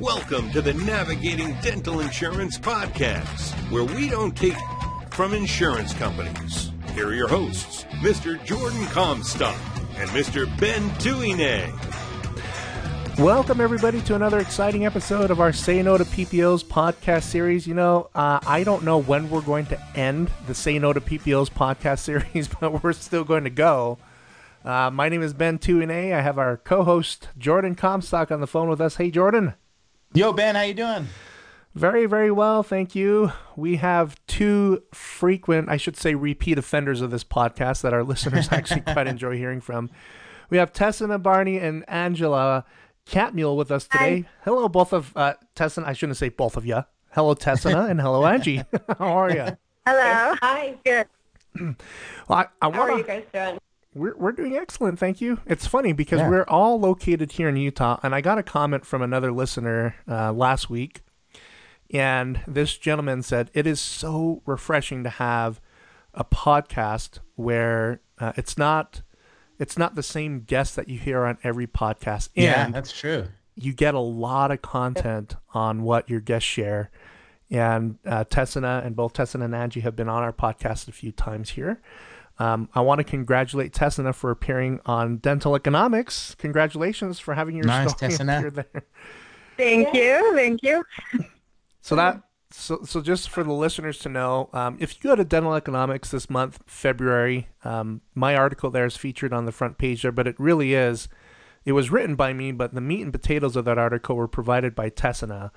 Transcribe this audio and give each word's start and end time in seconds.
Welcome 0.00 0.50
to 0.52 0.62
the 0.62 0.72
Navigating 0.72 1.54
Dental 1.60 2.00
Insurance 2.00 2.58
Podcast, 2.58 3.52
where 3.70 3.84
we 3.84 4.08
don't 4.08 4.34
take 4.34 4.56
from 5.10 5.34
insurance 5.34 5.92
companies. 5.92 6.72
Here 6.94 7.08
are 7.08 7.14
your 7.14 7.28
hosts, 7.28 7.84
Mr. 8.00 8.42
Jordan 8.42 8.86
Comstock 8.86 9.58
and 9.96 10.08
Mr. 10.10 10.46
Ben 10.58 10.88
Tuinei. 10.92 11.68
Welcome, 13.18 13.60
everybody, 13.60 14.00
to 14.02 14.14
another 14.14 14.38
exciting 14.38 14.86
episode 14.86 15.30
of 15.30 15.38
our 15.38 15.52
Say 15.52 15.82
No 15.82 15.98
to 15.98 16.06
PPOs 16.06 16.64
podcast 16.64 17.24
series. 17.24 17.66
You 17.66 17.74
know, 17.74 18.08
uh, 18.14 18.40
I 18.46 18.64
don't 18.64 18.84
know 18.84 18.96
when 19.02 19.28
we're 19.28 19.42
going 19.42 19.66
to 19.66 19.78
end 19.94 20.30
the 20.46 20.54
Say 20.54 20.78
No 20.78 20.94
to 20.94 21.00
PPOs 21.02 21.50
podcast 21.50 21.98
series, 21.98 22.48
but 22.48 22.82
we're 22.82 22.94
still 22.94 23.24
going 23.24 23.44
to 23.44 23.50
go. 23.50 23.98
Uh, 24.64 24.90
my 24.90 25.10
name 25.10 25.22
is 25.22 25.34
Ben 25.34 25.58
Tuinei. 25.58 26.14
I 26.14 26.22
have 26.22 26.38
our 26.38 26.56
co-host 26.56 27.28
Jordan 27.36 27.74
Comstock 27.74 28.30
on 28.30 28.40
the 28.40 28.46
phone 28.46 28.70
with 28.70 28.80
us. 28.80 28.96
Hey, 28.96 29.10
Jordan. 29.10 29.52
Yo, 30.12 30.32
Ben, 30.32 30.56
how 30.56 30.62
you 30.62 30.74
doing? 30.74 31.06
Very, 31.76 32.06
very 32.06 32.32
well, 32.32 32.64
thank 32.64 32.96
you. 32.96 33.30
We 33.54 33.76
have 33.76 34.16
two 34.26 34.82
frequent, 34.92 35.68
I 35.68 35.76
should 35.76 35.96
say, 35.96 36.16
repeat 36.16 36.58
offenders 36.58 37.00
of 37.00 37.12
this 37.12 37.22
podcast 37.22 37.82
that 37.82 37.94
our 37.94 38.02
listeners 38.02 38.48
actually 38.52 38.80
quite 38.80 39.06
enjoy 39.06 39.36
hearing 39.36 39.60
from. 39.60 39.88
We 40.50 40.58
have 40.58 40.72
Tessina 40.72 41.22
Barney 41.22 41.58
and 41.58 41.84
Angela 41.88 42.64
Catmull 43.06 43.56
with 43.56 43.70
us 43.70 43.84
today. 43.84 44.22
Hi. 44.22 44.28
Hello, 44.44 44.68
both 44.68 44.92
of 44.92 45.12
uh, 45.14 45.34
Tessina. 45.54 45.86
I 45.86 45.92
shouldn't 45.92 46.18
say 46.18 46.28
both 46.28 46.56
of 46.56 46.66
you. 46.66 46.84
Hello, 47.12 47.34
Tessina, 47.36 47.84
and 47.90 48.00
hello, 48.00 48.26
Angie. 48.26 48.64
How 48.98 49.16
are 49.16 49.30
you? 49.30 49.56
Hello. 49.86 50.34
Hi. 50.42 50.74
Good. 50.84 51.06
well, 51.60 51.76
I, 52.30 52.46
I 52.60 52.66
wanna, 52.66 52.78
How 52.78 52.88
are 52.88 52.98
you 52.98 53.04
guys 53.04 53.24
doing? 53.32 53.60
We're, 53.94 54.16
we're 54.16 54.32
doing 54.32 54.56
excellent, 54.56 54.98
thank 54.98 55.20
you. 55.20 55.40
It's 55.46 55.66
funny 55.66 55.92
because 55.92 56.20
yeah. 56.20 56.28
we're 56.28 56.44
all 56.44 56.78
located 56.78 57.32
here 57.32 57.48
in 57.48 57.56
Utah, 57.56 57.98
and 58.02 58.14
I 58.14 58.20
got 58.20 58.38
a 58.38 58.42
comment 58.42 58.86
from 58.86 59.02
another 59.02 59.32
listener 59.32 59.96
uh, 60.08 60.32
last 60.32 60.70
week, 60.70 61.02
and 61.92 62.40
this 62.46 62.76
gentleman 62.76 63.22
said 63.22 63.50
it 63.52 63.66
is 63.66 63.80
so 63.80 64.42
refreshing 64.46 65.02
to 65.02 65.10
have 65.10 65.60
a 66.14 66.24
podcast 66.24 67.18
where 67.34 68.00
uh, 68.18 68.32
it's 68.36 68.56
not 68.56 69.02
it's 69.58 69.76
not 69.76 69.94
the 69.94 70.02
same 70.02 70.40
guest 70.40 70.74
that 70.76 70.88
you 70.88 70.98
hear 70.98 71.24
on 71.24 71.36
every 71.44 71.66
podcast. 71.66 72.30
And 72.34 72.44
yeah, 72.44 72.70
that's 72.70 72.92
true. 72.92 73.26
You 73.56 73.74
get 73.74 73.94
a 73.94 74.00
lot 74.00 74.50
of 74.50 74.62
content 74.62 75.36
on 75.52 75.82
what 75.82 76.08
your 76.08 76.20
guests 76.20 76.48
share. 76.48 76.90
And 77.50 77.98
uh, 78.06 78.24
Tessina 78.24 78.84
and 78.86 78.96
both 78.96 79.12
Tessina 79.12 79.44
and 79.44 79.54
Angie 79.54 79.80
have 79.80 79.96
been 79.96 80.08
on 80.08 80.22
our 80.22 80.32
podcast 80.32 80.88
a 80.88 80.92
few 80.92 81.12
times 81.12 81.50
here. 81.50 81.82
Um, 82.40 82.70
I 82.74 82.80
want 82.80 83.00
to 83.00 83.04
congratulate 83.04 83.74
Tessina 83.74 84.14
for 84.14 84.30
appearing 84.30 84.80
on 84.86 85.18
Dental 85.18 85.54
Economics. 85.54 86.34
Congratulations 86.38 87.20
for 87.20 87.34
having 87.34 87.54
your 87.54 87.66
nice, 87.66 87.90
story 87.90 88.12
Tessina. 88.12 88.52
there. 88.54 88.84
Thank 89.58 89.92
you, 89.92 90.32
thank 90.34 90.62
you. 90.62 90.82
So 91.82 91.94
that 91.96 92.22
so 92.50 92.80
so 92.84 93.02
just 93.02 93.28
for 93.28 93.44
the 93.44 93.52
listeners 93.52 93.98
to 93.98 94.08
know, 94.08 94.48
um, 94.54 94.78
if 94.80 94.94
you 94.96 95.10
go 95.10 95.14
to 95.14 95.22
Dental 95.22 95.54
Economics 95.54 96.10
this 96.10 96.30
month, 96.30 96.60
February, 96.66 97.48
um, 97.62 98.00
my 98.14 98.34
article 98.34 98.70
there 98.70 98.86
is 98.86 98.96
featured 98.96 99.34
on 99.34 99.44
the 99.44 99.52
front 99.52 99.76
page 99.76 100.00
there, 100.00 100.10
but 100.10 100.26
it 100.26 100.40
really 100.40 100.72
is. 100.72 101.08
It 101.66 101.72
was 101.72 101.90
written 101.90 102.16
by 102.16 102.32
me, 102.32 102.52
but 102.52 102.74
the 102.74 102.80
meat 102.80 103.02
and 103.02 103.12
potatoes 103.12 103.54
of 103.54 103.66
that 103.66 103.76
article 103.76 104.16
were 104.16 104.26
provided 104.26 104.74
by 104.74 104.88
Tessina. 104.88 105.50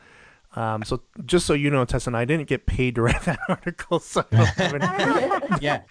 Um, 0.56 0.84
so 0.84 1.02
just 1.26 1.46
so 1.46 1.54
you 1.54 1.70
know, 1.70 1.84
Tess 1.86 2.06
and 2.06 2.16
I 2.16 2.26
didn't 2.26 2.48
get 2.48 2.66
paid 2.66 2.96
to 2.96 3.02
write 3.02 3.22
that 3.26 3.40
article. 3.50 4.00
So 4.00 4.26
yeah, 4.32 5.82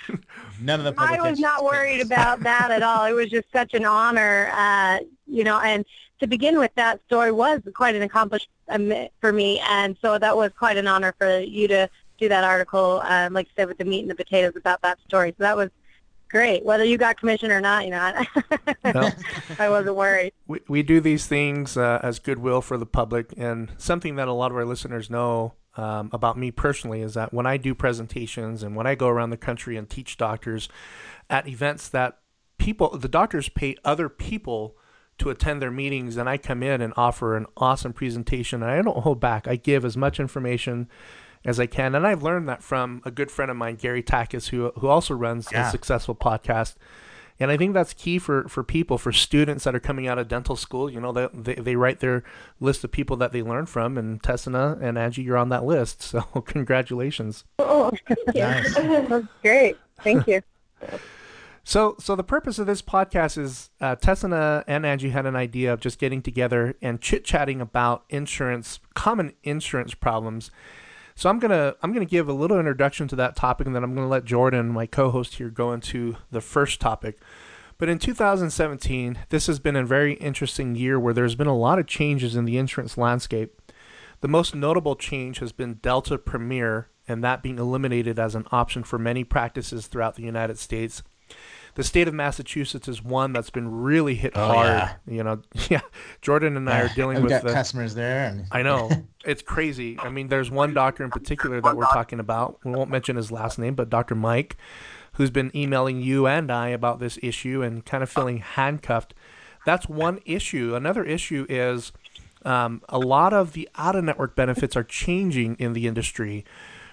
none 0.61 0.81
of 0.81 0.85
the. 0.85 0.95
I 0.99 1.21
was 1.21 1.41
not 1.41 1.65
worried 1.65 2.01
about 2.01 2.41
that 2.41 2.71
at 2.71 2.83
all. 2.83 3.05
It 3.07 3.13
was 3.13 3.29
just 3.29 3.47
such 3.53 3.75
an 3.75 3.85
honor, 3.85 4.51
uh, 4.53 4.99
you 5.27 5.45
know. 5.45 5.59
And 5.61 5.85
to 6.21 6.27
begin 6.27 6.59
with, 6.59 6.73
that 6.77 7.01
story 7.07 7.33
was 7.33 7.61
quite 7.75 7.97
an 7.97 8.03
accomplishment 8.03 9.11
for 9.21 9.33
me, 9.33 9.61
and 9.69 9.97
so 10.01 10.19
that 10.19 10.37
was 10.37 10.53
quite 10.57 10.77
an 10.77 10.87
honor 10.87 11.15
for 11.19 11.41
you 11.41 11.67
to 11.69 11.89
do 12.19 12.29
that 12.29 12.45
article, 12.45 13.03
um, 13.05 13.33
like 13.33 13.49
I 13.49 13.63
said, 13.63 13.69
with 13.69 13.79
the 13.79 13.85
meat 13.85 14.03
and 14.03 14.11
the 14.11 14.15
potatoes 14.15 14.55
about 14.55 14.81
that 14.83 14.99
story. 15.07 15.31
So 15.31 15.43
that 15.43 15.57
was 15.57 15.71
great. 16.33 16.65
Whether 16.65 16.85
you 16.85 16.99
got 16.99 17.19
commission 17.21 17.53
or 17.53 17.61
not, 17.61 17.85
you 17.85 17.91
know, 17.91 18.25
no. 18.85 19.11
I 19.59 19.69
wasn't 19.69 19.95
worried. 19.95 20.33
We, 20.49 20.61
we 20.67 20.83
do 20.83 21.01
these 21.01 21.27
things 21.27 21.77
uh, 21.77 22.01
as 22.03 22.19
goodwill 22.19 22.63
for 22.63 22.77
the 22.77 22.87
public, 22.87 23.33
and 23.37 23.71
something 23.79 24.17
that 24.17 24.27
a 24.27 24.33
lot 24.33 24.51
of 24.51 24.57
our 24.57 24.65
listeners 24.65 25.11
know 25.11 25.55
um, 25.77 26.11
about 26.13 26.37
me 26.37 26.51
personally 26.51 27.03
is 27.03 27.15
that 27.15 27.33
when 27.33 27.47
I 27.47 27.59
do 27.59 27.75
presentations 27.75 28.63
and 28.63 28.75
when 28.75 28.87
I 28.87 28.95
go 28.95 29.09
around 29.09 29.31
the 29.31 29.37
country 29.37 29.77
and 29.77 29.89
teach 29.89 30.17
doctors 30.17 30.69
at 31.31 31.47
events 31.47 31.89
that 31.91 32.19
people, 32.59 32.97
the 32.97 33.09
doctors 33.09 33.49
pay 33.49 33.77
other 33.85 34.09
people 34.09 34.77
to 35.19 35.31
attend 35.31 35.61
their 35.63 35.71
meetings, 35.71 36.17
and 36.17 36.29
I 36.29 36.39
come 36.39 36.63
in 36.63 36.81
and 36.81 36.93
offer 36.97 37.37
an 37.37 37.47
awesome 37.57 37.93
presentation. 37.93 38.63
And 38.63 38.71
I 38.71 38.81
don't 38.81 39.03
hold 39.03 39.21
back. 39.21 39.47
I 39.47 39.57
give 39.57 39.85
as 39.85 39.97
much 39.97 40.19
information 40.19 40.89
as 41.45 41.59
I 41.59 41.67
can. 41.67 41.95
And 41.95 42.07
I've 42.07 42.23
learned 42.23 42.49
that 42.49 42.63
from 42.63 43.03
a 43.05 43.11
good 43.11 43.31
friend 43.31 43.51
of 43.51 43.57
mine, 43.57 43.77
Gary 43.77 44.03
Takacs, 44.03 44.49
who 44.49 44.73
who 44.79 44.89
also 44.89 45.15
runs 45.15 45.49
yeah. 45.53 45.69
a 45.69 45.71
successful 45.71 46.15
podcast. 46.15 46.77
And 47.41 47.51
I 47.51 47.57
think 47.57 47.75
that's 47.75 47.93
key 47.93 48.19
for, 48.19 48.47
for 48.49 48.63
people, 48.63 48.99
for 48.99 49.11
students 49.11 49.65
that 49.65 49.75
are 49.75 49.81
coming 49.81 50.07
out 50.07 50.17
of 50.17 50.29
dental 50.29 50.55
school. 50.55 50.89
You 50.89 51.01
know, 51.01 51.11
they, 51.11 51.29
they, 51.35 51.55
they 51.55 51.77
write 51.77 51.99
their 51.99 52.23
list 52.61 52.85
of 52.85 52.93
people 52.93 53.17
that 53.17 53.33
they 53.33 53.43
learn 53.43 53.67
from, 53.67 53.99
and 53.99 54.23
Tessina 54.23 54.81
and 54.81 54.97
Angie, 54.97 55.23
you're 55.23 55.37
on 55.37 55.49
that 55.49 55.65
list. 55.65 56.03
So 56.13 56.21
congratulations. 56.43 57.45
Oh, 57.59 57.91
nice. 58.35 58.75
that's 58.77 59.27
great. 59.43 59.79
Thank 60.03 60.27
you. 60.27 60.43
So, 61.65 61.95
so 62.01 62.17
the 62.17 62.25
purpose 62.25 62.59
of 62.59 62.67
this 62.67 62.83
podcast 62.83 63.39
is 63.39 63.71
uh, 63.81 63.95
Tessina 63.95 64.65
and 64.67 64.85
Angie 64.85 65.11
had 65.11 65.27
an 65.27 65.37
idea 65.37 65.73
of 65.73 65.79
just 65.79 66.01
getting 66.01 66.21
together 66.21 66.75
and 66.83 67.01
chit 67.01 67.25
chatting 67.25 67.61
about 67.61 68.05
insurance, 68.09 68.81
common 68.95 69.35
insurance 69.45 69.95
problems, 69.95 70.51
so 71.15 71.29
I'm 71.31 71.39
gonna 71.39 71.75
I'm 71.83 71.93
gonna 71.93 72.05
give 72.05 72.29
a 72.29 72.33
little 72.33 72.59
introduction 72.59 73.09
to 73.09 73.17
that 73.17 73.37
topic, 73.37 73.67
and 73.67 73.77
then 73.77 73.85
I'm 73.85 73.95
gonna 73.95 74.09
let 74.09 74.25
Jordan, 74.25 74.69
my 74.69 74.87
co-host 74.87 75.37
here, 75.37 75.51
go 75.51 75.73
into 75.73 76.17
the 76.31 76.41
first 76.41 76.81
topic. 76.81 77.21
But 77.79 77.89
in 77.89 77.99
2017, 77.99 79.19
this 79.31 79.47
has 79.49 79.59
been 79.59 79.77
a 79.77 79.85
very 79.85 80.15
interesting 80.15 80.75
year 80.75 81.01
where 81.01 81.15
there's 81.15 81.35
been 81.35 81.47
a 81.47 81.57
lot 81.57 81.79
of 81.79 81.87
changes 81.87 82.37
in 82.37 82.45
the 82.45 82.57
insurance 82.57 82.97
landscape. 82.97 83.61
The 84.21 84.29
most 84.29 84.55
notable 84.55 84.95
change 84.95 85.41
has 85.41 85.51
been 85.51 85.75
Delta 85.83 86.17
Premier, 86.17 86.89
and 87.09 87.25
that 87.25 87.43
being 87.43 87.59
eliminated 87.59 88.19
as 88.21 88.37
an 88.37 88.47
option 88.53 88.85
for 88.85 88.99
many 88.99 89.25
practices 89.25 89.89
throughout 89.89 90.15
the 90.15 90.23
United 90.23 90.59
States 90.59 91.03
the 91.75 91.85
state 91.85 92.07
of 92.07 92.15
Massachusetts 92.15 92.87
is 92.87 93.03
one 93.03 93.33
that's 93.33 93.51
been 93.51 93.71
really 93.71 94.15
hit 94.15 94.33
oh, 94.35 94.47
hard. 94.47 94.67
Yeah. 94.67 94.95
You 95.07 95.25
know, 95.25 95.43
yeah. 95.71 95.81
Jordan 96.21 96.57
and 96.57 96.69
I 96.69 96.83
are 96.83 96.89
dealing 96.95 97.17
We've 97.17 97.25
with 97.25 97.31
got 97.31 97.45
the, 97.45 97.53
customers 97.53 97.95
there. 97.95 98.27
And... 98.27 98.47
I 98.51 98.63
know 98.63 98.91
it's 99.25 99.43
crazy. 99.43 99.99
I 99.99 100.11
mean, 100.11 100.29
there's 100.29 100.51
one 100.51 100.75
doctor 100.75 101.05
in 101.05 101.11
particular 101.11 101.61
that 101.61 101.77
we're 101.77 101.85
talking 101.87 102.21
about. 102.21 102.59
We 102.65 102.73
won't 102.73 102.91
mention 102.91 103.17
his 103.17 103.33
last 103.33 103.59
name, 103.59 103.75
but 103.75 103.89
Dr. 103.89 104.15
Mike, 104.15 104.57
who's 105.15 105.31
been 105.31 105.51
emailing 105.55 106.01
you 106.01 106.27
and 106.27 106.51
I 106.51 106.69
about 106.69 107.01
this 107.01 107.19
issue 107.23 107.63
and 107.63 107.85
kind 107.85 108.03
of 108.03 108.11
feeling 108.11 108.39
handcuffed. 108.39 109.15
That's 109.65 109.89
one 109.89 110.21
issue. 110.27 110.75
Another 110.75 111.05
issue 111.05 111.47
is 111.49 111.93
um, 112.45 112.83
a 112.89 112.99
lot 112.99 113.33
of 113.33 113.53
the 113.53 113.69
out 113.77 113.97
of 113.97 114.05
network 114.05 114.35
benefits 114.35 114.77
are 114.77 114.85
changing 114.85 115.57
in 115.57 115.73
the 115.73 115.87
industry. 115.87 116.45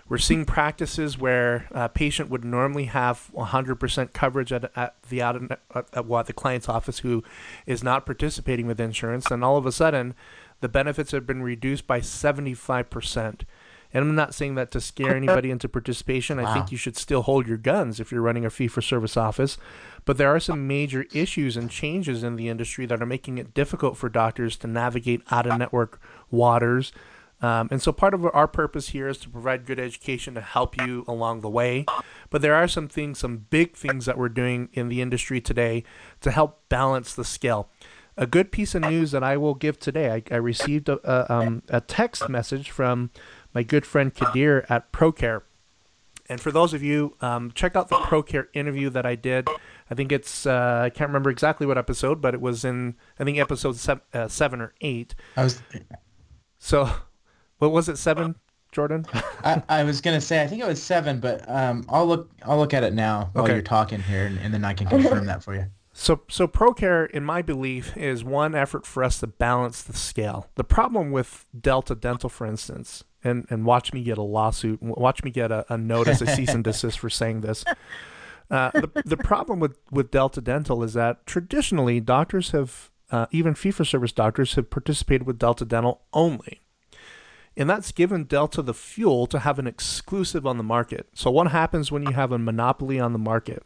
We're 0.09 0.17
seeing 0.17 0.45
practices 0.45 1.19
where 1.19 1.67
a 1.71 1.87
patient 1.87 2.31
would 2.31 2.43
normally 2.43 2.85
have 2.85 3.29
100% 3.35 4.11
coverage 4.11 4.51
at, 4.51 4.71
at 4.75 4.95
the 5.07 5.21
out 5.21 5.35
of, 5.35 5.51
at 5.93 6.05
what 6.05 6.25
the 6.25 6.33
client's 6.33 6.67
office 6.67 6.99
who 6.99 7.23
is 7.67 7.83
not 7.83 8.07
participating 8.07 8.65
with 8.65 8.81
insurance, 8.81 9.29
and 9.29 9.43
all 9.43 9.55
of 9.55 9.67
a 9.67 9.71
sudden, 9.71 10.15
the 10.61 10.67
benefits 10.67 11.11
have 11.11 11.27
been 11.27 11.43
reduced 11.43 11.85
by 11.85 11.99
75%. 11.99 13.41
And 13.91 14.03
I'm 14.03 14.15
not 14.15 14.35
saying 14.35 14.55
that 14.55 14.71
to 14.71 14.81
scare 14.81 15.15
anybody 15.15 15.49
into 15.49 15.67
participation. 15.67 16.37
Wow. 16.37 16.45
I 16.45 16.53
think 16.53 16.71
you 16.71 16.77
should 16.77 16.95
still 16.97 17.23
hold 17.23 17.47
your 17.47 17.57
guns 17.57 17.99
if 17.99 18.11
you're 18.11 18.21
running 18.21 18.45
a 18.45 18.49
fee 18.49 18.67
for 18.67 18.81
service 18.81 19.17
office. 19.17 19.57
But 20.05 20.17
there 20.17 20.29
are 20.29 20.39
some 20.39 20.67
major 20.67 21.05
issues 21.11 21.57
and 21.57 21.71
changes 21.71 22.23
in 22.23 22.35
the 22.35 22.49
industry 22.49 22.85
that 22.85 23.01
are 23.01 23.07
making 23.07 23.39
it 23.39 23.53
difficult 23.55 23.97
for 23.97 24.07
doctors 24.07 24.57
to 24.57 24.67
navigate 24.67 25.21
out 25.31 25.47
of 25.47 25.57
network 25.57 25.99
waters 26.29 26.91
um, 27.41 27.69
and 27.71 27.81
so 27.81 27.91
part 27.91 28.13
of 28.13 28.25
our 28.25 28.47
purpose 28.47 28.89
here 28.89 29.07
is 29.07 29.17
to 29.19 29.29
provide 29.29 29.65
good 29.65 29.79
education 29.79 30.33
to 30.33 30.41
help 30.41 30.77
you 30.77 31.05
along 31.07 31.41
the 31.41 31.49
way. 31.49 31.85
But 32.29 32.41
there 32.41 32.55
are 32.55 32.67
some 32.67 32.87
things, 32.87 33.19
some 33.19 33.45
big 33.49 33.75
things 33.75 34.05
that 34.05 34.17
we're 34.17 34.29
doing 34.29 34.69
in 34.73 34.89
the 34.89 35.01
industry 35.01 35.39
today 35.39 35.83
to 36.21 36.31
help 36.31 36.67
balance 36.67 37.13
the 37.13 37.23
scale. 37.23 37.69
A 38.17 38.27
good 38.27 38.51
piece 38.51 38.75
of 38.75 38.81
news 38.81 39.11
that 39.11 39.23
I 39.23 39.37
will 39.37 39.55
give 39.55 39.79
today, 39.79 40.11
I, 40.11 40.23
I 40.33 40.37
received 40.37 40.89
a, 40.89 40.99
a, 41.09 41.33
um, 41.33 41.63
a, 41.69 41.79
text 41.79 42.27
message 42.27 42.69
from 42.69 43.11
my 43.53 43.63
good 43.63 43.85
friend 43.85 44.13
Kadir 44.13 44.65
at 44.67 44.91
ProCare. 44.91 45.43
And 46.27 46.41
for 46.41 46.51
those 46.51 46.73
of 46.73 46.83
you, 46.83 47.15
um, 47.21 47.51
check 47.55 47.77
out 47.77 47.87
the 47.87 47.95
ProCare 47.95 48.47
interview 48.53 48.89
that 48.89 49.05
I 49.05 49.15
did. 49.15 49.47
I 49.89 49.95
think 49.95 50.11
it's, 50.11 50.45
uh, 50.45 50.81
I 50.83 50.89
can't 50.89 51.09
remember 51.09 51.29
exactly 51.29 51.65
what 51.65 51.77
episode, 51.77 52.19
but 52.19 52.33
it 52.33 52.41
was 52.41 52.65
in, 52.65 52.95
I 53.17 53.23
think, 53.23 53.37
episode 53.37 53.77
seven, 53.77 54.03
uh, 54.13 54.27
seven 54.27 54.59
or 54.59 54.73
eight. 54.81 55.15
I 55.37 55.45
was. 55.45 55.63
So 56.57 56.91
what 57.59 57.71
was 57.71 57.87
it? 57.87 57.97
Seven, 57.97 58.35
Jordan? 58.71 59.05
I, 59.43 59.61
I, 59.69 59.83
was 59.83 60.01
gonna 60.01 60.21
say 60.21 60.41
I 60.41 60.47
think 60.47 60.61
it 60.61 60.67
was 60.67 60.81
seven, 60.81 61.19
but 61.19 61.47
um, 61.49 61.85
I'll 61.89 62.07
look 62.07 62.31
I'll 62.43 62.57
look 62.57 62.73
at 62.73 62.83
it 62.83 62.93
now 62.93 63.29
while 63.33 63.45
okay. 63.45 63.53
you're 63.53 63.61
talking 63.61 64.01
here, 64.01 64.25
and, 64.25 64.39
and, 64.39 64.53
then 64.53 64.65
I 64.65 64.73
can 64.73 64.87
confirm 64.87 65.25
that 65.27 65.43
for 65.43 65.55
you. 65.55 65.65
So, 65.91 66.21
so 66.29 66.47
ProCare, 66.47 67.09
in 67.09 67.25
my 67.25 67.41
belief, 67.41 67.97
is 67.97 68.23
one 68.23 68.55
effort 68.55 68.85
for 68.85 69.03
us 69.03 69.19
to 69.19 69.27
balance 69.27 69.81
the 69.81 69.93
scale. 69.93 70.47
The 70.55 70.63
problem 70.63 71.11
with 71.11 71.45
Delta 71.59 71.93
Dental, 71.93 72.29
for 72.29 72.47
instance, 72.47 73.03
and, 73.21 73.45
and 73.49 73.65
watch 73.65 73.91
me 73.91 74.01
get 74.01 74.17
a 74.17 74.23
lawsuit, 74.23 74.81
watch 74.81 75.25
me 75.25 75.31
get 75.31 75.51
a, 75.51 75.65
a 75.67 75.77
notice, 75.77 76.21
a 76.21 76.27
cease 76.27 76.53
and 76.53 76.63
desist 76.63 76.99
for 76.99 77.09
saying 77.09 77.41
this. 77.41 77.65
Uh, 78.49 78.71
the, 78.71 78.89
the 79.05 79.17
problem 79.17 79.59
with, 79.59 79.77
with 79.91 80.09
Delta 80.09 80.41
Dental 80.41 80.83
is 80.83 80.93
that 80.93 81.25
traditionally 81.25 81.99
doctors 81.99 82.51
have, 82.51 82.89
uh, 83.11 83.25
even 83.31 83.53
fee 83.53 83.71
for 83.71 83.83
service 83.83 84.11
doctors, 84.11 84.55
have 84.55 84.69
participated 84.69 85.27
with 85.27 85.37
Delta 85.37 85.65
Dental 85.65 86.01
only. 86.13 86.61
And 87.59 87.69
that's 87.69 87.91
given 87.91 88.23
Delta 88.23 88.61
the 88.61 88.73
fuel 88.73 89.27
to 89.27 89.39
have 89.39 89.59
an 89.59 89.67
exclusive 89.67 90.47
on 90.47 90.57
the 90.57 90.63
market. 90.63 91.09
So, 91.13 91.29
what 91.29 91.51
happens 91.51 91.91
when 91.91 92.03
you 92.03 92.13
have 92.13 92.31
a 92.31 92.39
monopoly 92.39 93.01
on 93.01 93.11
the 93.11 93.19
market? 93.19 93.63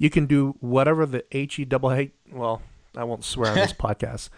You 0.00 0.10
can 0.10 0.26
do 0.26 0.56
whatever 0.58 1.06
the 1.06 1.24
H 1.30 1.60
E 1.60 1.64
double 1.64 1.92
A. 1.92 2.10
Well, 2.32 2.60
I 2.96 3.04
won't 3.04 3.24
swear 3.24 3.50
on 3.52 3.56
this 3.56 3.72
podcast. 3.72 4.30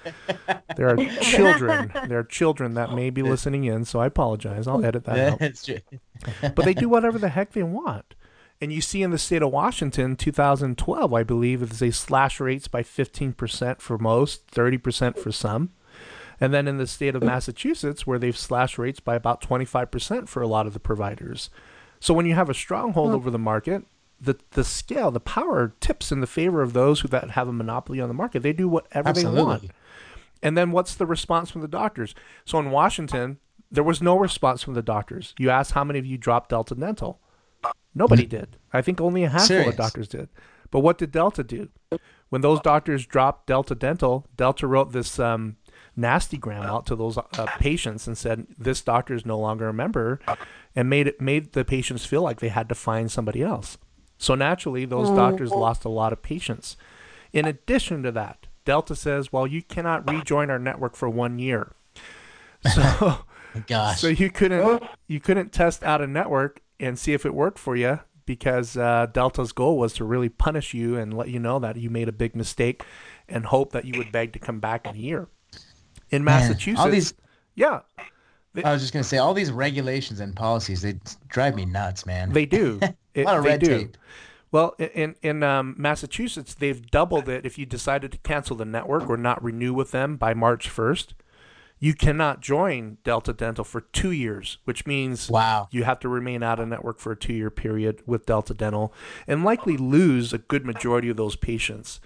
There 0.76 0.88
are 0.90 0.96
children. 1.22 1.92
There 2.08 2.18
are 2.18 2.24
children 2.24 2.74
that 2.74 2.92
may 2.92 3.08
be 3.08 3.22
listening 3.22 3.64
in, 3.64 3.86
so 3.86 4.00
I 4.00 4.06
apologize. 4.06 4.68
I'll 4.68 4.84
edit 4.84 5.04
that 5.04 5.18
out. 5.18 5.38
That's 5.38 5.64
true. 5.64 5.78
But 6.42 6.66
they 6.66 6.74
do 6.74 6.90
whatever 6.90 7.18
the 7.18 7.30
heck 7.30 7.52
they 7.52 7.62
want. 7.62 8.14
And 8.60 8.70
you 8.70 8.82
see 8.82 9.02
in 9.02 9.10
the 9.10 9.18
state 9.18 9.42
of 9.42 9.50
Washington, 9.50 10.14
2012, 10.14 11.12
I 11.12 11.22
believe, 11.22 11.62
is 11.62 11.78
they 11.78 11.90
slash 11.90 12.38
rates 12.38 12.68
by 12.68 12.82
15% 12.82 13.80
for 13.80 13.98
most, 13.98 14.46
30% 14.48 15.18
for 15.18 15.32
some. 15.32 15.70
And 16.44 16.52
then 16.52 16.68
in 16.68 16.76
the 16.76 16.86
state 16.86 17.14
of 17.14 17.22
Massachusetts, 17.22 18.06
where 18.06 18.18
they've 18.18 18.36
slashed 18.36 18.76
rates 18.76 19.00
by 19.00 19.14
about 19.14 19.40
25% 19.40 20.28
for 20.28 20.42
a 20.42 20.46
lot 20.46 20.66
of 20.66 20.74
the 20.74 20.78
providers. 20.78 21.48
So 22.00 22.12
when 22.12 22.26
you 22.26 22.34
have 22.34 22.50
a 22.50 22.54
stronghold 22.54 23.12
over 23.12 23.30
the 23.30 23.38
market, 23.38 23.84
the, 24.20 24.38
the 24.50 24.62
scale, 24.62 25.10
the 25.10 25.20
power 25.20 25.72
tips 25.80 26.12
in 26.12 26.20
the 26.20 26.26
favor 26.26 26.60
of 26.60 26.74
those 26.74 27.00
who 27.00 27.08
that 27.08 27.30
have 27.30 27.48
a 27.48 27.52
monopoly 27.52 27.98
on 27.98 28.08
the 28.08 28.14
market. 28.14 28.42
They 28.42 28.52
do 28.52 28.68
whatever 28.68 29.10
they 29.10 29.24
want. 29.24 29.38
Absolutely. 29.38 29.70
And 30.42 30.58
then 30.58 30.70
what's 30.70 30.94
the 30.94 31.06
response 31.06 31.50
from 31.50 31.62
the 31.62 31.68
doctors? 31.68 32.14
So 32.44 32.58
in 32.58 32.70
Washington, 32.70 33.38
there 33.70 33.82
was 33.82 34.02
no 34.02 34.18
response 34.18 34.62
from 34.62 34.74
the 34.74 34.82
doctors. 34.82 35.34
You 35.38 35.48
asked 35.48 35.72
how 35.72 35.82
many 35.82 35.98
of 35.98 36.04
you 36.04 36.18
dropped 36.18 36.50
Delta 36.50 36.74
Dental. 36.74 37.20
Nobody 37.94 38.26
did. 38.26 38.58
I 38.70 38.82
think 38.82 39.00
only 39.00 39.24
a 39.24 39.30
handful 39.30 39.46
Serious? 39.46 39.68
of 39.70 39.76
doctors 39.76 40.08
did. 40.08 40.28
But 40.70 40.80
what 40.80 40.98
did 40.98 41.10
Delta 41.10 41.42
do? 41.42 41.70
When 42.28 42.42
those 42.42 42.60
doctors 42.60 43.06
dropped 43.06 43.46
Delta 43.46 43.74
Dental, 43.74 44.26
Delta 44.36 44.66
wrote 44.66 44.92
this 44.92 45.18
um, 45.18 45.56
nasty 45.96 46.36
gram 46.36 46.62
out 46.62 46.86
to 46.86 46.96
those 46.96 47.18
uh, 47.18 47.22
patients 47.58 48.06
and 48.06 48.16
said, 48.16 48.46
"This 48.58 48.80
doctor 48.80 49.14
is 49.14 49.26
no 49.26 49.38
longer 49.38 49.68
a 49.68 49.74
member," 49.74 50.20
and 50.74 50.88
made 50.88 51.06
it 51.06 51.20
made 51.20 51.52
the 51.52 51.64
patients 51.64 52.04
feel 52.04 52.22
like 52.22 52.40
they 52.40 52.48
had 52.48 52.68
to 52.68 52.74
find 52.74 53.10
somebody 53.10 53.42
else. 53.42 53.78
So 54.18 54.34
naturally, 54.34 54.84
those 54.84 55.10
doctors 55.10 55.50
lost 55.50 55.84
a 55.84 55.88
lot 55.88 56.12
of 56.12 56.22
patients. 56.22 56.76
In 57.32 57.46
addition 57.46 58.02
to 58.04 58.12
that, 58.12 58.46
Delta 58.64 58.94
says, 58.96 59.32
"Well, 59.32 59.46
you 59.46 59.62
cannot 59.62 60.08
rejoin 60.10 60.50
our 60.50 60.58
network 60.58 60.96
for 60.96 61.08
one 61.08 61.38
year." 61.38 61.72
So. 62.74 63.18
Gosh. 63.66 64.00
So 64.00 64.08
you 64.08 64.30
couldn't 64.30 64.82
you 65.06 65.20
couldn't 65.20 65.52
test 65.52 65.82
out 65.84 66.00
a 66.00 66.06
network 66.06 66.60
and 66.80 66.98
see 66.98 67.12
if 67.12 67.24
it 67.24 67.34
worked 67.34 67.58
for 67.58 67.76
you 67.76 68.00
because 68.26 68.76
uh, 68.76 69.06
Delta's 69.12 69.52
goal 69.52 69.78
was 69.78 69.92
to 69.94 70.04
really 70.04 70.28
punish 70.28 70.74
you 70.74 70.96
and 70.96 71.16
let 71.16 71.28
you 71.28 71.38
know 71.38 71.58
that 71.58 71.76
you 71.76 71.90
made 71.90 72.08
a 72.08 72.12
big 72.12 72.34
mistake 72.34 72.82
and 73.28 73.46
hope 73.46 73.72
that 73.72 73.84
you 73.84 73.98
would 73.98 74.10
beg 74.10 74.32
to 74.32 74.38
come 74.38 74.60
back 74.60 74.86
in 74.86 74.94
a 74.94 74.98
year. 74.98 75.28
In 76.14 76.24
Man, 76.24 76.40
Massachusetts, 76.40 76.80
all 76.80 76.90
these 76.90 77.14
yeah, 77.54 77.80
I 78.64 78.72
was 78.72 78.82
just 78.82 78.92
gonna 78.92 79.04
say 79.04 79.18
all 79.18 79.34
these 79.34 79.50
regulations 79.52 80.20
and 80.20 80.34
policies 80.34 80.82
they 80.82 80.98
drive 81.28 81.54
me 81.54 81.64
nuts, 81.64 82.06
man. 82.06 82.32
they 82.32 82.46
do. 82.46 82.78
a 82.82 82.94
It- 83.14 83.26
lot 83.26 83.36
of 83.38 83.44
they 83.44 83.50
red 83.50 83.60
do. 83.60 83.66
tape. 83.78 83.96
Well, 84.52 84.74
in 84.78 85.16
in 85.22 85.42
um, 85.42 85.74
Massachusetts, 85.76 86.54
they've 86.54 86.88
doubled 86.90 87.28
it. 87.28 87.44
If 87.44 87.58
you 87.58 87.66
decided 87.66 88.12
to 88.12 88.18
cancel 88.18 88.54
the 88.56 88.64
network 88.64 89.08
or 89.10 89.16
not 89.16 89.42
renew 89.42 89.72
with 89.74 89.90
them 89.90 90.16
by 90.16 90.32
March 90.32 90.68
first, 90.68 91.14
you 91.80 91.92
cannot 91.92 92.40
join 92.40 92.98
Delta 93.02 93.32
Dental 93.32 93.64
for 93.64 93.80
two 93.80 94.12
years, 94.12 94.58
which 94.64 94.86
means 94.86 95.28
Wow. 95.28 95.66
you 95.72 95.82
have 95.82 95.98
to 96.00 96.08
remain 96.08 96.44
out 96.44 96.60
of 96.60 96.68
network 96.68 97.00
for 97.00 97.10
a 97.10 97.16
two 97.16 97.32
year 97.32 97.50
period 97.50 98.00
with 98.06 98.26
Delta 98.26 98.54
Dental 98.54 98.94
and 99.26 99.42
likely 99.42 99.76
lose 99.76 100.32
a 100.32 100.38
good 100.38 100.64
majority 100.64 101.08
of 101.08 101.16
those 101.16 101.34
patients. 101.34 102.00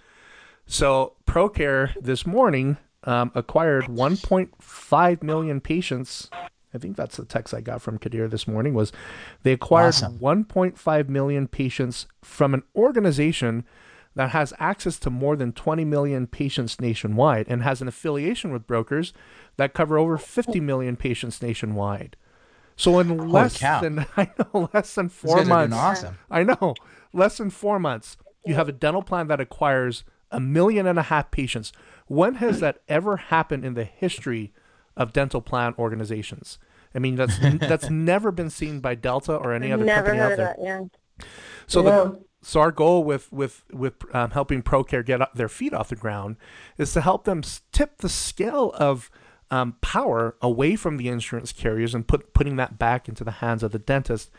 So, 0.67 1.17
ProCare 1.27 1.93
this 2.01 2.25
morning 2.27 2.79
um, 3.05 3.31
acquired 3.35 3.85
1.5 3.85 5.23
million 5.23 5.61
patients. 5.61 6.29
I 6.75 6.79
think 6.79 6.97
that's 6.97 7.17
the 7.17 7.25
text 7.25 7.55
I 7.55 7.61
got 7.61 7.81
from 7.81 7.99
Kadir 7.99 8.29
this 8.29 8.47
morning 8.47 8.75
was 8.75 8.93
they 9.43 9.53
acquired 9.53 9.89
Awesome. 9.89 10.19
1.5 10.19 11.09
million 11.09 11.49
patients 11.49 12.07
from 12.23 12.55
an 12.55 12.63
organization 12.77 13.65
that 14.15 14.31
has 14.31 14.53
access 14.59 14.99
to 14.99 15.11
more 15.11 15.37
than 15.37 15.53
20 15.53 15.85
million 15.85 16.27
patients 16.27 16.81
nationwide 16.81 17.47
and 17.49 17.63
has 17.63 17.81
an 17.81 17.89
affiliation 17.89 18.53
with 18.53 18.67
brokers 18.67 19.13
that 19.57 19.75
cover 19.75 19.97
over 19.97 20.19
50 20.19 20.61
million 20.61 20.97
patients 20.97 21.41
nationwide. 21.41 22.17
So 22.77 22.99
in 22.99 23.29
less 23.31 23.59
cow. 23.59 23.81
than 23.81 24.07
I 24.17 24.31
know 24.39 24.71
less 24.75 24.95
than 24.95 25.09
four 25.09 25.37
guys 25.37 25.49
are 25.49 25.49
doing 25.49 25.71
months, 25.71 25.77
awesome. 25.77 26.19
I 26.31 26.43
know 26.43 26.75
less 27.13 27.39
than 27.39 27.51
four 27.51 27.79
months, 27.79 28.17
you 28.45 28.55
have 28.55 28.69
a 28.69 28.73
dental 28.73 29.03
plan 29.03 29.29
that 29.29 29.41
acquires 29.41 30.05
a 30.31 30.41
million 30.41 30.87
and 30.87 30.99
a 30.99 31.03
half 31.03 31.31
patients. 31.31 31.73
When 32.09 32.37
has 32.37 32.61
that 32.61 32.81
ever 32.89 33.17
happened 33.17 33.65
in 33.65 33.75
the 33.75 33.85
history 33.85 34.53
of 34.97 35.13
dental 35.13 35.41
plan 35.41 35.75
organizations? 35.79 36.59
I 36.95 36.99
mean, 36.99 37.17
that's 37.17 37.39
that's 37.39 37.91
never 37.91 38.33
been 38.33 38.51
seen 38.51 38.81
by 38.81 38.95
Delta 38.95 39.35
or 39.37 39.53
any 39.53 39.71
other 39.71 39.85
Never 39.85 40.01
company 40.07 40.19
heard 40.19 40.25
out 40.27 40.33
of 40.33 40.39
there. 40.39 40.57
that. 40.59 40.65
Yeah. 41.21 41.27
So 41.67 41.83
Yeah. 41.83 41.91
the 41.91 42.21
so 42.41 42.61
our 42.61 42.73
goal 42.73 43.05
with 43.05 43.31
with 43.33 43.65
with 43.73 43.95
um, 44.15 44.31
helping 44.31 44.63
ProCare 44.63 45.05
get 45.05 45.21
up 45.21 45.35
their 45.35 45.49
feet 45.49 45.75
off 45.75 45.89
the 45.91 45.97
ground 45.97 46.37
is 46.79 46.93
to 46.95 47.01
help 47.01 47.25
them 47.25 47.43
tip 47.73 47.99
the 47.99 48.09
scale 48.09 48.73
of 48.79 49.11
um, 49.51 49.77
power 49.81 50.37
away 50.41 50.77
from 50.77 50.97
the 50.99 51.09
insurance 51.09 51.53
carriers 51.53 51.95
and 51.95 52.07
put 52.07 52.33
putting 52.35 52.57
that 52.57 52.79
back 52.79 53.09
into 53.09 53.25
the 53.25 53.31
hands 53.33 53.63
of 53.63 53.73
the 53.73 53.79
dentist 53.79 54.31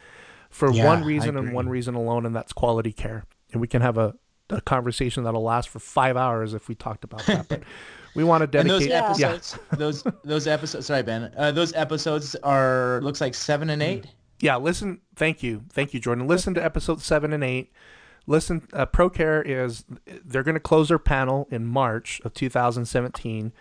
for 0.50 0.72
Yeah, 0.72 0.86
one 0.86 1.04
reason 1.04 1.36
and 1.38 1.54
one 1.54 1.68
reason 1.70 1.94
alone, 1.94 2.26
and 2.26 2.36
that's 2.36 2.54
quality 2.54 2.92
care. 2.94 3.26
And 3.52 3.60
we 3.62 3.68
can 3.68 3.82
have 3.82 3.98
a, 3.98 4.16
a 4.50 4.62
conversation 4.62 5.24
that'll 5.24 5.44
last 5.44 5.70
for 5.70 5.80
five 5.80 6.18
hours 6.18 6.54
if 6.54 6.68
we 6.68 6.76
talked 6.76 7.04
about 7.04 7.26
that. 7.28 7.48
But 7.48 7.64
we 8.16 8.24
want 8.24 8.52
to 8.52 8.60
And 8.60 8.70
those 8.70 8.86
dedicate. 8.88 9.20
yeah, 9.20 9.30
episodes, 9.30 9.60
those 9.78 10.04
those 10.24 10.48
episodes. 10.48 10.86
Sorry, 10.88 11.04
Ben. 11.04 11.32
Uh, 11.38 11.52
those 11.52 11.74
episodes 11.74 12.36
are 12.44 13.00
looks 13.02 13.22
like 13.22 13.34
seven 13.36 13.70
and 13.70 13.82
eight. 13.84 14.06
yeah. 14.40 14.56
Listen, 14.58 15.02
thank 15.16 15.44
you, 15.44 15.64
thank 15.72 15.94
you, 15.94 16.00
Jordan. 16.00 16.28
Listen 16.28 16.54
to 16.56 16.64
episode 16.64 17.02
seven 17.02 17.34
and 17.34 17.44
eight. 17.44 17.72
Listen, 18.28 18.68
uh, 18.74 18.86
ProCare 18.86 19.44
is 19.46 19.86
they're 20.24 20.44
going 20.44 20.54
to 20.56 20.60
close 20.60 20.90
their 20.90 21.00
panel 21.00 21.48
in 21.50 21.66
March 21.66 22.22
of 22.24 22.34
2017. 22.36 23.52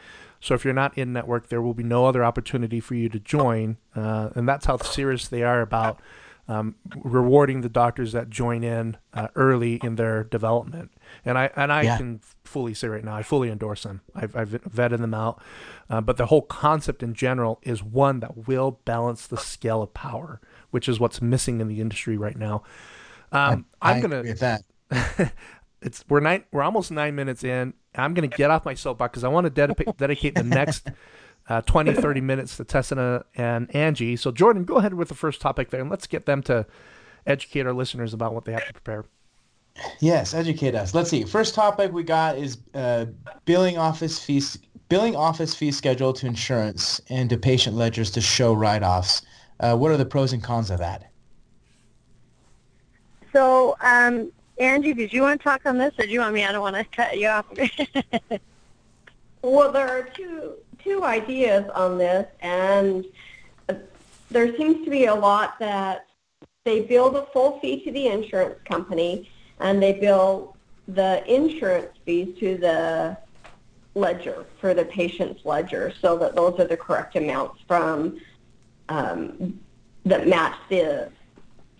So 0.40 0.54
if 0.54 0.64
you're 0.64 0.74
not 0.74 0.96
in 0.96 1.12
network, 1.12 1.48
there 1.48 1.62
will 1.62 1.74
be 1.74 1.82
no 1.82 2.04
other 2.06 2.22
opportunity 2.24 2.78
for 2.78 2.94
you 2.94 3.08
to 3.08 3.18
join, 3.18 3.76
uh, 3.96 4.28
and 4.34 4.48
that's 4.48 4.66
how 4.66 4.76
serious 4.76 5.26
they 5.26 5.42
are 5.42 5.60
about 5.62 6.00
um, 6.48 6.74
rewarding 6.96 7.60
the 7.60 7.68
doctors 7.68 8.12
that 8.12 8.30
join 8.30 8.64
in 8.64 8.96
uh, 9.12 9.28
early 9.36 9.74
in 9.76 9.96
their 9.96 10.24
development. 10.24 10.90
And 11.24 11.38
I 11.38 11.50
and 11.54 11.72
I 11.72 11.84
Yeah. 11.84 11.96
can 11.98 12.20
fully 12.44 12.74
say 12.74 12.88
right 12.88 13.04
now, 13.04 13.14
I 13.14 13.22
fully 13.22 13.50
endorse 13.50 13.82
them. 13.82 14.00
I've, 14.14 14.34
I've 14.34 14.50
vetted 14.50 14.98
them 14.98 15.12
out, 15.14 15.42
uh, 15.90 16.00
but 16.00 16.16
the 16.16 16.26
whole 16.26 16.42
concept 16.42 17.02
in 17.02 17.14
general 17.14 17.60
is 17.62 17.82
one 17.82 18.20
that 18.20 18.48
will 18.48 18.80
balance 18.84 19.26
the 19.26 19.36
scale 19.36 19.82
of 19.82 19.92
power, 19.92 20.40
which 20.70 20.88
is 20.88 20.98
what's 20.98 21.20
missing 21.20 21.60
in 21.60 21.68
the 21.68 21.80
industry 21.80 22.16
right 22.16 22.36
now. 22.36 22.62
Um, 23.30 23.66
I 23.82 23.92
I'm 23.92 24.00
gonna 24.00 24.22
with 24.22 24.40
that. 24.40 24.62
it's 25.82 26.04
we're 26.08 26.20
nine 26.20 26.44
we're 26.50 26.62
almost 26.62 26.90
nine 26.90 27.14
minutes 27.14 27.44
in 27.44 27.72
i'm 27.94 28.12
going 28.12 28.28
to 28.28 28.36
get 28.36 28.50
off 28.50 28.64
my 28.64 28.74
soapbox 28.74 29.12
because 29.12 29.22
i 29.22 29.28
want 29.28 29.44
to 29.44 29.50
dedicate 29.50 29.96
dedicate 29.96 30.34
the 30.34 30.42
next 30.42 30.88
uh, 31.48 31.60
20 31.62 31.94
30 31.94 32.20
minutes 32.20 32.56
to 32.56 32.64
tessina 32.64 33.24
and 33.36 33.74
angie 33.74 34.16
so 34.16 34.30
jordan 34.30 34.64
go 34.64 34.76
ahead 34.76 34.94
with 34.94 35.08
the 35.08 35.14
first 35.14 35.40
topic 35.40 35.70
there 35.70 35.80
and 35.80 35.90
let's 35.90 36.06
get 36.06 36.26
them 36.26 36.42
to 36.42 36.66
educate 37.26 37.66
our 37.66 37.72
listeners 37.72 38.14
about 38.14 38.34
what 38.34 38.44
they 38.44 38.52
have 38.52 38.66
to 38.66 38.72
prepare 38.72 39.04
Yes, 40.00 40.34
educate 40.34 40.74
us. 40.74 40.94
Let's 40.94 41.10
see. 41.10 41.24
First 41.24 41.54
topic 41.54 41.92
we 41.92 42.02
got 42.02 42.36
is 42.36 42.58
uh, 42.74 43.06
billing 43.44 43.78
office 43.78 44.18
fees. 44.18 44.58
Billing 44.88 45.14
office 45.14 45.54
fee 45.54 45.70
schedule 45.70 46.12
to 46.14 46.26
insurance 46.26 47.00
and 47.10 47.28
to 47.30 47.36
patient 47.36 47.76
ledgers 47.76 48.10
to 48.12 48.20
show 48.20 48.54
write-offs. 48.54 49.22
Uh, 49.60 49.76
what 49.76 49.90
are 49.90 49.96
the 49.96 50.04
pros 50.04 50.32
and 50.32 50.42
cons 50.42 50.70
of 50.70 50.78
that? 50.78 51.10
So, 53.32 53.76
um, 53.82 54.32
Angie, 54.58 54.94
did 54.94 55.12
you 55.12 55.22
want 55.22 55.40
to 55.40 55.44
talk 55.44 55.66
on 55.66 55.76
this, 55.78 55.92
or 55.98 56.06
do 56.06 56.10
you 56.10 56.20
want 56.20 56.34
me? 56.34 56.44
I 56.44 56.52
don't 56.52 56.62
want 56.62 56.76
to 56.76 56.84
cut 56.84 57.18
you 57.18 57.28
off. 57.28 57.46
Well, 59.40 59.70
there 59.70 59.88
are 59.88 60.02
two 60.02 60.54
two 60.82 61.04
ideas 61.04 61.68
on 61.74 61.98
this, 61.98 62.26
and 62.40 63.04
there 64.30 64.56
seems 64.56 64.84
to 64.84 64.90
be 64.90 65.06
a 65.06 65.14
lot 65.14 65.58
that 65.58 66.06
they 66.64 66.82
bill 66.82 67.10
the 67.10 67.22
full 67.32 67.58
fee 67.60 67.82
to 67.84 67.92
the 67.92 68.06
insurance 68.08 68.58
company, 68.64 69.30
and 69.60 69.82
they 69.82 69.94
bill 69.94 70.56
the 70.86 71.24
insurance 71.32 71.96
fees 72.04 72.38
to 72.38 72.56
the 72.56 73.16
ledger 73.94 74.44
for 74.60 74.74
the 74.74 74.84
patient's 74.84 75.44
ledger, 75.44 75.92
so 76.00 76.16
that 76.18 76.36
those 76.36 76.58
are 76.60 76.66
the 76.66 76.76
correct 76.76 77.16
amounts 77.16 77.60
from 77.66 78.20
um, 78.88 79.58
that 80.04 80.28
match 80.28 80.56
the 80.68 81.10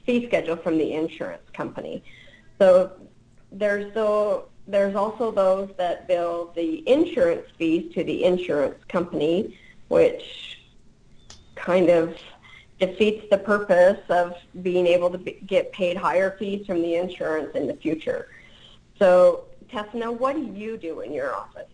fee 0.05 0.26
schedule 0.26 0.57
from 0.57 0.78
the 0.78 0.93
insurance 0.95 1.49
company. 1.52 2.02
So 2.59 2.93
there's 3.52 3.93
the 3.95 4.43
there's 4.68 4.94
also 4.94 5.30
those 5.30 5.70
that 5.78 6.06
bill 6.06 6.52
the 6.54 6.87
insurance 6.88 7.46
fees 7.56 7.92
to 7.94 8.04
the 8.04 8.25
insurance 8.25 8.76
company, 8.88 9.58
which 9.88 10.60
kind 11.54 11.88
of 11.88 12.16
defeats 12.78 13.26
the 13.30 13.38
purpose 13.38 13.98
of 14.10 14.34
being 14.62 14.87
able 14.87 15.10
to 15.10 15.18
be, 15.18 15.38
get 15.46 15.72
paid 15.72 15.96
higher 15.96 16.37
fees 16.38 16.66
from 16.66 16.82
the 16.82 16.94
insurance 16.94 17.54
in 17.56 17.66
the 17.66 17.75
future. 17.75 18.28
So, 18.98 19.46
Tessina, 19.70 20.16
what 20.16 20.37
do 20.37 20.42
you 20.42 20.76
do 20.76 21.00
in 21.00 21.12
your 21.12 21.34
office? 21.34 21.66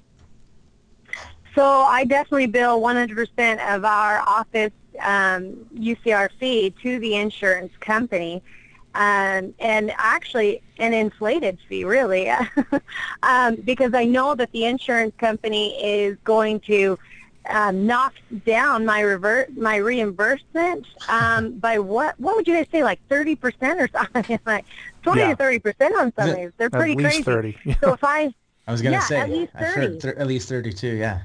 So 1.55 1.65
I 1.65 2.05
definitely 2.05 2.47
bill 2.47 2.81
100% 2.81 3.75
of 3.75 3.85
our 3.85 4.21
office 4.21 4.73
um, 5.01 5.67
UCR 5.75 6.31
fee 6.39 6.75
to 6.83 6.99
the 6.99 7.17
insurance 7.17 7.73
company. 7.81 8.43
Um, 8.95 9.55
and 9.59 9.93
actually 9.97 10.63
an 10.79 10.93
inflated 10.93 11.59
fee, 11.69 11.85
really, 11.85 12.31
um, 13.23 13.57
because 13.57 13.93
I 13.95 14.05
know 14.05 14.35
that 14.37 14.53
the 14.53 14.67
insurance 14.67 15.15
company 15.19 15.75
is 15.83 16.17
going 16.25 16.61
to 16.61 16.97
um, 17.51 17.87
knock 17.87 18.15
down 18.47 18.87
my 18.87 19.01
revert 19.01 19.55
my 19.57 19.77
reimbursement 19.77 20.87
um, 21.09 21.53
by 21.59 21.79
what? 21.79 22.19
What 22.21 22.37
would 22.37 22.47
you 22.47 22.55
guys 22.55 22.67
say, 22.71 22.85
like 22.85 23.01
thirty 23.09 23.35
percent 23.35 23.81
or 23.81 23.89
something? 24.15 24.39
like 24.47 24.65
twenty 25.03 25.23
Yeah. 25.23 25.31
to 25.31 25.37
thirty 25.37 25.59
percent 25.59 25.95
on 25.97 26.13
some 26.17 26.31
of 26.31 26.37
these. 26.37 26.53
They're 26.57 26.71
pretty 26.71 26.93
At 26.93 26.99
least 26.99 27.25
crazy. 27.25 27.53
30. 27.63 27.77
So 27.81 27.93
if 27.95 28.05
I 28.05 28.33
I 28.67 28.73
was 28.73 28.81
gonna 28.81 28.95
Yeah, 28.97 29.01
say 29.01 29.21
at 29.21 29.29
least 29.31 29.53
I've 29.57 29.67
heard 29.75 30.01
30. 30.01 30.01
thir- 30.01 30.21
at 30.21 30.27
least 30.29 30.49
thirty-two. 30.49 30.95
Yeah. 30.95 31.23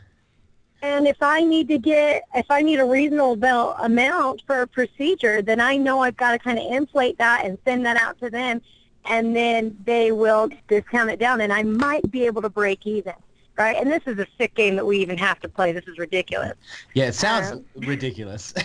And 0.82 1.08
if 1.08 1.18
I 1.22 1.42
need 1.44 1.68
to 1.70 1.78
get, 1.78 2.24
if 2.36 2.46
I 2.50 2.62
need 2.62 2.80
a 2.80 2.86
reasonable 2.86 3.74
amount 3.74 4.44
for 4.48 4.62
a 4.62 4.68
procedure, 4.68 5.42
then 5.42 5.60
I 5.60 5.76
know 5.78 6.02
I've 6.02 6.16
got 6.18 6.32
to 6.32 6.40
kind 6.40 6.58
of 6.58 6.66
inflate 6.72 7.18
that 7.18 7.44
and 7.46 7.58
send 7.66 7.86
that 7.86 7.98
out 7.98 8.18
to 8.20 8.30
them, 8.30 8.62
and 9.06 9.36
then 9.36 9.78
they 9.86 10.12
will 10.12 10.50
discount 10.68 11.10
it 11.10 11.20
down, 11.20 11.42
and 11.42 11.52
I 11.52 11.64
might 11.64 12.10
be 12.12 12.26
able 12.26 12.42
to 12.44 12.50
break 12.50 12.88
even, 12.88 13.14
right? 13.58 13.76
And 13.76 13.92
this 13.92 14.04
is 14.06 14.20
a 14.20 14.28
sick 14.38 14.56
game 14.56 14.78
that 14.78 14.86
we 14.86 15.00
even 15.00 15.18
have 15.18 15.40
to 15.42 15.50
play. 15.50 15.74
This 15.74 15.86
is 15.88 15.98
ridiculous. 15.98 16.54
Yeah, 16.94 17.08
it 17.08 17.16
sounds 17.16 17.52
Um, 17.52 17.66
ridiculous. 17.76 18.54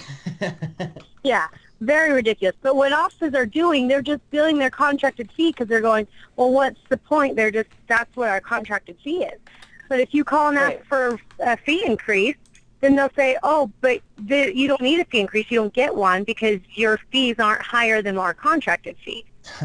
Yeah, 1.24 1.46
very 1.80 2.12
ridiculous. 2.12 2.54
But 2.60 2.76
what 2.76 2.92
offices 2.92 3.34
are 3.34 3.46
doing, 3.46 3.88
they're 3.88 4.02
just 4.02 4.20
billing 4.30 4.58
their 4.58 4.68
contracted 4.68 5.32
fee 5.32 5.52
because 5.52 5.68
they're 5.68 5.80
going, 5.80 6.06
well, 6.36 6.50
what's 6.50 6.78
the 6.90 6.98
point? 6.98 7.34
They're 7.34 7.50
just, 7.50 7.70
that's 7.86 8.14
what 8.14 8.28
our 8.28 8.42
contracted 8.42 8.98
fee 9.02 9.24
is. 9.24 9.40
But 9.88 10.00
if 10.00 10.14
you 10.14 10.24
call 10.24 10.48
and 10.48 10.58
ask 10.58 10.70
Right. 10.76 10.86
for 10.86 11.18
a 11.40 11.56
fee 11.56 11.84
increase, 11.86 12.36
then 12.80 12.96
they'll 12.96 13.10
say, 13.16 13.36
oh, 13.42 13.70
but 13.80 14.00
the, 14.18 14.54
you 14.54 14.68
don't 14.68 14.80
need 14.80 15.00
a 15.00 15.04
fee 15.06 15.20
increase. 15.20 15.46
You 15.50 15.58
don't 15.60 15.72
get 15.72 15.94
one 15.94 16.24
because 16.24 16.60
your 16.74 16.98
fees 17.10 17.36
aren't 17.38 17.62
higher 17.62 18.02
than 18.02 18.18
our 18.18 18.34
contracted 18.34 18.96
fee. 19.04 19.24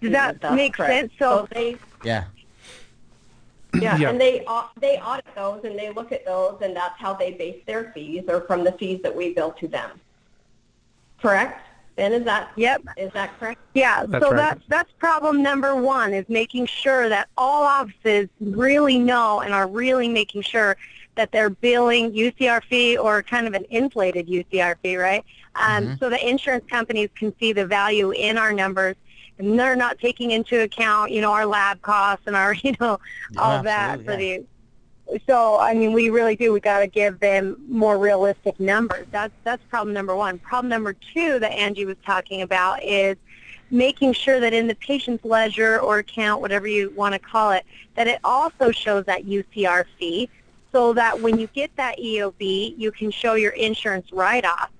Does 0.00 0.12
that 0.12 0.40
That's 0.40 0.54
make 0.54 0.74
correct. 0.74 0.92
sense? 0.92 1.12
So, 1.18 1.48
they 1.52 1.76
yeah. 2.04 2.24
Yeah, 3.74 3.96
Yeah. 3.98 4.10
and 4.10 4.20
they 4.20 4.44
they 4.80 4.98
audit 4.98 5.26
those 5.34 5.62
and 5.64 5.78
they 5.78 5.90
look 5.90 6.10
at 6.12 6.24
those 6.24 6.58
and 6.62 6.74
that's 6.74 6.98
how 6.98 7.12
they 7.14 7.32
base 7.32 7.62
their 7.66 7.90
fees 7.92 8.24
or 8.28 8.40
from 8.42 8.64
the 8.64 8.72
fees 8.72 9.00
that 9.02 9.14
we 9.14 9.32
bill 9.34 9.52
to 9.52 9.68
them. 9.68 10.00
Correct? 11.20 11.60
Ben, 11.96 12.12
is 12.12 12.24
that 12.24 12.50
yep. 12.56 12.82
is 12.96 13.10
that 13.12 13.38
correct? 13.38 13.60
Yeah, 13.74 14.04
That's 14.06 14.22
so 14.22 14.30
right. 14.30 14.36
that's 14.36 14.62
that's 14.68 14.92
problem 14.92 15.42
number 15.42 15.74
one 15.76 16.12
is 16.12 16.26
making 16.28 16.66
sure 16.66 17.08
that 17.08 17.28
all 17.36 17.62
offices 17.64 18.28
really 18.40 18.98
know 18.98 19.40
and 19.40 19.54
are 19.54 19.66
really 19.66 20.08
making 20.08 20.42
sure 20.42 20.76
that 21.16 21.32
they're 21.32 21.50
billing 21.50 22.12
UCR 22.12 22.62
fee 22.64 22.98
or 22.98 23.22
kind 23.22 23.46
of 23.46 23.54
an 23.54 23.64
inflated 23.70 24.28
UCR 24.28 24.76
fee, 24.82 24.96
right? 24.96 25.24
Um, 25.54 25.88
Mhm. 25.88 25.98
So 25.98 26.10
the 26.10 26.28
insurance 26.28 26.64
companies 26.70 27.08
can 27.18 27.34
see 27.40 27.52
the 27.54 27.66
value 27.66 28.10
in 28.12 28.36
our 28.36 28.52
numbers, 28.52 28.96
and 29.38 29.58
they're 29.58 29.76
not 29.76 29.98
taking 29.98 30.30
into 30.32 30.60
account, 30.62 31.12
you 31.12 31.22
know, 31.22 31.32
our 31.32 31.46
lab 31.46 31.80
costs 31.80 32.26
and 32.26 32.36
our, 32.36 32.52
you 32.62 32.74
know, 32.80 32.98
all 33.38 33.58
Yeah, 33.58 33.62
that 33.62 34.04
for 34.04 34.16
absolutely, 34.16 34.38
the. 34.38 34.46
So 35.26 35.58
I 35.58 35.74
mean, 35.74 35.92
we 35.92 36.10
really 36.10 36.36
do. 36.36 36.52
We 36.52 36.60
got 36.60 36.80
to 36.80 36.86
give 36.86 37.20
them 37.20 37.56
more 37.68 37.98
realistic 37.98 38.58
numbers. 38.58 39.06
That's 39.10 39.32
that's 39.44 39.62
problem 39.64 39.94
number 39.94 40.16
one. 40.16 40.38
Problem 40.38 40.68
number 40.68 40.94
two 40.94 41.38
that 41.38 41.52
Angie 41.52 41.84
was 41.84 41.96
talking 42.04 42.42
about 42.42 42.82
is 42.82 43.16
making 43.70 44.12
sure 44.12 44.40
that 44.40 44.52
in 44.52 44.66
the 44.66 44.74
patient's 44.76 45.24
ledger 45.24 45.80
or 45.80 45.98
account, 45.98 46.40
whatever 46.40 46.66
you 46.66 46.92
want 46.96 47.12
to 47.12 47.18
call 47.18 47.50
it, 47.52 47.64
that 47.94 48.06
it 48.06 48.20
also 48.22 48.70
shows 48.70 49.04
that 49.06 49.24
UCR 49.24 49.84
fee, 49.98 50.28
so 50.72 50.92
that 50.92 51.20
when 51.20 51.38
you 51.38 51.48
get 51.48 51.74
that 51.76 51.98
EOB, 51.98 52.78
you 52.78 52.92
can 52.92 53.10
show 53.10 53.34
your 53.34 53.52
insurance 53.52 54.12
write-off, 54.12 54.70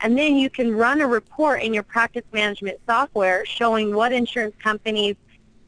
and 0.00 0.18
then 0.18 0.36
you 0.36 0.50
can 0.50 0.74
run 0.74 1.00
a 1.00 1.06
report 1.06 1.62
in 1.62 1.72
your 1.72 1.82
practice 1.82 2.24
management 2.32 2.78
software 2.86 3.46
showing 3.46 3.94
what 3.94 4.12
insurance 4.12 4.54
companies 4.62 5.16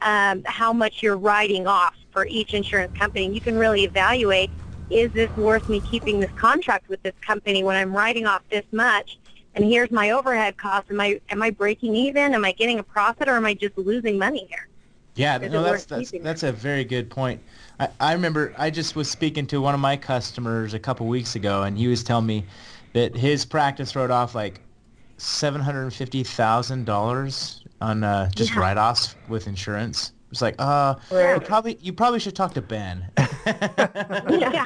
um, 0.01 0.43
how 0.45 0.71
much 0.71 1.01
you're 1.01 1.17
writing 1.17 1.65
off 1.65 1.95
for 2.17 2.25
each 2.31 2.55
insurance 2.55 2.91
company. 2.97 3.31
You 3.31 3.39
can 3.39 3.55
really 3.59 3.83
evaluate, 3.83 4.49
is 4.89 5.11
this 5.11 5.29
worth 5.35 5.69
me 5.69 5.79
keeping 5.79 6.19
this 6.19 6.31
contract 6.35 6.89
with 6.89 7.03
this 7.03 7.13
company 7.21 7.63
when 7.63 7.75
I'm 7.75 7.95
writing 7.95 8.25
off 8.25 8.41
this 8.49 8.65
much? 8.71 9.19
And 9.53 9.63
here's 9.63 9.91
my 9.91 10.09
overhead 10.09 10.57
costs. 10.57 10.89
Am 10.89 10.99
I 10.99 11.19
am 11.29 11.43
I 11.43 11.51
breaking 11.51 11.95
even? 11.95 12.33
Am 12.33 12.43
I 12.43 12.53
getting 12.53 12.79
a 12.79 12.83
profit, 12.83 13.27
or 13.27 13.33
am 13.33 13.45
I 13.45 13.53
just 13.53 13.77
losing 13.77 14.17
money 14.17 14.47
here? 14.49 14.67
Yeah, 15.15 15.37
Is 15.37 15.51
no, 15.51 15.61
that's 15.61 15.85
that's 15.85 16.11
that's 16.23 16.43
a 16.43 16.51
very 16.51 16.83
good 16.83 17.09
point. 17.11 17.39
I, 17.79 17.89
I 17.99 18.13
remember 18.13 18.53
I 18.57 18.71
just 18.71 18.95
was 18.95 19.09
speaking 19.09 19.45
to 19.47 19.61
one 19.61 19.75
of 19.75 19.79
my 19.79 19.95
customers 19.95 20.73
a 20.73 20.79
couple 20.79 21.07
weeks 21.07 21.35
ago, 21.35 21.63
and 21.63 21.77
he 21.77 21.87
was 21.87 22.03
telling 22.03 22.25
me 22.25 22.47
that 22.93 23.15
his 23.15 23.45
practice 23.45 23.95
wrote 23.95 24.11
off 24.11 24.33
like 24.33 24.61
seven 25.17 25.61
hundred 25.61 25.83
and 25.83 25.93
fifty 25.93 26.23
thousand 26.23 26.85
dollars 26.85 27.63
on 27.79 28.03
uh, 28.03 28.29
just 28.35 28.55
Yeah. 28.55 28.59
write-offs 28.61 29.15
with 29.27 29.47
insurance. 29.47 30.13
It's 30.31 30.41
like, 30.41 30.55
uh, 30.59 30.95
Right. 31.11 31.35
you 31.35 31.39
probably 31.41 31.77
you 31.81 31.93
probably 31.93 32.19
should 32.19 32.35
talk 32.35 32.53
to 32.55 32.61
Ben. 32.61 33.05
yeah. 33.47 34.65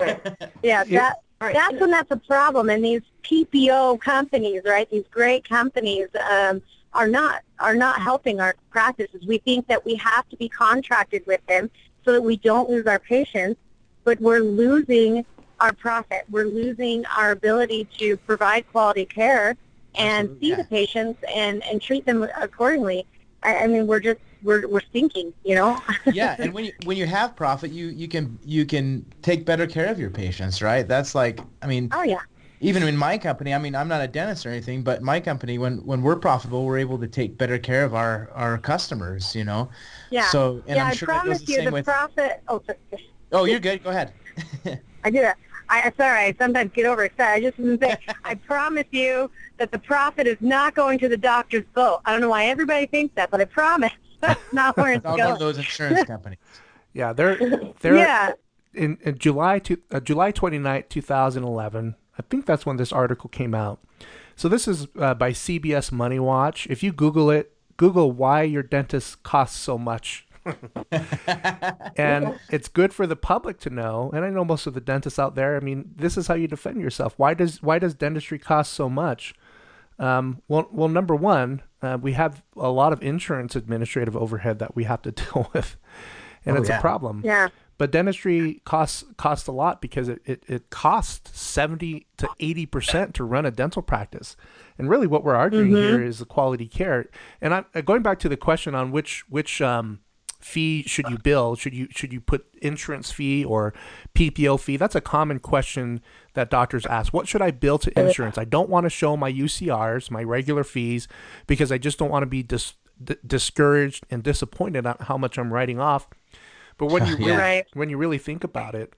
Yeah, 0.00 0.14
Yeah. 0.62 0.84
that 0.88 1.16
that's 1.40 1.80
when 1.80 1.90
that's 1.90 2.10
a 2.10 2.16
problem. 2.16 2.70
And 2.70 2.84
these 2.84 3.02
PPO 3.24 4.00
companies, 4.00 4.62
right? 4.64 4.88
These 4.90 5.04
great 5.10 5.48
companies 5.48 6.08
um, 6.30 6.62
are 6.94 7.08
not 7.08 7.42
are 7.58 7.74
not 7.74 8.00
helping 8.00 8.40
our 8.40 8.54
practices. 8.70 9.26
We 9.26 9.38
think 9.38 9.66
that 9.68 9.84
we 9.84 9.94
have 9.96 10.28
to 10.30 10.36
be 10.36 10.48
contracted 10.48 11.24
with 11.26 11.44
them 11.46 11.70
so 12.04 12.12
that 12.12 12.22
we 12.22 12.36
don't 12.36 12.68
lose 12.70 12.86
our 12.86 12.98
patients, 12.98 13.60
but 14.04 14.20
we're 14.20 14.40
losing 14.40 15.24
our 15.60 15.72
profit. 15.72 16.24
We're 16.30 16.46
losing 16.46 17.04
our 17.06 17.30
ability 17.32 17.86
to 17.98 18.16
provide 18.18 18.68
quality 18.72 19.04
care 19.04 19.56
and 19.94 20.24
Absolutely, 20.30 20.40
see 20.40 20.50
yeah. 20.50 20.56
the 20.56 20.64
patients 20.64 21.24
and 21.34 21.62
and 21.64 21.80
treat 21.82 22.06
them 22.06 22.26
accordingly. 22.40 23.04
I, 23.42 23.58
I 23.58 23.66
mean, 23.66 23.86
we're 23.86 24.00
just 24.00 24.20
we're 24.42 24.66
we're 24.68 24.82
sinking, 24.92 25.32
you 25.44 25.54
know. 25.54 25.80
yeah, 26.12 26.36
and 26.38 26.52
when 26.52 26.64
you 26.66 26.72
when 26.84 26.96
you 26.96 27.06
have 27.06 27.36
profit, 27.36 27.70
you 27.70 27.88
you 27.88 28.08
can 28.08 28.38
you 28.44 28.64
can 28.64 29.04
take 29.22 29.44
better 29.44 29.66
care 29.66 29.86
of 29.86 29.98
your 29.98 30.10
patients, 30.10 30.62
right? 30.62 30.86
That's 30.86 31.14
like, 31.14 31.40
I 31.62 31.66
mean, 31.66 31.88
oh 31.92 32.02
yeah. 32.02 32.20
even 32.60 32.82
in 32.82 32.96
my 32.96 33.18
company, 33.18 33.54
I 33.54 33.58
mean, 33.58 33.74
I'm 33.74 33.88
not 33.88 34.02
a 34.02 34.08
dentist 34.08 34.46
or 34.46 34.50
anything, 34.50 34.82
but 34.82 35.02
my 35.02 35.20
company, 35.20 35.58
when 35.58 35.78
when 35.84 36.02
we're 36.02 36.16
profitable, 36.16 36.64
we're 36.64 36.78
able 36.78 36.98
to 36.98 37.08
take 37.08 37.38
better 37.38 37.58
care 37.58 37.84
of 37.84 37.94
our 37.94 38.30
our 38.34 38.58
customers, 38.58 39.34
you 39.34 39.44
know. 39.44 39.70
Yeah. 40.10 40.26
So, 40.28 40.62
and 40.66 40.76
yeah, 40.76 40.86
I'm 40.86 40.94
sure 40.94 41.06
that 41.06 41.20
promise 41.20 41.40
the 41.40 41.52
you 41.52 41.56
same 41.56 41.64
the 41.66 41.72
with. 41.72 41.84
profit. 41.84 42.42
Oh, 42.48 42.62
sorry. 42.66 43.08
Oh, 43.32 43.44
you're 43.44 43.60
good. 43.60 43.82
Go 43.82 43.90
ahead. 43.90 44.12
I 45.04 45.10
do 45.10 45.20
that. 45.20 45.36
I 45.68 45.92
sorry. 45.96 46.24
I 46.26 46.34
sometimes 46.38 46.70
get 46.74 46.86
overexcited. 46.86 47.44
I 47.44 47.48
just 47.48 47.58
want 47.58 47.80
to 47.80 47.86
say, 47.88 47.96
I 48.24 48.34
promise 48.34 48.86
you 48.90 49.30
that 49.56 49.72
the 49.72 49.78
profit 49.78 50.26
is 50.26 50.36
not 50.40 50.74
going 50.74 50.98
to 50.98 51.08
the 51.08 51.16
doctor's 51.16 51.64
boat. 51.74 52.00
I 52.04 52.12
don't 52.12 52.20
know 52.20 52.28
why 52.28 52.46
everybody 52.46 52.86
thinks 52.86 53.14
that, 53.14 53.30
but 53.30 53.40
I 53.40 53.46
promise 53.46 53.92
that's 54.22 54.40
not 54.52 54.76
where 54.78 54.92
it's 54.92 54.96
It's 54.98 55.06
all 55.06 55.18
one 55.18 55.32
of 55.32 55.38
those 55.38 55.58
insurance 55.58 56.04
companies. 56.04 56.38
Yeah, 56.94 57.12
they're 57.14 57.38
they're 57.80 57.96
Yeah. 57.96 58.32
in, 58.74 58.98
in 59.02 59.16
July 59.18 59.58
to, 59.60 59.78
uh, 59.90 60.00
July 60.00 60.30
29th, 60.30 60.90
2011. 60.90 61.94
I 62.18 62.22
think 62.28 62.44
that's 62.44 62.66
when 62.66 62.76
this 62.76 62.92
article 62.92 63.30
came 63.30 63.54
out. 63.54 63.80
So 64.36 64.46
this 64.48 64.68
is 64.68 64.86
uh, 64.98 65.14
by 65.14 65.30
CBS 65.32 65.90
Money 65.90 66.18
Watch. 66.18 66.66
If 66.68 66.82
you 66.82 66.92
Google 66.92 67.30
it, 67.30 67.52
Google 67.78 68.12
why 68.12 68.42
your 68.42 68.62
dentist 68.62 69.22
costs 69.22 69.58
so 69.58 69.78
much. 69.78 70.26
and 71.96 72.38
it's 72.50 72.68
good 72.68 72.92
for 72.92 73.06
the 73.06 73.16
public 73.16 73.58
to 73.60 73.70
know. 73.70 74.10
And 74.14 74.24
I 74.24 74.30
know 74.30 74.44
most 74.44 74.66
of 74.66 74.74
the 74.74 74.80
dentists 74.80 75.18
out 75.18 75.34
there. 75.34 75.56
I 75.56 75.60
mean, 75.60 75.92
this 75.96 76.16
is 76.16 76.26
how 76.26 76.34
you 76.34 76.48
defend 76.48 76.80
yourself. 76.80 77.14
Why 77.16 77.34
does 77.34 77.62
why 77.62 77.78
does 77.78 77.94
dentistry 77.94 78.38
cost 78.38 78.72
so 78.72 78.88
much? 78.88 79.34
Um, 80.02 80.42
well, 80.48 80.68
well, 80.72 80.88
number 80.88 81.14
one, 81.14 81.62
uh, 81.80 81.96
we 82.00 82.12
have 82.12 82.42
a 82.56 82.70
lot 82.70 82.92
of 82.92 83.02
insurance 83.02 83.54
administrative 83.54 84.16
overhead 84.16 84.58
that 84.58 84.74
we 84.74 84.84
have 84.84 85.00
to 85.02 85.10
deal 85.22 85.48
with, 85.54 85.76
and 86.44 86.56
Oh, 86.56 86.60
it's 86.60 86.68
yeah. 86.68 86.78
a 86.78 86.80
problem. 86.80 87.22
Yeah. 87.24 87.48
But 87.78 87.90
dentistry 87.90 88.60
costs 88.64 89.04
costs 89.16 89.48
a 89.48 89.52
lot 89.52 89.80
because 89.80 90.08
it, 90.08 90.20
it, 90.24 90.44
it 90.46 90.70
costs 90.70 91.38
seventy 91.40 92.06
to 92.18 92.28
eighty 92.38 92.66
percent 92.66 93.14
to 93.14 93.24
run 93.24 93.46
a 93.46 93.50
dental 93.50 93.82
practice, 93.82 94.36
and 94.78 94.88
really 94.88 95.06
what 95.06 95.24
we're 95.24 95.34
arguing 95.34 95.70
here 95.70 96.02
is 96.02 96.18
the 96.18 96.24
quality 96.24 96.66
care. 96.66 97.06
And 97.40 97.54
I'm 97.54 97.64
uh, 97.74 97.80
going 97.80 98.02
back 98.02 98.18
to 98.20 98.28
the 98.28 98.36
question 98.36 98.74
on 98.76 98.92
which 98.92 99.24
which 99.28 99.60
um, 99.62 100.00
fee 100.38 100.84
should 100.86 101.08
you 101.10 101.18
bill? 101.18 101.56
Should 101.56 101.74
you 101.74 101.88
should 101.90 102.12
you 102.12 102.20
put 102.20 102.46
insurance 102.60 103.10
fee 103.10 103.44
or 103.44 103.72
PPO 104.14 104.60
fee? 104.60 104.76
That's 104.76 104.94
a 104.94 105.00
common 105.00 105.40
question 105.40 106.02
that 106.34 106.50
doctors 106.50 106.86
ask. 106.86 107.12
What 107.12 107.28
should 107.28 107.42
I 107.42 107.50
bill 107.50 107.78
to 107.78 107.98
insurance? 108.00 108.38
I 108.38 108.44
don't 108.44 108.68
want 108.70 108.84
to 108.84 108.90
show 108.90 109.16
my 109.16 109.30
UCRs, 109.32 110.10
my 110.10 110.22
regular 110.22 110.64
fees, 110.64 111.08
because 111.46 111.70
I 111.70 111.78
just 111.78 111.98
don't 111.98 112.10
want 112.10 112.22
to 112.22 112.26
be 112.26 112.42
dis- 112.42 112.74
d- 113.02 113.16
discouraged 113.26 114.06
and 114.10 114.22
disappointed 114.22 114.86
on 114.86 114.96
how 115.00 115.16
much 115.18 115.38
I'm 115.38 115.52
writing 115.52 115.78
off. 115.80 116.08
But 116.78 116.86
when 116.86 117.06
you 117.06 117.16
Yeah. 117.18 117.26
really, 117.26 117.36
Right. 117.38 117.64
when 117.74 117.90
you 117.90 117.96
really 117.98 118.18
think 118.18 118.44
about 118.44 118.74
it, 118.74 118.94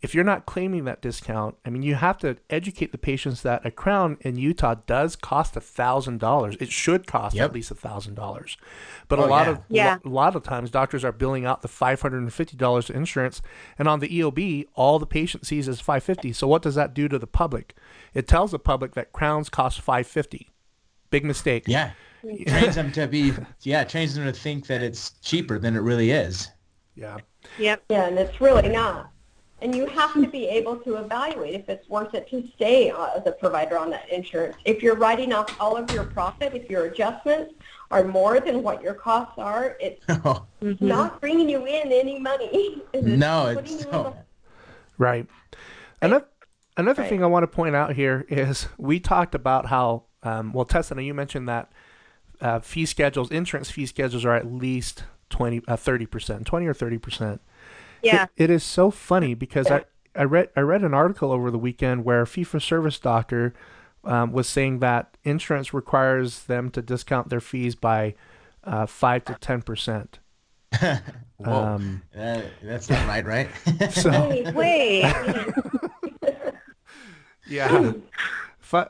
if 0.00 0.14
you're 0.14 0.22
not 0.24 0.46
claiming 0.46 0.84
that 0.84 1.02
discount, 1.02 1.56
I 1.64 1.70
mean, 1.70 1.82
you 1.82 1.96
have 1.96 2.18
to 2.18 2.36
educate 2.50 2.92
the 2.92 2.98
patients 2.98 3.42
that 3.42 3.66
a 3.66 3.70
crown 3.70 4.16
in 4.20 4.36
Utah 4.38 4.74
does 4.86 5.16
cost 5.16 5.56
a 5.56 5.60
thousand 5.60 6.20
dollars. 6.20 6.56
It 6.60 6.70
should 6.70 7.06
cost 7.06 7.34
Yep. 7.34 7.44
at 7.50 7.54
least 7.54 7.70
a 7.72 7.74
thousand 7.74 8.14
dollars. 8.14 8.56
But 9.08 9.18
a 9.18 9.22
Oh, 9.22 9.26
lot 9.26 9.46
yeah. 9.46 9.50
of 9.52 9.60
Yeah. 9.68 9.98
a 10.04 10.08
lot 10.08 10.36
of 10.36 10.42
times, 10.44 10.70
doctors 10.70 11.04
are 11.04 11.10
billing 11.12 11.44
out 11.44 11.62
the 11.62 11.68
five 11.68 12.00
hundred 12.00 12.18
and 12.22 12.32
fifty 12.32 12.56
dollars 12.56 12.86
to 12.86 12.92
insurance, 12.92 13.42
and 13.78 13.88
on 13.88 13.98
the 14.00 14.08
EOB, 14.08 14.66
all 14.74 14.98
the 15.00 15.06
patient 15.06 15.46
sees 15.46 15.66
is 15.66 15.80
five 15.80 16.04
fifty. 16.04 16.32
So 16.32 16.46
what 16.46 16.62
does 16.62 16.76
that 16.76 16.94
do 16.94 17.08
to 17.08 17.18
the 17.18 17.26
public? 17.26 17.74
It 18.14 18.28
tells 18.28 18.52
the 18.52 18.58
public 18.60 18.94
that 18.94 19.12
crowns 19.12 19.48
cost 19.48 19.80
five 19.80 20.06
fifty. 20.06 20.50
Big 21.10 21.24
mistake. 21.24 21.64
Yeah. 21.66 21.90
Mm-hmm. 22.24 22.44
trains 22.50 22.74
them 22.76 22.92
to 22.92 23.06
be 23.08 23.32
yeah, 23.62 23.82
trains 23.84 24.14
them 24.14 24.24
to 24.26 24.32
think 24.32 24.66
that 24.68 24.82
it's 24.82 25.10
cheaper 25.22 25.58
than 25.58 25.74
it 25.74 25.80
really 25.80 26.10
is. 26.12 26.48
Yeah. 26.94 27.18
Yep. 27.58 27.84
Yeah, 27.88 28.06
and 28.06 28.18
it's 28.18 28.40
really 28.40 28.68
not. 28.68 29.10
And 29.60 29.74
you 29.74 29.86
have 29.86 30.12
to 30.14 30.26
be 30.28 30.46
able 30.46 30.76
to 30.78 30.96
evaluate 30.96 31.54
if 31.54 31.68
it's 31.68 31.88
worth 31.88 32.14
it 32.14 32.28
to 32.30 32.46
stay 32.54 32.90
uh, 32.90 33.08
as 33.16 33.26
a 33.26 33.32
provider 33.32 33.76
on 33.76 33.90
that 33.90 34.08
insurance. 34.08 34.56
If 34.64 34.82
you're 34.82 34.94
writing 34.94 35.32
off 35.32 35.54
all 35.60 35.76
of 35.76 35.90
your 35.90 36.04
profit, 36.04 36.54
if 36.54 36.70
your 36.70 36.84
adjustments 36.86 37.54
are 37.90 38.04
more 38.04 38.38
than 38.38 38.62
what 38.62 38.82
your 38.82 38.94
costs 38.94 39.34
are, 39.38 39.76
it's 39.80 40.04
not 40.80 41.20
bringing 41.20 41.48
you 41.48 41.66
in 41.66 41.90
any 41.92 42.18
money. 42.20 42.82
It's 42.92 43.04
no, 43.06 43.46
it's 43.48 43.70
you 43.72 43.78
in 43.80 43.90
no. 43.90 44.02
the- 44.04 44.14
Right. 44.96 45.26
Another 46.00 46.26
another 46.76 47.02
Right. 47.02 47.08
thing 47.08 47.24
I 47.24 47.26
want 47.26 47.42
to 47.42 47.48
point 47.48 47.74
out 47.74 47.94
here 47.94 48.24
is 48.28 48.68
we 48.78 49.00
talked 49.00 49.34
about 49.34 49.66
how 49.66 50.04
um, 50.22 50.52
well, 50.52 50.64
Tessa, 50.64 51.00
you 51.02 51.14
mentioned 51.14 51.48
that 51.48 51.70
uh, 52.40 52.60
fee 52.60 52.86
schedules, 52.86 53.30
insurance 53.30 53.70
fee 53.70 53.86
schedules, 53.86 54.24
are 54.24 54.34
at 54.34 54.46
least 54.52 55.04
20, 55.30 55.62
uh, 55.68 55.76
30%, 55.76 56.44
20 56.44 56.66
or 56.66 56.74
30%. 56.74 57.38
Yeah. 58.02 58.24
It, 58.36 58.44
it 58.44 58.50
is 58.50 58.64
so 58.64 58.90
funny 58.90 59.34
because 59.34 59.70
I, 59.70 59.84
I 60.14 60.24
read 60.24 60.50
I 60.56 60.60
read 60.60 60.82
an 60.82 60.94
article 60.94 61.32
over 61.32 61.50
the 61.50 61.58
weekend 61.58 62.04
where 62.04 62.22
a 62.22 62.26
fee 62.26 62.44
for 62.44 62.60
service 62.60 62.98
doctor 62.98 63.54
um, 64.04 64.32
was 64.32 64.48
saying 64.48 64.80
that 64.80 65.16
insurance 65.24 65.74
requires 65.74 66.44
them 66.44 66.70
to 66.70 66.82
discount 66.82 67.28
their 67.28 67.40
fees 67.40 67.74
by 67.74 68.14
uh, 68.64 68.86
five 68.86 69.24
to 69.24 69.34
ten 69.40 69.62
percent. 69.62 70.18
Whoa. 70.80 71.52
Um, 71.52 72.02
Uh, 72.16 72.42
that's 72.62 72.90
not 72.90 73.06
right, 73.06 73.24
right? 73.24 73.48
So 73.92 74.28
Wait, 74.28 74.54
Wait. 74.54 75.04
yeah, 77.48 77.92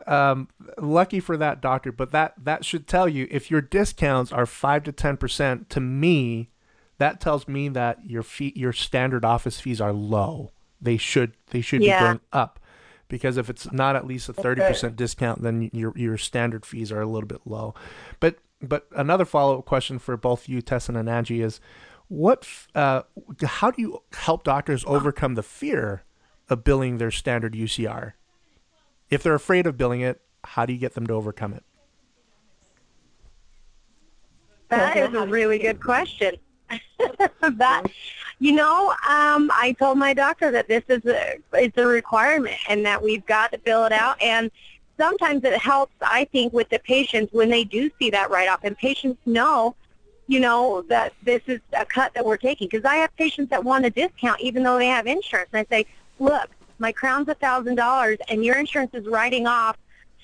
um, 0.06 0.48
lucky 0.78 1.20
for 1.20 1.36
that 1.36 1.60
doctor, 1.60 1.92
but 1.92 2.10
that 2.12 2.34
that 2.42 2.64
should 2.64 2.86
tell 2.86 3.08
you 3.08 3.28
if 3.30 3.50
your 3.50 3.60
discounts 3.60 4.32
are 4.32 4.46
five 4.46 4.82
to 4.84 4.92
ten 4.92 5.16
percent. 5.16 5.70
To 5.70 5.80
me, 5.80 6.50
that 6.98 7.20
tells 7.20 7.48
me 7.48 7.68
that 7.70 8.04
your 8.04 8.22
fee, 8.22 8.52
your 8.54 8.72
standard 8.72 9.24
office 9.24 9.60
fees 9.60 9.80
are 9.80 9.92
low. 9.92 10.52
They 10.80 10.96
should 10.96 11.32
they 11.50 11.60
should 11.60 11.82
Yeah. 11.82 11.98
be 11.98 12.04
going 12.04 12.20
up, 12.32 12.60
because 13.08 13.36
if 13.36 13.48
it's 13.50 13.72
not 13.72 13.96
at 13.96 14.06
least 14.06 14.28
a 14.28 14.32
thirty 14.32 14.60
percent 14.62 14.96
discount, 14.96 15.42
then 15.42 15.70
your 15.72 15.92
your 15.96 16.16
standard 16.18 16.66
fees 16.66 16.92
are 16.92 17.00
a 17.00 17.06
little 17.06 17.26
bit 17.28 17.40
low. 17.44 17.74
But 18.20 18.38
but 18.60 18.86
another 18.94 19.24
follow 19.24 19.58
up 19.58 19.64
question 19.64 19.98
for 19.98 20.16
both 20.16 20.48
you, 20.48 20.60
Tessa 20.60 20.92
and 20.92 21.08
Angie, 21.08 21.40
is 21.42 21.60
what 22.08 22.48
uh, 22.74 23.02
how 23.44 23.70
do 23.70 23.82
you 23.82 24.02
help 24.12 24.42
doctors 24.44 24.84
overcome 24.86 25.34
the 25.34 25.42
fear 25.42 26.02
of 26.48 26.64
billing 26.64 26.98
their 26.98 27.10
standard 27.10 27.54
UCR? 27.54 28.14
If 29.10 29.22
they're 29.22 29.34
afraid 29.34 29.66
of 29.66 29.76
billing 29.76 30.00
it, 30.00 30.20
how 30.44 30.66
do 30.66 30.72
you 30.72 30.78
get 30.78 30.94
them 30.94 31.06
to 31.06 31.14
overcome 31.14 31.54
it? 31.54 31.62
That 34.68 34.96
is 34.96 35.14
a 35.14 35.26
really 35.26 35.58
good 35.58 35.80
question. 35.82 36.36
that, 37.40 37.84
you 38.38 38.52
know, 38.52 38.90
um, 39.08 39.50
I 39.54 39.74
told 39.78 39.98
my 39.98 40.14
doctor 40.14 40.50
that 40.50 40.68
this 40.68 40.84
is 40.88 41.04
a 41.06 41.38
it's 41.54 41.76
a 41.78 41.86
requirement 41.86 42.56
and 42.68 42.84
that 42.86 43.02
we've 43.02 43.24
got 43.26 43.52
to 43.52 43.58
fill 43.58 43.84
it 43.84 43.92
out. 43.92 44.20
And 44.22 44.50
sometimes 44.98 45.44
it 45.44 45.58
helps, 45.58 45.94
I 46.00 46.24
think, 46.24 46.52
with 46.52 46.68
the 46.68 46.78
patients 46.80 47.32
when 47.32 47.48
they 47.48 47.64
do 47.64 47.90
see 47.98 48.10
that 48.10 48.30
write 48.30 48.48
off, 48.48 48.60
and 48.64 48.76
patients 48.76 49.20
know, 49.26 49.74
you 50.26 50.40
know, 50.40 50.82
that 50.88 51.12
this 51.22 51.42
is 51.46 51.60
a 51.72 51.84
cut 51.84 52.14
that 52.14 52.24
we're 52.24 52.36
taking. 52.36 52.68
Because 52.68 52.84
I 52.84 52.96
have 52.96 53.14
patients 53.16 53.50
that 53.50 53.64
want 53.64 53.86
a 53.86 53.90
discount 53.90 54.40
even 54.40 54.62
though 54.62 54.78
they 54.78 54.88
have 54.88 55.06
insurance, 55.06 55.50
and 55.52 55.66
I 55.70 55.76
say, 55.76 55.86
look, 56.18 56.50
my 56.78 56.92
crown's 56.92 57.28
a 57.28 57.34
thousand 57.34 57.76
dollars, 57.76 58.18
and 58.28 58.44
your 58.44 58.56
insurance 58.56 58.94
is 58.94 59.06
writing 59.06 59.46
off 59.46 59.76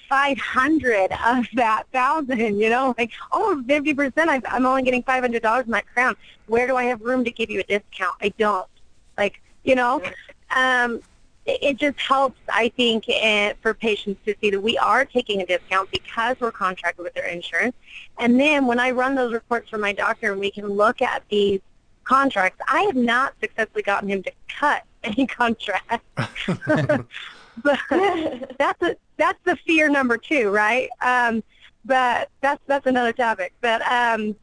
500 0.08 1.12
of 1.26 1.46
that 1.54 1.84
thousand, 1.92 2.58
you 2.58 2.70
know, 2.70 2.94
like 2.98 3.10
almost 3.32 3.66
50%. 3.66 4.42
I'm 4.48 4.66
only 4.66 4.82
getting 4.82 5.02
$500 5.02 5.64
in 5.64 5.70
that 5.70 5.86
crown. 5.86 6.16
Where 6.46 6.66
do 6.66 6.76
I 6.76 6.84
have 6.84 7.00
room 7.00 7.24
to 7.24 7.30
give 7.30 7.50
you 7.50 7.60
a 7.60 7.64
discount? 7.64 8.16
I 8.20 8.30
don't. 8.38 8.66
Like, 9.16 9.40
you 9.62 9.74
know, 9.74 10.02
um, 10.54 11.00
it, 11.46 11.76
just 11.76 12.00
helps, 12.00 12.40
I 12.48 12.70
think, 12.70 13.04
uh, 13.08 13.54
for 13.60 13.74
patients 13.74 14.20
to 14.24 14.34
see 14.40 14.50
that 14.50 14.60
we 14.60 14.78
are 14.78 15.04
taking 15.04 15.42
a 15.42 15.46
discount 15.46 15.90
because 15.90 16.36
we're 16.40 16.52
contracted 16.52 17.04
with 17.04 17.14
their 17.14 17.26
insurance. 17.26 17.76
And 18.18 18.40
then 18.40 18.66
when 18.66 18.78
I 18.78 18.90
run 18.92 19.14
those 19.14 19.32
reports 19.32 19.68
for 19.68 19.78
my 19.78 19.92
doctor 19.92 20.32
and 20.32 20.40
we 20.40 20.50
can 20.50 20.66
look 20.68 21.02
at 21.02 21.22
these 21.28 21.60
contracts, 22.04 22.60
I 22.68 22.82
have 22.82 22.96
not 22.96 23.34
successfully 23.40 23.82
gotten 23.82 24.08
him 24.08 24.22
to 24.22 24.32
cut 24.48 24.84
any 25.04 25.26
contract. 25.26 26.04
but 27.62 27.78
that's 28.58 28.82
a, 28.82 28.96
that's 29.16 29.38
the 29.44 29.56
fear 29.56 29.88
number 29.88 30.16
two, 30.16 30.50
right? 30.50 30.88
Um, 31.00 31.42
but 31.84 32.30
that's 32.40 32.62
that's 32.66 32.86
another 32.86 33.12
topic. 33.12 33.52
But 33.60 33.82
um, 33.90 34.36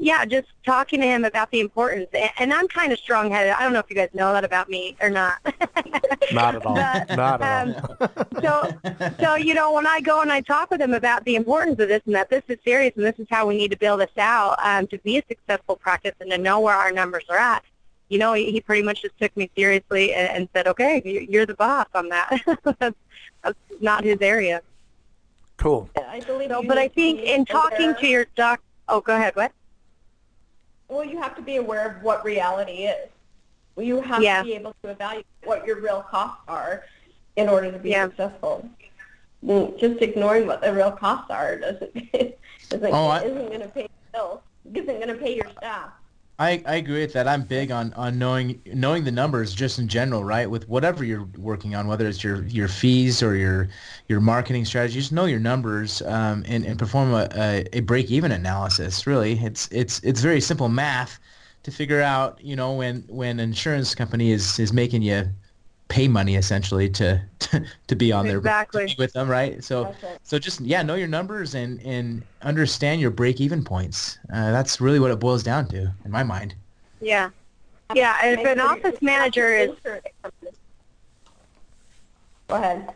yeah, 0.00 0.24
just 0.24 0.46
talking 0.64 1.00
to 1.00 1.06
him 1.06 1.24
about 1.24 1.50
the 1.50 1.60
importance, 1.60 2.08
and, 2.12 2.30
and 2.38 2.52
I'm 2.52 2.68
kind 2.68 2.92
of 2.92 2.98
strong-headed. 3.00 3.52
I 3.52 3.62
don't 3.64 3.72
know 3.72 3.80
if 3.80 3.86
you 3.90 3.96
guys 3.96 4.10
know 4.14 4.32
that 4.32 4.44
about 4.44 4.68
me 4.68 4.96
or 5.00 5.10
not. 5.10 5.38
Not 6.32 6.54
at 6.54 6.64
all. 6.64 6.74
But, 6.76 7.16
Not 7.16 7.42
at 7.42 7.66
all. 7.66 7.96
um, 8.00 8.10
so, 8.40 9.14
so 9.20 9.34
you 9.34 9.54
know, 9.54 9.72
when 9.72 9.86
I 9.86 10.00
go 10.00 10.20
and 10.20 10.30
I 10.30 10.40
talk 10.40 10.70
with 10.70 10.80
him 10.80 10.94
about 10.94 11.24
the 11.24 11.34
importance 11.34 11.80
of 11.80 11.88
this 11.88 12.02
and 12.06 12.14
that 12.14 12.30
this 12.30 12.44
is 12.48 12.58
serious 12.64 12.92
and 12.96 13.04
this 13.04 13.18
is 13.18 13.26
how 13.28 13.46
we 13.46 13.56
need 13.56 13.72
to 13.72 13.76
build 13.76 14.00
this 14.00 14.16
out 14.18 14.56
um, 14.62 14.86
to 14.88 14.98
be 14.98 15.18
a 15.18 15.22
successful 15.26 15.74
practice 15.74 16.14
and 16.20 16.30
to 16.30 16.38
know 16.38 16.60
where 16.60 16.76
our 16.76 16.92
numbers 16.92 17.24
are 17.28 17.38
at, 17.38 17.64
you 18.08 18.18
know, 18.18 18.32
he, 18.32 18.50
he 18.52 18.60
pretty 18.60 18.82
much 18.82 19.02
just 19.02 19.18
took 19.18 19.36
me 19.36 19.50
seriously 19.56 20.14
and, 20.14 20.28
and 20.30 20.48
said, 20.54 20.66
"Okay, 20.66 21.02
you- 21.04 21.26
you're 21.28 21.46
the 21.46 21.54
boss 21.54 21.86
on 21.94 22.08
that." 22.08 22.40
that's, 22.78 22.96
that's 23.42 23.58
not 23.80 24.04
his 24.04 24.18
area. 24.20 24.60
Cool. 25.56 25.90
I 25.96 26.20
believe 26.20 26.50
So, 26.50 26.62
but 26.62 26.78
I 26.78 26.88
think 26.88 27.20
in 27.20 27.44
talking 27.44 27.86
aware- 27.90 27.94
to 28.00 28.06
your 28.06 28.26
doc, 28.36 28.60
oh, 28.88 29.00
go 29.00 29.14
ahead. 29.16 29.34
What? 29.36 29.52
Well, 30.88 31.04
you 31.04 31.20
have 31.20 31.36
to 31.36 31.42
be 31.42 31.56
aware 31.56 31.96
of 31.96 32.02
what 32.02 32.24
reality 32.24 32.84
is. 32.84 33.08
You 33.76 34.00
have 34.00 34.22
Yeah. 34.22 34.38
to 34.38 34.44
be 34.44 34.54
able 34.54 34.74
to 34.82 34.90
evaluate 34.90 35.26
what 35.44 35.66
your 35.66 35.80
real 35.80 36.02
costs 36.10 36.40
are 36.48 36.84
in 37.36 37.48
order 37.48 37.70
to 37.70 37.78
be 37.78 37.90
Yeah. 37.90 38.06
successful. 38.06 38.68
Mm, 39.44 39.78
Just 39.78 40.00
ignoring 40.02 40.46
what 40.46 40.60
the 40.62 40.72
real 40.72 40.90
costs 40.90 41.30
are 41.30 41.56
doesn't 41.58 41.94
doesn't 42.70 42.92
Oh, 42.92 43.06
I- 43.08 43.22
isn't 43.22 43.48
going 43.48 43.60
to 43.60 43.68
pay 43.68 43.82
your 43.82 43.88
bills. 44.12 44.40
Isn't 44.74 44.86
going 44.86 45.08
to 45.08 45.14
pay 45.14 45.36
your 45.36 45.48
staff. 45.58 45.90
I, 46.40 46.62
I 46.66 46.76
agree 46.76 47.00
with 47.00 47.14
that. 47.14 47.26
I'm 47.26 47.42
big 47.42 47.72
on, 47.72 47.92
on 47.94 48.16
knowing 48.16 48.60
knowing 48.66 49.02
the 49.02 49.10
numbers 49.10 49.52
just 49.52 49.78
in 49.80 49.88
general, 49.88 50.22
right? 50.22 50.48
With 50.48 50.68
whatever 50.68 51.02
you're 51.02 51.24
working 51.36 51.74
on, 51.74 51.88
whether 51.88 52.06
it's 52.06 52.22
your, 52.22 52.44
your 52.46 52.68
fees 52.68 53.22
or 53.24 53.34
your 53.34 53.68
your 54.06 54.20
marketing 54.20 54.64
strategy, 54.64 55.00
just 55.00 55.10
know 55.10 55.24
your 55.24 55.40
numbers 55.40 56.00
um, 56.02 56.44
and, 56.46 56.64
and 56.64 56.78
perform 56.78 57.12
a, 57.12 57.28
a, 57.34 57.64
a 57.72 57.80
break 57.80 58.10
even 58.12 58.30
analysis. 58.30 59.04
Really, 59.06 59.32
it's 59.40 59.68
it's 59.72 60.00
it's 60.04 60.20
very 60.20 60.40
simple 60.40 60.68
math 60.68 61.18
to 61.64 61.72
figure 61.72 62.00
out, 62.00 62.40
you 62.40 62.54
know, 62.54 62.72
when 62.72 63.02
when 63.08 63.40
an 63.40 63.48
insurance 63.48 63.94
company 63.96 64.30
is, 64.30 64.60
is 64.60 64.72
making 64.72 65.02
you 65.02 65.24
pay 65.88 66.06
money 66.06 66.36
essentially 66.36 66.88
to 66.90 67.20
to, 67.38 67.64
to 67.86 67.96
be 67.96 68.12
on 68.12 68.26
there 68.26 68.38
Exactly. 68.38 68.94
with 68.98 69.12
them, 69.12 69.28
right? 69.28 69.62
So 69.64 69.94
That's 70.02 70.28
so 70.28 70.38
just 70.38 70.60
yeah, 70.60 70.82
know 70.82 70.94
your 70.94 71.08
numbers 71.08 71.54
and 71.54 71.80
and 71.82 72.22
understand 72.42 73.00
your 73.00 73.10
break 73.10 73.40
even 73.40 73.64
points. 73.64 74.18
Uh, 74.32 74.50
that's 74.50 74.80
really 74.80 75.00
what 75.00 75.10
it 75.10 75.18
boils 75.18 75.42
down 75.42 75.68
to, 75.68 75.92
in 76.04 76.10
my 76.10 76.22
mind. 76.22 76.54
Yeah. 77.00 77.30
Yeah, 77.94 78.16
if 78.22 78.44
an 78.44 78.60
office 78.60 79.00
manager 79.00 79.48
is. 79.54 79.70
Go 82.48 82.56
ahead. 82.56 82.94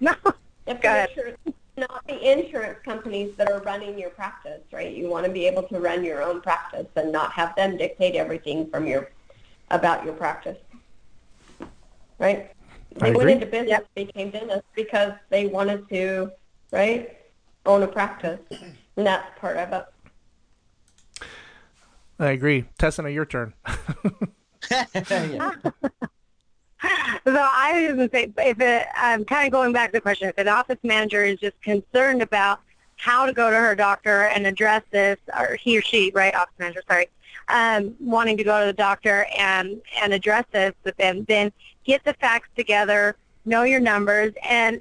no, 0.00 0.14
You 0.24 0.32
have 0.68 0.76
to 0.76 0.82
Go 0.82 0.88
ahead. 0.88 1.08
make 1.08 1.14
sure 1.14 1.34
it's 1.46 1.56
not 1.76 2.06
the 2.06 2.32
insurance 2.32 2.78
companies 2.84 3.34
that 3.36 3.50
are 3.50 3.60
running 3.60 3.98
your 3.98 4.10
practice, 4.10 4.62
right? 4.72 4.94
You 4.94 5.08
want 5.08 5.26
to 5.26 5.32
be 5.32 5.46
able 5.46 5.62
to 5.64 5.80
run 5.80 6.04
your 6.04 6.22
own 6.22 6.40
practice 6.40 6.86
and 6.96 7.12
not 7.12 7.32
have 7.32 7.54
them 7.56 7.76
dictate 7.76 8.14
everything 8.14 8.68
from 8.70 8.86
your 8.86 9.10
about 9.70 10.04
your 10.04 10.14
practice, 10.14 10.58
right? 12.18 12.50
I 13.00 13.10
They 13.10 13.10
went 13.10 13.16
agree. 13.16 13.32
into 13.32 13.46
business, 13.46 13.80
became 13.94 14.30
dentists 14.30 14.68
because 14.74 15.12
they 15.30 15.46
wanted 15.46 15.88
to, 15.88 16.30
right, 16.70 17.16
own 17.66 17.82
a 17.82 17.88
practice, 17.88 18.40
and 18.96 19.06
that's 19.06 19.38
part 19.38 19.56
of 19.56 19.72
it. 19.72 19.86
I 22.18 22.30
agree. 22.30 22.64
Tessa, 22.78 23.10
your 23.10 23.24
turn. 23.24 23.54
Yeah. 24.70 25.50
So 27.24 27.34
I 27.34 27.86
was 27.88 27.96
going 27.96 28.08
to 28.10 28.14
say, 28.14 28.32
if 28.50 28.60
it, 28.60 28.86
I'm 28.94 29.24
kind 29.24 29.46
of 29.46 29.52
going 29.52 29.72
back 29.72 29.88
to 29.88 29.92
the 29.92 30.00
question, 30.00 30.28
if 30.28 30.36
an 30.36 30.48
office 30.48 30.78
manager 30.82 31.24
is 31.24 31.40
just 31.40 31.58
concerned 31.62 32.20
about 32.20 32.60
how 32.96 33.24
to 33.24 33.32
go 33.32 33.50
to 33.50 33.56
her 33.56 33.74
doctor 33.74 34.24
and 34.24 34.46
address 34.46 34.82
this, 34.90 35.16
or 35.38 35.56
he 35.56 35.78
or 35.78 35.82
she, 35.82 36.12
right, 36.14 36.34
office 36.34 36.54
manager, 36.58 36.82
sorry, 36.86 37.06
um, 37.48 37.94
wanting 37.98 38.36
to 38.36 38.44
go 38.44 38.60
to 38.60 38.66
the 38.66 38.74
doctor 38.74 39.26
and, 39.38 39.80
and 40.02 40.12
address 40.12 40.44
this 40.52 40.74
with 40.84 40.96
them, 40.98 41.24
then 41.24 41.50
get 41.84 42.04
the 42.04 42.14
facts 42.14 42.48
together, 42.56 43.16
know 43.44 43.62
your 43.62 43.80
numbers, 43.80 44.32
and 44.48 44.80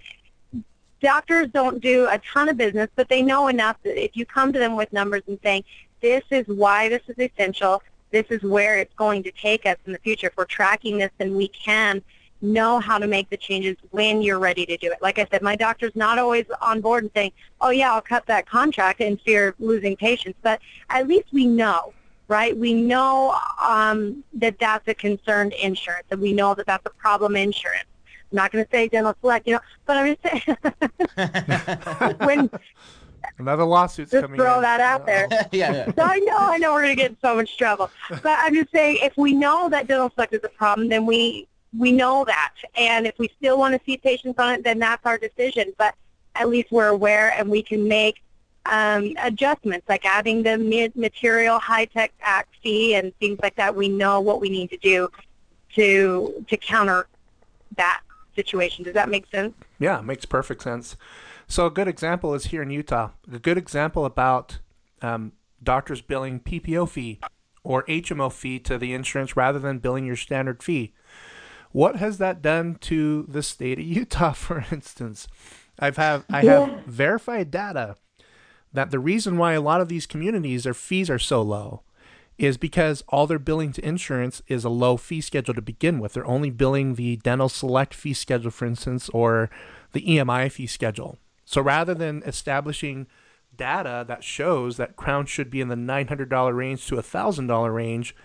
doctors 1.02 1.48
don't 1.50 1.82
do 1.82 2.08
a 2.10 2.18
ton 2.20 2.50
of 2.50 2.58
business, 2.58 2.90
but 2.96 3.10
they 3.10 3.22
know 3.22 3.48
enough 3.48 3.78
that 3.84 4.02
if 4.02 4.16
you 4.16 4.26
come 4.26 4.54
to 4.54 4.60
them 4.60 4.76
with 4.76 4.92
numbers 4.94 5.22
and 5.28 5.38
saying, 5.44 5.64
this 6.02 6.24
is 6.32 6.48
why 6.48 6.90
this 6.90 7.02
is 7.08 7.16
essential, 7.20 7.84
this 8.12 8.26
is 8.30 8.42
where 8.44 8.78
it's 8.78 8.94
going 8.96 9.24
to 9.24 9.32
take 9.32 9.66
us 9.66 9.78
in 9.86 9.94
the 9.94 10.00
future. 10.00 10.28
If 10.28 10.38
we're 10.38 10.46
tracking 10.46 10.98
this, 10.98 11.12
then 11.18 11.36
we 11.36 11.48
can 11.50 12.02
know 12.42 12.80
how 12.80 12.98
to 12.98 13.08
make 13.08 13.30
the 13.30 13.38
changes 13.38 13.78
when 13.92 14.22
you're 14.22 14.40
ready 14.40 14.66
to 14.66 14.78
do 14.78 14.92
it. 14.92 15.02
Like 15.02 15.18
I 15.18 15.26
said, 15.32 15.42
my 15.42 15.56
doctor's 15.56 15.96
not 15.96 16.20
always 16.20 16.46
on 16.62 16.82
board 16.82 17.04
and 17.04 17.12
saying, 17.16 17.32
oh 17.62 17.70
yeah, 17.70 17.94
I'll 17.94 18.02
cut 18.02 18.26
that 18.28 18.46
contract 18.46 19.00
in 19.00 19.18
fear 19.18 19.50
of 19.50 19.56
losing 19.60 19.96
patients, 19.96 20.38
but 20.42 20.60
at 20.90 21.08
least 21.08 21.28
we 21.32 21.48
know, 21.48 21.94
right? 22.34 22.58
We 22.58 22.74
know 22.74 23.38
um, 23.64 24.24
that 24.34 24.58
that's 24.60 24.88
a 24.88 24.96
concerned 24.96 25.54
insurance, 25.54 26.08
and 26.10 26.20
we 26.20 26.34
know 26.34 26.56
that 26.56 26.66
that's 26.66 26.86
a 26.88 26.90
problem 26.90 27.36
insurance. 27.36 27.86
I'm 28.32 28.38
not 28.38 28.52
going 28.52 28.66
to 28.66 28.72
say 28.72 28.88
dental 28.88 29.16
select, 29.22 29.48
you 29.48 29.54
know, 29.54 29.60
but 29.86 29.98
I'm 29.98 30.16
just 30.16 30.24
saying 30.24 32.18
when 32.28 32.50
Another 33.38 33.66
lawsuit's 33.66 34.12
just 34.12 34.24
coming 34.24 34.40
throw 34.40 34.56
in. 34.56 34.62
that 34.64 34.82
out 34.82 35.06
there. 35.06 35.28
yeah, 35.52 35.72
yeah. 35.72 35.86
So 35.96 36.02
I 36.02 36.18
know, 36.18 36.38
I 36.38 36.58
know 36.58 36.74
we're 36.74 36.82
going 36.82 36.96
to 36.96 37.02
get 37.02 37.12
in 37.12 37.18
so 37.22 37.36
much 37.36 37.56
trouble. 37.56 37.92
But 38.10 38.40
I'm 38.40 38.56
just 38.56 38.72
saying, 38.72 38.98
if 39.02 39.16
we 39.16 39.34
know 39.34 39.70
that 39.70 39.88
dental 39.88 40.12
select 40.16 40.34
is 40.34 40.42
a 40.44 40.50
problem, 40.50 40.90
then 40.90 41.06
we 41.06 41.48
we 41.78 41.92
know 41.92 42.26
that. 42.26 42.54
And 42.76 43.06
if 43.06 43.14
we 43.20 43.30
still 43.38 43.60
want 43.60 43.76
to 43.76 43.82
see 43.86 43.98
patients 43.98 44.40
on 44.40 44.56
it, 44.56 44.64
then 44.64 44.80
that's 44.80 45.06
our 45.06 45.20
decision. 45.20 45.72
But 45.78 45.94
at 46.34 46.50
least 46.50 46.72
we're 46.72 46.88
aware 46.88 47.32
and 47.38 47.48
we 47.50 47.62
can 47.62 47.88
make 47.88 48.23
um, 48.66 49.14
adjustments, 49.22 49.88
like 49.90 50.06
adding 50.06 50.44
the 50.44 50.92
material 50.96 51.60
high 51.60 51.86
tech 51.86 52.14
act 52.22 52.56
fee 52.62 52.96
and 52.96 53.14
things 53.20 53.40
like 53.42 53.56
that. 53.56 53.76
We 53.76 53.90
know 53.90 54.22
what 54.22 54.40
we 54.42 54.50
need 54.50 54.70
to 54.70 54.78
do 54.78 55.10
to 55.76 56.46
to 56.48 56.58
counter 56.58 57.08
that 57.76 58.02
situation. 58.36 58.84
Does 58.84 58.94
that 58.94 59.10
make 59.10 59.28
sense? 59.28 59.54
Yeah, 59.80 60.00
it 60.00 60.06
makes 60.06 60.26
perfect 60.26 60.64
sense. 60.64 60.96
So 61.48 61.66
a 61.66 61.72
good 61.72 61.88
example 61.88 62.34
is 62.34 62.46
here 62.46 62.62
in 62.62 62.70
Utah. 62.70 63.10
A 63.32 63.40
good 63.40 63.58
example 63.58 64.06
about 64.06 64.60
um, 65.02 65.34
doctors 65.62 66.02
billing 66.02 66.40
PPO 66.40 66.90
fee 66.90 67.20
or 67.64 67.84
HMO 67.84 68.32
fee 68.32 68.60
to 68.60 68.78
the 68.78 68.94
insurance 68.94 69.36
rather 69.36 69.60
than 69.60 69.80
billing 69.80 70.06
your 70.06 70.16
standard 70.16 70.64
fee. 70.64 70.94
What 71.72 71.98
has 71.98 72.18
that 72.20 72.42
done 72.42 72.76
to 72.82 73.24
the 73.28 73.44
state 73.44 73.80
of 73.80 73.86
Utah, 73.86 74.34
for 74.34 74.66
instance? 74.72 75.28
I've 75.80 75.98
have 75.98 76.26
I 76.30 76.42
have 76.42 76.86
verified 76.86 77.50
data 77.50 77.96
that 78.74 78.92
the 78.92 79.00
reason 79.00 79.38
why 79.38 79.54
a 79.54 79.62
lot 79.62 79.82
of 79.82 79.88
these 79.88 80.06
communities 80.06 80.64
their 80.64 80.74
fees 80.74 81.10
are 81.10 81.20
so 81.20 81.42
low 81.42 81.84
is 82.38 82.58
because 82.58 83.04
all 83.10 83.28
they're 83.28 83.40
billing 83.40 83.72
to 83.74 83.86
insurance 83.86 84.42
is 84.48 84.64
a 84.64 84.70
low 84.70 84.98
fee 84.98 85.22
schedule 85.22 85.54
to 85.54 85.62
begin 85.62 86.00
with. 86.00 86.14
They're 86.14 86.26
only 86.26 86.50
billing 86.50 86.96
the 86.96 87.18
dental 87.18 87.50
select 87.50 87.94
fee 87.94 88.14
schedule, 88.14 88.52
for 88.52 88.66
instance, 88.66 89.08
or 89.10 89.50
the 89.92 90.02
EMI 90.02 90.52
fee 90.52 90.68
schedule. 90.68 91.18
So 91.46 91.62
rather 91.62 91.94
than 91.94 92.24
establishing 92.26 93.08
data 93.56 94.04
that 94.08 94.24
shows 94.24 94.78
that 94.78 94.96
Crown 94.96 95.28
should 95.28 95.52
be 95.52 95.62
in 95.62 95.68
the 95.68 95.76
$900 95.76 96.56
range 96.56 96.88
to 96.88 96.96
$1,000 96.96 97.74
range, 97.74 98.16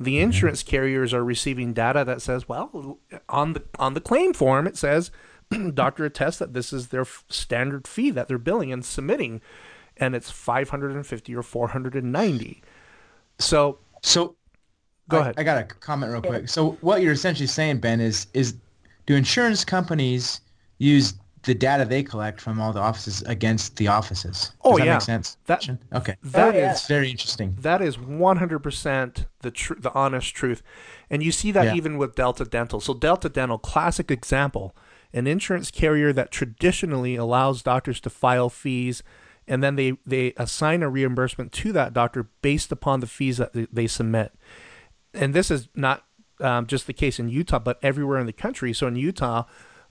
the 0.00 0.14
mm-hmm. 0.14 0.24
insurance 0.24 0.62
carriers 0.62 1.12
are 1.12 1.24
receiving 1.24 1.72
data 1.72 2.04
that 2.04 2.22
says, 2.22 2.48
well, 2.48 2.98
on 3.28 3.52
the 3.52 3.62
on 3.78 3.94
the 3.94 4.00
claim 4.00 4.32
form 4.32 4.66
it 4.66 4.76
says 4.76 5.10
doctor 5.74 6.04
attests 6.04 6.38
that 6.38 6.54
this 6.54 6.72
is 6.72 6.88
their 6.88 7.06
standard 7.28 7.86
fee 7.86 8.10
that 8.10 8.28
they're 8.28 8.38
billing 8.38 8.72
and 8.72 8.84
submitting 8.84 9.40
and 10.00 10.14
it's 10.14 10.30
550 10.30 11.34
or 11.34 11.42
490. 11.42 12.62
So 13.38 13.78
So 14.02 14.36
Go 15.08 15.18
I, 15.18 15.20
ahead. 15.20 15.34
I 15.38 15.42
got 15.42 15.58
a 15.58 15.64
comment 15.64 16.12
real 16.12 16.20
quick. 16.22 16.48
So 16.48 16.72
what 16.82 17.00
you're 17.02 17.12
essentially 17.12 17.46
saying, 17.46 17.78
Ben, 17.78 18.00
is 18.00 18.26
is 18.34 18.54
do 19.06 19.14
insurance 19.14 19.64
companies 19.64 20.40
use 20.78 21.14
the 21.44 21.54
data 21.54 21.84
they 21.86 22.02
collect 22.02 22.40
from 22.42 22.60
all 22.60 22.72
the 22.74 22.80
offices 22.80 23.22
against 23.22 23.76
the 23.76 23.88
offices? 23.88 24.32
Does 24.32 24.52
Oh, 24.64 24.76
that 24.76 24.84
yeah. 24.84 24.92
make 24.94 25.00
sense? 25.02 25.38
That- 25.46 25.66
okay. 25.94 26.16
that 26.22 26.54
Oh, 26.54 26.58
yeah. 26.58 26.72
is 26.72 26.78
It's 26.80 26.88
very 26.88 27.10
interesting. 27.10 27.56
That 27.60 27.80
is 27.80 27.96
100% 27.96 29.24
the 29.40 29.50
tr- 29.50 29.78
the 29.78 29.92
honest 29.94 30.34
truth. 30.34 30.62
And 31.08 31.22
you 31.22 31.32
see 31.32 31.52
that 31.52 31.66
Yeah. 31.66 31.74
even 31.74 31.96
with 31.96 32.14
Delta 32.14 32.44
Dental. 32.44 32.80
So 32.80 32.92
Delta 32.92 33.28
Dental, 33.30 33.58
classic 33.58 34.10
example, 34.10 34.74
an 35.14 35.26
insurance 35.26 35.70
carrier 35.70 36.12
that 36.12 36.30
traditionally 36.30 37.16
allows 37.16 37.62
doctors 37.62 37.98
to 38.00 38.10
file 38.10 38.50
fees 38.50 39.02
and 39.48 39.62
then 39.62 39.76
they, 39.76 39.94
they 40.06 40.34
assign 40.36 40.82
a 40.82 40.88
reimbursement 40.88 41.52
to 41.52 41.72
that 41.72 41.94
doctor 41.94 42.28
based 42.42 42.70
upon 42.70 43.00
the 43.00 43.06
fees 43.06 43.38
that 43.38 43.52
they, 43.72 43.86
submit. 43.86 44.32
And 45.14 45.34
this 45.34 45.50
is 45.50 45.68
not 45.74 46.04
um, 46.40 46.66
just 46.66 46.86
the 46.86 46.92
case 46.92 47.18
in 47.18 47.28
Utah, 47.28 47.58
but 47.58 47.78
everywhere 47.82 48.18
in 48.18 48.26
the 48.26 48.32
country. 48.32 48.72
So 48.72 48.86
in 48.86 48.96
Utah, 48.96 49.44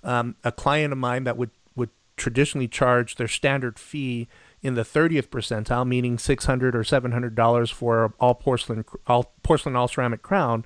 um, 0.04 0.36
a 0.44 0.52
client 0.52 0.94
of 0.94 1.00
mine 1.00 1.24
that 1.24 1.38
would, 1.38 1.50
would 1.76 1.90
traditionally 2.16 2.68
charge 2.68 3.16
their 3.16 3.28
standard 3.28 3.80
fee 3.80 4.28
in 4.62 4.76
the 4.76 4.84
30th 4.84 5.28
percentile, 5.30 5.88
meaning 5.88 6.18
600 6.18 6.76
or 6.76 6.84
700 6.84 7.36
dollars 7.36 7.72
for 7.72 8.14
all 8.20 8.36
porcelain, 8.36 8.86
all 9.08 9.34
porcelain, 9.44 9.76
all 9.76 9.88
ceramic 9.88 10.22
crown. 10.22 10.66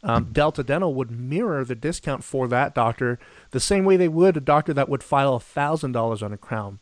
Um, 0.00 0.28
Delta 0.30 0.62
Dental 0.62 0.94
would 0.94 1.10
mirror 1.10 1.64
the 1.64 1.74
discount 1.74 2.22
for 2.22 2.46
that 2.46 2.72
doctor 2.72 3.18
the 3.50 3.58
same 3.58 3.84
way 3.84 3.96
they 3.96 4.06
would 4.06 4.36
a 4.36 4.40
doctor 4.40 4.72
that 4.72 4.88
would 4.88 5.02
file 5.02 5.40
thousand 5.40 5.90
dollars 5.90 6.22
on 6.22 6.32
a 6.32 6.38
crown. 6.38 6.78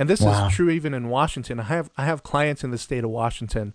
And 0.00 0.08
this 0.08 0.22
Wow. 0.22 0.46
is 0.48 0.54
true 0.54 0.70
even 0.70 0.94
in 0.94 1.08
Washington. 1.10 1.60
I 1.60 1.64
have 1.64 1.90
I 1.98 2.06
have 2.06 2.22
clients 2.22 2.64
in 2.64 2.70
the 2.70 2.78
state 2.78 3.04
of 3.04 3.10
Washington 3.10 3.74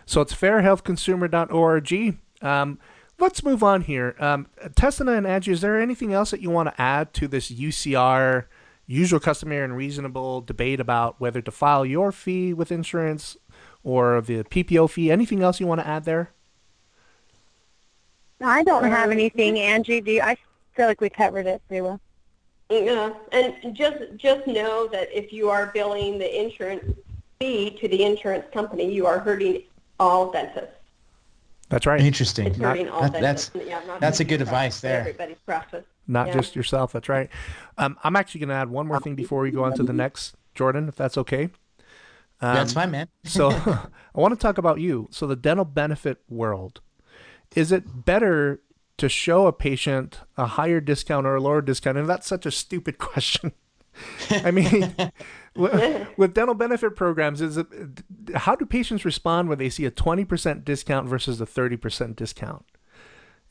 So 0.08 0.22
it's 0.22 0.34
fairhealthconsumer.org. 0.34 2.18
Um, 2.42 2.80
let's 3.20 3.44
move 3.44 3.62
on 3.64 3.82
here. 3.82 4.16
Um, 4.20 4.48
Tessina 4.74 5.16
and 5.16 5.28
Angie, 5.28 5.52
is 5.52 5.62
there 5.62 5.80
anything 5.80 6.12
else 6.14 6.32
that 6.32 6.42
you 6.42 6.50
want 6.50 6.70
to 6.70 6.82
add 6.82 7.14
to 7.14 7.28
this 7.28 7.52
UCR, 7.52 8.46
usual, 8.88 9.20
customary, 9.20 9.64
and 9.64 9.78
reasonable 9.78 10.42
debate 10.42 10.80
about 10.80 11.22
whether 11.22 11.42
to 11.44 11.52
file 11.52 11.86
your 11.86 12.12
fee 12.12 12.56
with 12.56 12.72
insurance 12.72 13.38
or 13.84 14.20
the 14.20 14.44
PPO 14.46 14.90
fee? 14.90 15.12
Anything 15.12 15.44
else 15.44 15.60
you 15.60 15.68
want 15.68 15.80
to 15.80 15.88
add 15.88 16.06
there? 16.06 16.32
I 18.44 18.64
don't 18.64 18.84
have 18.86 19.12
anything, 19.12 19.60
Angie. 19.60 20.02
Do 20.02 20.12
you? 20.12 20.22
I 20.22 20.36
feel 20.76 20.88
like 20.88 21.02
we 21.02 21.10
covered 21.10 21.46
it 21.48 21.62
pretty 21.68 21.82
well. 21.82 22.00
Yeah, 22.70 23.14
and 23.34 23.76
just 23.76 23.98
just 24.18 24.48
know 24.48 24.88
that 24.88 25.10
if 25.12 25.34
you 25.34 25.50
are 25.50 25.68
billing 25.74 26.18
the 26.18 26.42
insurance 26.44 26.84
fee 27.40 27.72
to 27.82 27.88
the 27.88 28.04
insurance 28.04 28.46
company, 28.54 28.92
you 28.92 29.06
are 29.06 29.20
hurting 29.20 29.64
all 30.00 30.32
dentists. 30.32 30.76
That's 31.70 31.86
right. 31.86 32.02
Interesting. 32.02 32.48
It's 32.48 32.58
hurting 32.58 32.90
all 32.90 33.02
That- 33.02 33.14
that's 33.14 33.50
dentists. 33.50 33.70
Yeah, 33.70 33.82
not 33.88 34.00
that's 34.00 34.20
a 34.20 34.24
just 34.24 34.30
good 34.30 34.42
advice 34.42 34.80
there. 34.82 35.00
Everybody's 35.02 35.38
practice. 35.46 35.86
Not 36.08 36.28
Yeah. 36.28 36.34
just 36.34 36.56
yourself. 36.56 36.92
That's 36.92 37.08
right. 37.08 37.30
Um, 37.78 37.98
I'm 38.04 38.16
actually 38.16 38.40
going 38.40 38.50
to 38.50 38.56
add 38.56 38.70
one 38.70 38.88
more 38.88 39.00
thing 39.00 39.16
before 39.16 39.42
we 39.42 39.52
go 39.52 39.64
on 39.64 39.74
to 39.76 39.84
the 39.84 39.94
next, 39.94 40.36
Jordan, 40.56 40.90
if 40.90 40.96
that's 40.96 41.18
okay. 41.18 41.44
Um, 42.44 42.56
That's 42.56 42.74
fine, 42.74 42.92
man. 42.92 43.08
so 43.24 43.50
I 43.52 44.20
want 44.20 44.34
to 44.34 44.40
talk 44.40 44.58
about 44.58 44.80
you. 44.80 45.08
So 45.12 45.28
the 45.28 45.36
dental 45.36 45.64
benefit 45.66 46.18
world. 46.28 46.82
Is 47.56 47.72
it 47.72 48.06
better 48.06 48.62
to 48.98 49.10
show 49.10 49.48
a 49.48 49.54
patient 49.54 50.20
a 50.38 50.46
higher 50.46 50.80
discount 50.80 51.26
or 51.26 51.36
a 51.36 51.42
lower 51.42 51.62
discount? 51.62 51.98
And 51.98 52.08
that's 52.08 52.28
such 52.28 52.46
a 52.46 52.52
stupid 52.52 52.98
question. 52.98 53.54
I 54.30 54.52
mean, 54.52 54.96
with 55.56 56.34
dental 56.34 56.56
benefit 56.56 56.96
programs, 56.96 57.42
is 57.42 57.58
it, 57.58 57.68
how 58.36 58.56
do 58.56 58.66
patients 58.66 59.04
respond 59.04 59.50
when 59.50 59.58
they 59.58 59.70
see 59.70 59.86
a 59.86 59.92
20% 59.92 60.64
discount 60.64 61.08
versus 61.08 61.42
a 61.42 61.46
30% 61.46 62.16
discount? 62.16 62.66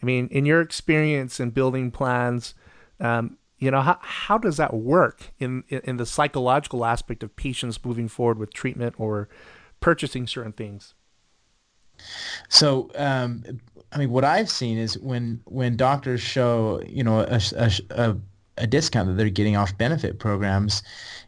I 0.03 0.07
mean, 0.07 0.29
in 0.29 0.47
your 0.47 0.61
experience 0.61 1.41
in 1.41 1.51
building 1.51 1.91
plans, 1.91 2.55
um, 3.01 3.37
you 3.59 3.71
know, 3.71 3.83
how, 3.83 3.99
how 4.01 4.39
does 4.39 4.57
that 4.57 4.73
work 4.73 5.33
in, 5.39 5.65
in, 5.69 5.81
in 5.85 5.97
the 5.99 6.07
psychological 6.07 6.85
aspect 6.85 7.23
of 7.23 7.37
patients 7.37 7.85
moving 7.85 8.09
forward 8.09 8.39
with 8.39 8.55
treatment 8.55 8.95
or 8.99 9.29
purchasing 9.81 10.27
certain 10.27 10.53
things? 10.53 10.95
So, 12.49 12.91
um, 12.97 13.61
I 13.92 13.98
mean, 13.98 14.11
what 14.11 14.24
I've 14.24 14.50
seen 14.50 14.79
is 14.79 14.98
when 14.98 15.40
when 15.46 15.76
doctors 15.76 16.20
show, 16.20 16.81
you 16.87 17.03
know, 17.03 17.20
a, 17.20 17.40
a, 17.90 18.16
a 18.59 18.66
discount 18.66 19.09
that 19.09 19.14
they're 19.14 19.31
getting 19.31 19.57
off 19.57 19.76
benefit 19.79 20.18
programs, 20.18 20.83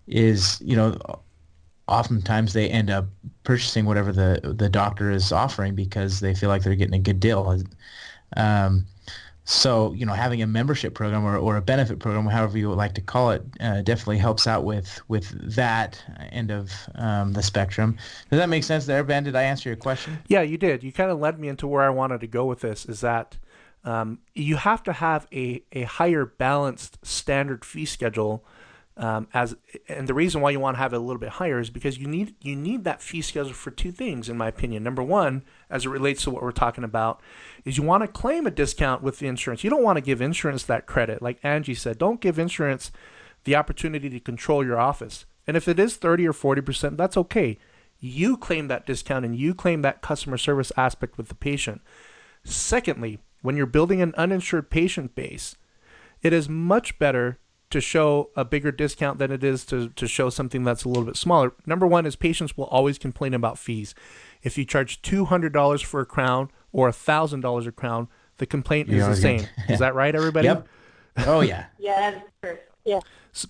is 0.06 0.60
you 0.64 0.76
know, 0.76 0.96
oftentimes 1.88 2.52
they 2.52 2.68
end 2.68 2.90
up 2.90 3.06
purchasing 3.44 3.84
whatever 3.86 4.12
the 4.12 4.54
the 4.56 4.68
doctor 4.68 5.10
is 5.10 5.32
offering 5.32 5.74
because 5.74 6.20
they 6.20 6.34
feel 6.34 6.48
like 6.48 6.62
they're 6.62 6.76
getting 6.76 6.94
a 6.94 6.98
good 6.98 7.20
deal. 7.20 7.58
Um, 8.36 8.86
so, 9.44 9.92
you 9.94 10.06
know, 10.06 10.12
having 10.12 10.40
a 10.40 10.46
membership 10.46 10.94
program 10.94 11.24
or, 11.24 11.36
or 11.36 11.56
a 11.56 11.62
benefit 11.62 11.98
program, 11.98 12.26
however 12.26 12.56
you 12.58 12.68
would 12.68 12.78
like 12.78 12.94
to 12.94 13.00
call 13.00 13.32
it, 13.32 13.42
uh, 13.60 13.82
definitely 13.82 14.18
helps 14.18 14.46
out 14.46 14.64
with 14.64 15.00
with 15.08 15.30
that 15.56 16.02
end 16.30 16.50
of 16.50 16.70
um, 16.94 17.32
the 17.32 17.42
spectrum. 17.42 17.96
Does 18.30 18.38
that 18.38 18.48
make 18.48 18.62
sense 18.62 18.86
there, 18.86 19.02
Ben? 19.02 19.24
Did 19.24 19.34
I 19.34 19.42
answer 19.42 19.68
your 19.68 19.76
question? 19.76 20.18
Yeah, 20.28 20.42
you 20.42 20.58
did. 20.58 20.84
You 20.84 20.92
kind 20.92 21.10
of 21.10 21.18
led 21.18 21.40
me 21.40 21.48
into 21.48 21.66
where 21.66 21.82
I 21.82 21.90
wanted 21.90 22.20
to 22.20 22.28
go 22.28 22.44
with 22.44 22.60
this 22.60 22.86
is 22.86 23.00
that 23.00 23.36
um, 23.84 24.20
you 24.34 24.56
have 24.56 24.82
to 24.84 24.92
have 24.92 25.26
a, 25.32 25.62
a 25.72 25.82
higher 25.82 26.24
balanced 26.24 27.04
standard 27.04 27.64
fee 27.64 27.84
schedule 27.84 28.44
um, 28.96 29.28
as 29.32 29.56
and 29.88 30.06
the 30.06 30.14
reason 30.14 30.42
why 30.42 30.50
you 30.50 30.60
want 30.60 30.76
to 30.76 30.78
have 30.78 30.92
it 30.92 30.96
a 30.96 31.00
little 31.00 31.20
bit 31.20 31.30
higher 31.30 31.58
is 31.58 31.70
because 31.70 31.98
you 31.98 32.06
need 32.06 32.34
you 32.42 32.54
need 32.54 32.84
that 32.84 33.00
fee 33.00 33.22
schedule 33.22 33.54
for 33.54 33.70
two 33.70 33.90
things 33.90 34.28
in 34.28 34.36
my 34.36 34.48
opinion. 34.48 34.82
Number 34.82 35.02
one 35.02 35.44
as 35.70 35.86
it 35.86 35.90
relates 35.90 36.22
to 36.24 36.30
what 36.30 36.42
we're 36.42 36.52
talking 36.52 36.84
about 36.84 37.20
is 37.64 37.78
you 37.78 37.82
want 37.82 38.02
to 38.02 38.08
claim 38.08 38.46
a 38.46 38.50
discount 38.50 39.02
with 39.02 39.18
the 39.18 39.28
insurance. 39.28 39.64
You 39.64 39.70
don't 39.70 39.82
want 39.82 39.96
to 39.96 40.02
give 40.02 40.20
insurance 40.20 40.64
that 40.64 40.86
credit. 40.86 41.22
Like 41.22 41.38
angie 41.42 41.74
said 41.74 41.96
don't 41.96 42.20
give 42.20 42.38
insurance 42.38 42.92
the 43.44 43.56
opportunity 43.56 44.10
to 44.10 44.20
control 44.20 44.64
your 44.64 44.78
office. 44.78 45.24
And 45.46 45.56
if 45.56 45.68
it 45.68 45.78
is 45.78 45.96
30 45.96 46.28
or 46.28 46.32
40% 46.32 46.98
that's 46.98 47.16
okay. 47.16 47.58
You 47.98 48.36
claim 48.36 48.68
that 48.68 48.84
discount 48.84 49.24
and 49.24 49.36
you 49.36 49.54
claim 49.54 49.80
that 49.82 50.02
customer 50.02 50.36
service 50.36 50.72
aspect 50.76 51.16
with 51.16 51.28
the 51.28 51.34
patient. 51.34 51.80
Secondly 52.44 53.20
when 53.40 53.56
you're 53.56 53.64
building 53.64 54.02
an 54.02 54.14
uninsured 54.18 54.68
patient 54.68 55.14
base 55.14 55.56
it 56.20 56.34
is 56.34 56.46
much 56.46 56.98
better 56.98 57.38
to 57.72 57.80
show 57.80 58.30
a 58.36 58.44
bigger 58.44 58.70
discount 58.70 59.18
than 59.18 59.32
it 59.32 59.42
is 59.42 59.64
to, 59.64 59.88
to 59.90 60.06
show 60.06 60.30
something 60.30 60.62
that's 60.62 60.84
a 60.84 60.88
little 60.88 61.04
bit 61.04 61.16
smaller. 61.16 61.52
Number 61.66 61.86
one 61.86 62.06
is 62.06 62.16
patients 62.16 62.56
will 62.56 62.66
always 62.66 62.98
complain 62.98 63.34
about 63.34 63.58
fees. 63.58 63.94
If 64.42 64.58
you 64.58 64.64
charge 64.64 65.02
$200 65.02 65.84
for 65.84 66.00
a 66.00 66.06
crown 66.06 66.50
or 66.70 66.88
$1,000 66.90 67.66
a 67.66 67.72
crown, 67.72 68.08
the 68.38 68.46
complaint 68.46 68.90
is 68.90 69.06
the 69.06 69.16
same. 69.16 69.46
Is 69.68 69.78
that 69.78 69.94
right, 69.94 70.14
everybody? 70.14 70.48
Yep. 70.48 70.66
Oh, 71.26 71.40
yeah. 71.42 71.66
yeah, 71.78 72.10
that's 72.10 72.30
true. 72.42 72.58
Yeah. 72.84 73.00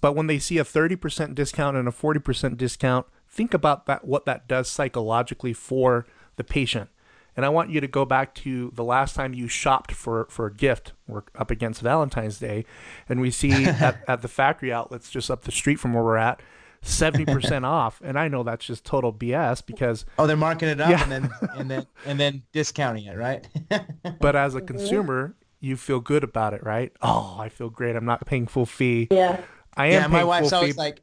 But 0.00 0.14
when 0.14 0.26
they 0.26 0.38
see 0.38 0.58
a 0.58 0.64
30% 0.64 1.34
discount 1.34 1.76
and 1.76 1.88
a 1.88 1.92
40% 1.92 2.56
discount, 2.56 3.06
think 3.28 3.54
about 3.54 3.86
that 3.86 4.04
what 4.04 4.26
that 4.26 4.46
does 4.48 4.68
psychologically 4.68 5.52
for 5.52 6.06
the 6.36 6.44
patient. 6.44 6.90
And 7.36 7.46
I 7.46 7.48
want 7.48 7.70
you 7.70 7.80
to 7.80 7.86
go 7.86 8.04
back 8.04 8.34
to 8.36 8.70
the 8.74 8.84
last 8.84 9.14
time 9.14 9.32
you 9.34 9.48
shopped 9.48 9.92
for, 9.92 10.26
for 10.30 10.46
a 10.46 10.52
gift. 10.52 10.92
We're 11.06 11.22
up 11.34 11.50
against 11.50 11.80
Valentine's 11.80 12.38
Day. 12.38 12.64
And 13.08 13.20
we 13.20 13.30
see 13.30 13.52
at, 13.66 14.02
at 14.06 14.22
the 14.22 14.28
factory 14.28 14.72
outlets 14.72 15.10
just 15.10 15.30
up 15.30 15.42
the 15.42 15.52
street 15.52 15.76
from 15.76 15.94
where 15.94 16.04
we're 16.04 16.16
at, 16.16 16.40
70% 16.82 17.64
off. 17.64 18.00
And 18.04 18.18
I 18.18 18.28
know 18.28 18.42
that's 18.42 18.66
just 18.66 18.84
total 18.84 19.12
BS 19.12 19.64
because 19.64 20.04
Oh, 20.18 20.26
they're 20.26 20.36
marking 20.36 20.68
it 20.68 20.80
up 20.80 20.90
yeah. 20.90 21.02
and 21.02 21.12
then 21.12 21.30
and 21.56 21.70
then 21.70 21.86
and 22.06 22.20
then 22.20 22.42
discounting 22.52 23.06
it, 23.06 23.16
right? 23.16 23.46
but 24.20 24.36
as 24.36 24.54
a 24.54 24.58
mm-hmm. 24.58 24.66
consumer, 24.66 25.34
you 25.60 25.76
feel 25.76 26.00
good 26.00 26.24
about 26.24 26.54
it, 26.54 26.62
right? 26.64 26.92
Oh, 27.00 27.36
I 27.38 27.48
feel 27.48 27.70
great. 27.70 27.96
I'm 27.96 28.04
not 28.04 28.26
paying 28.26 28.46
full 28.46 28.66
fee. 28.66 29.08
Yeah. 29.10 29.40
I 29.74 29.86
am 29.86 29.92
yeah, 29.92 30.06
my 30.08 30.24
wife's 30.24 30.52
always 30.52 30.76
like 30.76 31.00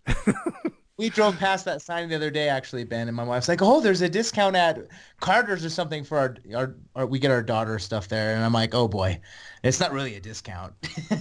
we 1.00 1.10
drove 1.10 1.38
past 1.40 1.64
that 1.64 1.82
sign 1.82 2.10
the 2.10 2.16
other 2.16 2.30
day, 2.30 2.50
actually, 2.50 2.84
Ben, 2.84 3.08
and 3.08 3.16
my 3.16 3.24
wife's 3.24 3.48
like, 3.48 3.62
"Oh, 3.62 3.80
there's 3.80 4.02
a 4.02 4.10
discount 4.10 4.58
at 4.58 4.86
Carter's 5.22 5.64
or 5.64 5.70
something 5.70 6.04
for 6.04 6.18
our, 6.20 6.36
our, 6.54 6.76
our 6.94 7.06
we 7.06 7.20
get 7.20 7.32
our 7.32 7.42
daughter 7.42 7.80
stuff 7.80 8.10
there," 8.10 8.36
and 8.36 8.44
I'm 8.44 8.52
like, 8.52 8.76
"Oh 8.76 8.90
boy, 8.90 9.20
it's 9.64 9.80
not 9.80 9.94
really 9.94 10.16
a 10.16 10.20
discount." 10.20 10.74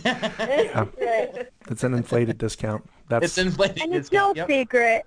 yeah. 0.05 0.85
It's 1.71 1.85
an 1.85 1.93
inflated 1.93 2.39
discount. 2.39 2.89
That's 3.11 3.27
it's 3.27 3.39
inflated. 3.39 3.75
Discount. 3.75 3.91
And 3.91 3.99
it's 3.99 4.09
discount. 4.09 4.37
no 4.37 4.41
yep. 4.41 4.49
secret. 4.49 5.07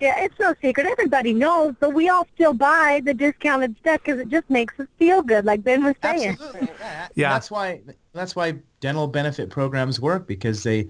Yeah, 0.00 0.24
it's 0.24 0.38
no 0.38 0.54
secret. 0.62 0.86
Everybody 0.86 1.34
knows, 1.34 1.74
but 1.78 1.92
we 1.92 2.08
all 2.08 2.26
still 2.34 2.54
buy 2.54 3.02
the 3.04 3.12
discounted 3.12 3.76
stuff 3.78 4.00
because 4.02 4.18
it 4.18 4.28
just 4.28 4.48
makes 4.48 4.72
us 4.80 4.86
feel 4.98 5.20
good, 5.20 5.44
like 5.44 5.62
Ben 5.62 5.84
was 5.84 5.96
saying. 6.02 6.30
Absolutely. 6.30 6.68
Yeah. 6.80 7.08
yeah. 7.14 7.32
That's 7.34 7.50
why 7.50 7.82
that's 8.14 8.34
why 8.34 8.54
dental 8.80 9.06
benefit 9.06 9.50
programs 9.50 10.00
work 10.00 10.26
because 10.26 10.62
they 10.62 10.88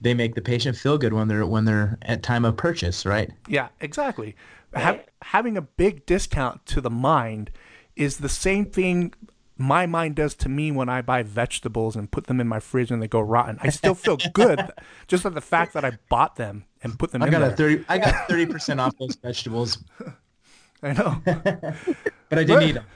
they 0.00 0.14
make 0.14 0.34
the 0.34 0.40
patient 0.42 0.76
feel 0.76 0.98
good 0.98 1.12
when 1.12 1.28
they're 1.28 1.46
when 1.46 1.64
they're 1.64 1.98
at 2.02 2.22
time 2.22 2.44
of 2.44 2.56
purchase, 2.56 3.04
right? 3.06 3.30
Yeah, 3.48 3.68
exactly. 3.80 4.34
Right. 4.72 5.04
having 5.22 5.56
a 5.56 5.62
big 5.62 6.06
discount 6.06 6.64
to 6.66 6.80
the 6.80 6.90
mind 6.90 7.50
is 7.96 8.18
the 8.18 8.28
same 8.28 8.66
thing 8.66 9.12
my 9.58 9.84
mind 9.84 10.14
does 10.14 10.34
to 10.36 10.48
me 10.48 10.70
when 10.72 10.88
I 10.88 11.02
buy 11.02 11.22
vegetables 11.22 11.94
and 11.96 12.10
put 12.10 12.28
them 12.28 12.40
in 12.40 12.46
my 12.48 12.60
fridge 12.60 12.90
and 12.90 13.02
they 13.02 13.08
go 13.08 13.20
rotten. 13.20 13.58
I 13.60 13.68
still 13.68 13.94
feel 13.94 14.16
good 14.32 14.60
just 15.08 15.26
at 15.26 15.34
the 15.34 15.40
fact 15.42 15.74
that 15.74 15.84
I 15.84 15.98
bought 16.08 16.36
them 16.36 16.64
and 16.82 16.98
put 16.98 17.10
them 17.10 17.22
I 17.22 17.26
in 17.26 17.32
got 17.32 17.40
there. 17.40 17.50
A 17.50 17.56
30, 17.56 17.84
I 17.88 17.98
got 17.98 18.14
30% 18.28 18.78
off 18.80 18.96
those 18.98 19.16
vegetables. 19.16 19.84
I 20.82 20.92
know. 20.94 21.20
but 21.26 22.38
I 22.38 22.44
didn't 22.44 22.62
eat 22.62 22.78
them. 22.78 22.86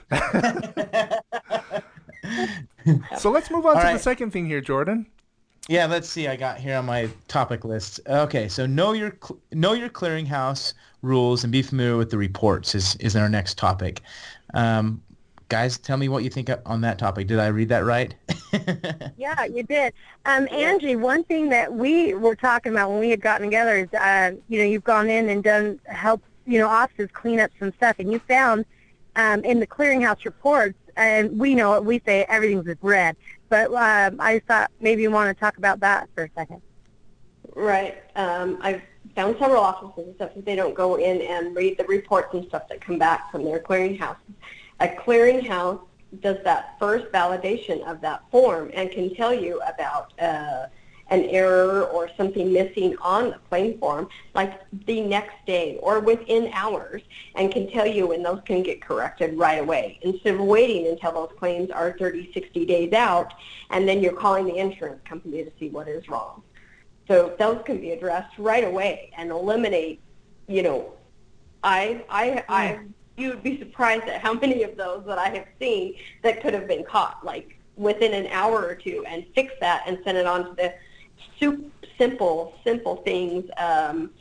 so 3.19 3.29
let's 3.29 3.51
move 3.51 3.65
on 3.65 3.75
All 3.75 3.81
to 3.81 3.87
right. 3.87 3.93
the 3.93 3.99
second 3.99 4.31
thing 4.31 4.45
here, 4.47 4.61
Jordan. 4.61 5.05
Yeah, 5.67 5.87
let's 5.87 6.07
see. 6.07 6.27
I 6.27 6.35
got 6.35 6.59
here 6.59 6.77
on 6.77 6.85
my 6.85 7.09
topic 7.27 7.65
list. 7.65 7.99
Okay, 8.07 8.47
so 8.47 8.67
know 8.67 8.93
your 8.93 9.17
cl- 9.23 9.39
know 9.51 9.73
your 9.73 9.89
clearinghouse 9.89 10.73
rules 11.01 11.43
and 11.43 11.51
be 11.51 11.63
familiar 11.63 11.97
with 11.97 12.11
the 12.11 12.17
reports 12.17 12.75
is 12.75 12.95
is 12.97 13.15
our 13.15 13.29
next 13.29 13.57
topic. 13.57 14.01
Um, 14.53 15.01
guys, 15.49 15.77
tell 15.79 15.97
me 15.97 16.07
what 16.07 16.23
you 16.23 16.29
think 16.29 16.49
on 16.65 16.81
that 16.81 16.99
topic. 16.99 17.27
Did 17.27 17.39
I 17.39 17.47
read 17.47 17.69
that 17.69 17.83
right? 17.83 18.13
yeah, 19.17 19.45
you 19.45 19.63
did. 19.63 19.93
Um, 20.25 20.47
Angie, 20.51 20.95
one 20.95 21.23
thing 21.23 21.49
that 21.49 21.73
we 21.73 22.13
were 22.13 22.35
talking 22.35 22.71
about 22.71 22.91
when 22.91 22.99
we 22.99 23.09
had 23.09 23.21
gotten 23.21 23.47
together 23.47 23.75
is, 23.75 23.93
uh, 23.93 24.31
you 24.47 24.59
know, 24.59 24.65
you've 24.65 24.83
gone 24.83 25.09
in 25.09 25.29
and 25.29 25.43
done 25.43 25.79
help, 25.85 26.21
you 26.45 26.59
know, 26.59 26.67
offices 26.67 27.09
clean 27.13 27.39
up 27.39 27.51
some 27.59 27.73
stuff, 27.73 27.95
and 27.97 28.11
you 28.11 28.19
found 28.19 28.65
um, 29.15 29.43
in 29.43 29.59
the 29.59 29.67
clearinghouse 29.67 30.25
reports, 30.25 30.77
and 30.95 31.37
we 31.37 31.55
know 31.55 31.73
it, 31.75 31.85
we 31.85 32.01
say 32.05 32.25
everything's 32.29 32.67
red, 32.81 33.15
but 33.49 33.67
um, 33.73 34.17
I 34.19 34.39
thought 34.47 34.71
maybe 34.79 35.01
you 35.01 35.11
want 35.11 35.35
to 35.35 35.39
talk 35.39 35.57
about 35.57 35.79
that 35.81 36.09
for 36.15 36.25
a 36.25 36.29
second. 36.35 36.61
Right. 37.55 38.03
Um, 38.15 38.57
I've 38.61 38.81
found 39.15 39.37
several 39.39 39.63
offices 39.63 40.07
and 40.07 40.15
stuff 40.15 40.35
that 40.35 40.45
they 40.45 40.55
don't 40.55 40.75
go 40.75 40.95
in 40.95 41.21
and 41.21 41.55
read 41.55 41.77
the 41.77 41.85
reports 41.85 42.33
and 42.33 42.45
stuff 42.47 42.67
that 42.69 42.81
come 42.81 42.97
back 42.97 43.31
from 43.31 43.45
their 43.45 43.59
clearinghouse. 43.59 44.17
A 44.81 44.87
clearinghouse 44.87 45.81
does 46.21 46.37
that 46.43 46.75
first 46.79 47.11
validation 47.11 47.81
of 47.83 48.01
that 48.01 48.23
form 48.29 48.71
and 48.73 48.91
can 48.91 49.13
tell 49.15 49.33
you 49.33 49.61
about 49.61 50.19
uh, 50.19 50.67
an 51.09 51.23
error 51.25 51.83
or 51.83 52.09
something 52.17 52.51
missing 52.51 52.95
on 53.01 53.29
the 53.29 53.39
claim 53.49 53.77
form 53.77 54.09
like 54.33 54.61
the 54.87 55.01
next 55.01 55.35
day 55.45 55.77
or 55.81 55.99
within 55.99 56.49
hours 56.53 57.01
and 57.35 57.51
can 57.51 57.69
tell 57.69 57.85
you 57.85 58.07
when 58.07 58.23
those 58.23 58.41
can 58.45 58.63
get 58.63 58.81
corrected 58.81 59.37
right 59.37 59.59
away 59.59 59.99
instead 60.01 60.33
of 60.33 60.41
waiting 60.41 60.87
until 60.87 61.11
those 61.11 61.29
claims 61.37 61.69
are 61.69 61.95
30, 61.97 62.31
60 62.33 62.65
days 62.65 62.93
out 62.93 63.33
and 63.69 63.87
then 63.87 64.01
you're 64.01 64.13
calling 64.13 64.45
the 64.45 64.57
insurance 64.57 64.99
company 65.05 65.43
to 65.43 65.51
see 65.59 65.69
what 65.69 65.87
is 65.87 66.07
wrong. 66.09 66.41
So 67.07 67.35
those 67.37 67.61
can 67.65 67.79
be 67.79 67.91
addressed 67.91 68.37
right 68.39 68.63
away 68.63 69.11
and 69.15 69.29
eliminate, 69.29 70.01
you 70.47 70.63
know, 70.63 70.93
I, 71.63 72.03
I, 72.09 72.43
I, 72.49 72.67
hmm. 72.73 72.87
you 73.17 73.29
would 73.29 73.43
be 73.43 73.59
surprised 73.59 74.05
at 74.05 74.21
how 74.21 74.33
many 74.33 74.63
of 74.63 74.75
those 74.75 75.03
that 75.05 75.19
I 75.19 75.29
have 75.29 75.45
seen 75.59 75.95
that 76.23 76.41
could 76.41 76.53
have 76.53 76.67
been 76.67 76.83
caught, 76.83 77.23
like 77.23 77.59
within 77.75 78.13
an 78.13 78.27
hour 78.27 78.65
or 78.65 78.73
two, 78.73 79.03
and 79.07 79.23
fix 79.35 79.53
that 79.59 79.83
and 79.85 79.99
send 80.03 80.17
it 80.17 80.25
on 80.25 80.45
to 80.45 80.55
the 80.55 80.73
super 81.39 81.63
simple, 81.97 82.53
simple 82.63 82.97
things. 82.97 83.49
Um, 83.57 84.11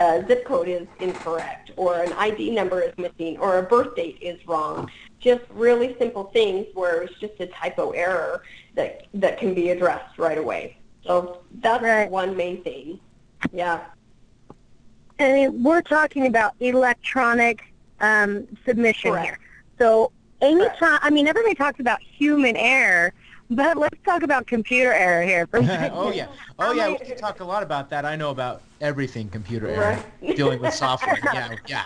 a 0.00 0.24
zip 0.28 0.44
code 0.44 0.68
is 0.68 0.86
incorrect, 1.00 1.72
or 1.76 2.00
an 2.00 2.12
ID 2.12 2.50
number 2.50 2.80
is 2.82 2.92
missing, 2.98 3.36
or 3.38 3.58
a 3.58 3.62
birth 3.64 3.96
date 3.96 4.18
is 4.20 4.38
wrong. 4.46 4.88
Just 5.18 5.42
really 5.50 5.96
simple 5.98 6.24
things 6.24 6.66
where 6.74 7.02
it's 7.02 7.18
just 7.18 7.32
a 7.40 7.46
typo 7.46 7.90
error 7.90 8.42
that 8.76 9.06
that 9.14 9.38
can 9.38 9.54
be 9.54 9.70
addressed 9.70 10.16
right 10.18 10.38
away. 10.38 10.78
So 11.04 11.38
that's 11.60 11.82
Right. 11.82 12.08
one 12.10 12.36
main 12.36 12.62
thing. 12.62 13.00
Yeah. 13.52 13.80
And 15.18 15.64
we're 15.64 15.82
talking 15.82 16.26
about 16.26 16.54
electronic 16.60 17.72
um, 18.00 18.46
submission 18.64 19.10
Correct. 19.12 19.26
here. 19.26 19.38
So 19.78 20.12
anytime, 20.40 20.76
Correct. 20.78 21.04
I 21.04 21.10
mean, 21.10 21.26
everybody 21.26 21.56
talks 21.56 21.80
about 21.80 22.00
human 22.00 22.56
error, 22.56 23.12
but 23.50 23.76
let's 23.76 23.98
talk 24.04 24.22
about 24.22 24.46
computer 24.46 24.92
error 24.92 25.22
here 25.22 25.46
for 25.46 25.58
a 25.58 25.60
oh, 25.62 25.66
second. 25.66 25.90
oh 25.94 26.12
yeah, 26.12 26.26
oh 26.58 26.72
yeah. 26.72 26.86
Um, 26.86 26.92
we 26.92 27.06
can 27.06 27.16
talk 27.16 27.40
a 27.40 27.44
lot 27.44 27.62
about 27.62 27.88
that. 27.90 28.04
I 28.04 28.16
know 28.16 28.30
about 28.30 28.62
everything 28.80 29.28
computer 29.28 29.68
error, 29.68 30.02
dealing 30.34 30.60
with 30.60 30.74
software. 30.74 31.18
Yeah, 31.32 31.54
yeah. 31.66 31.84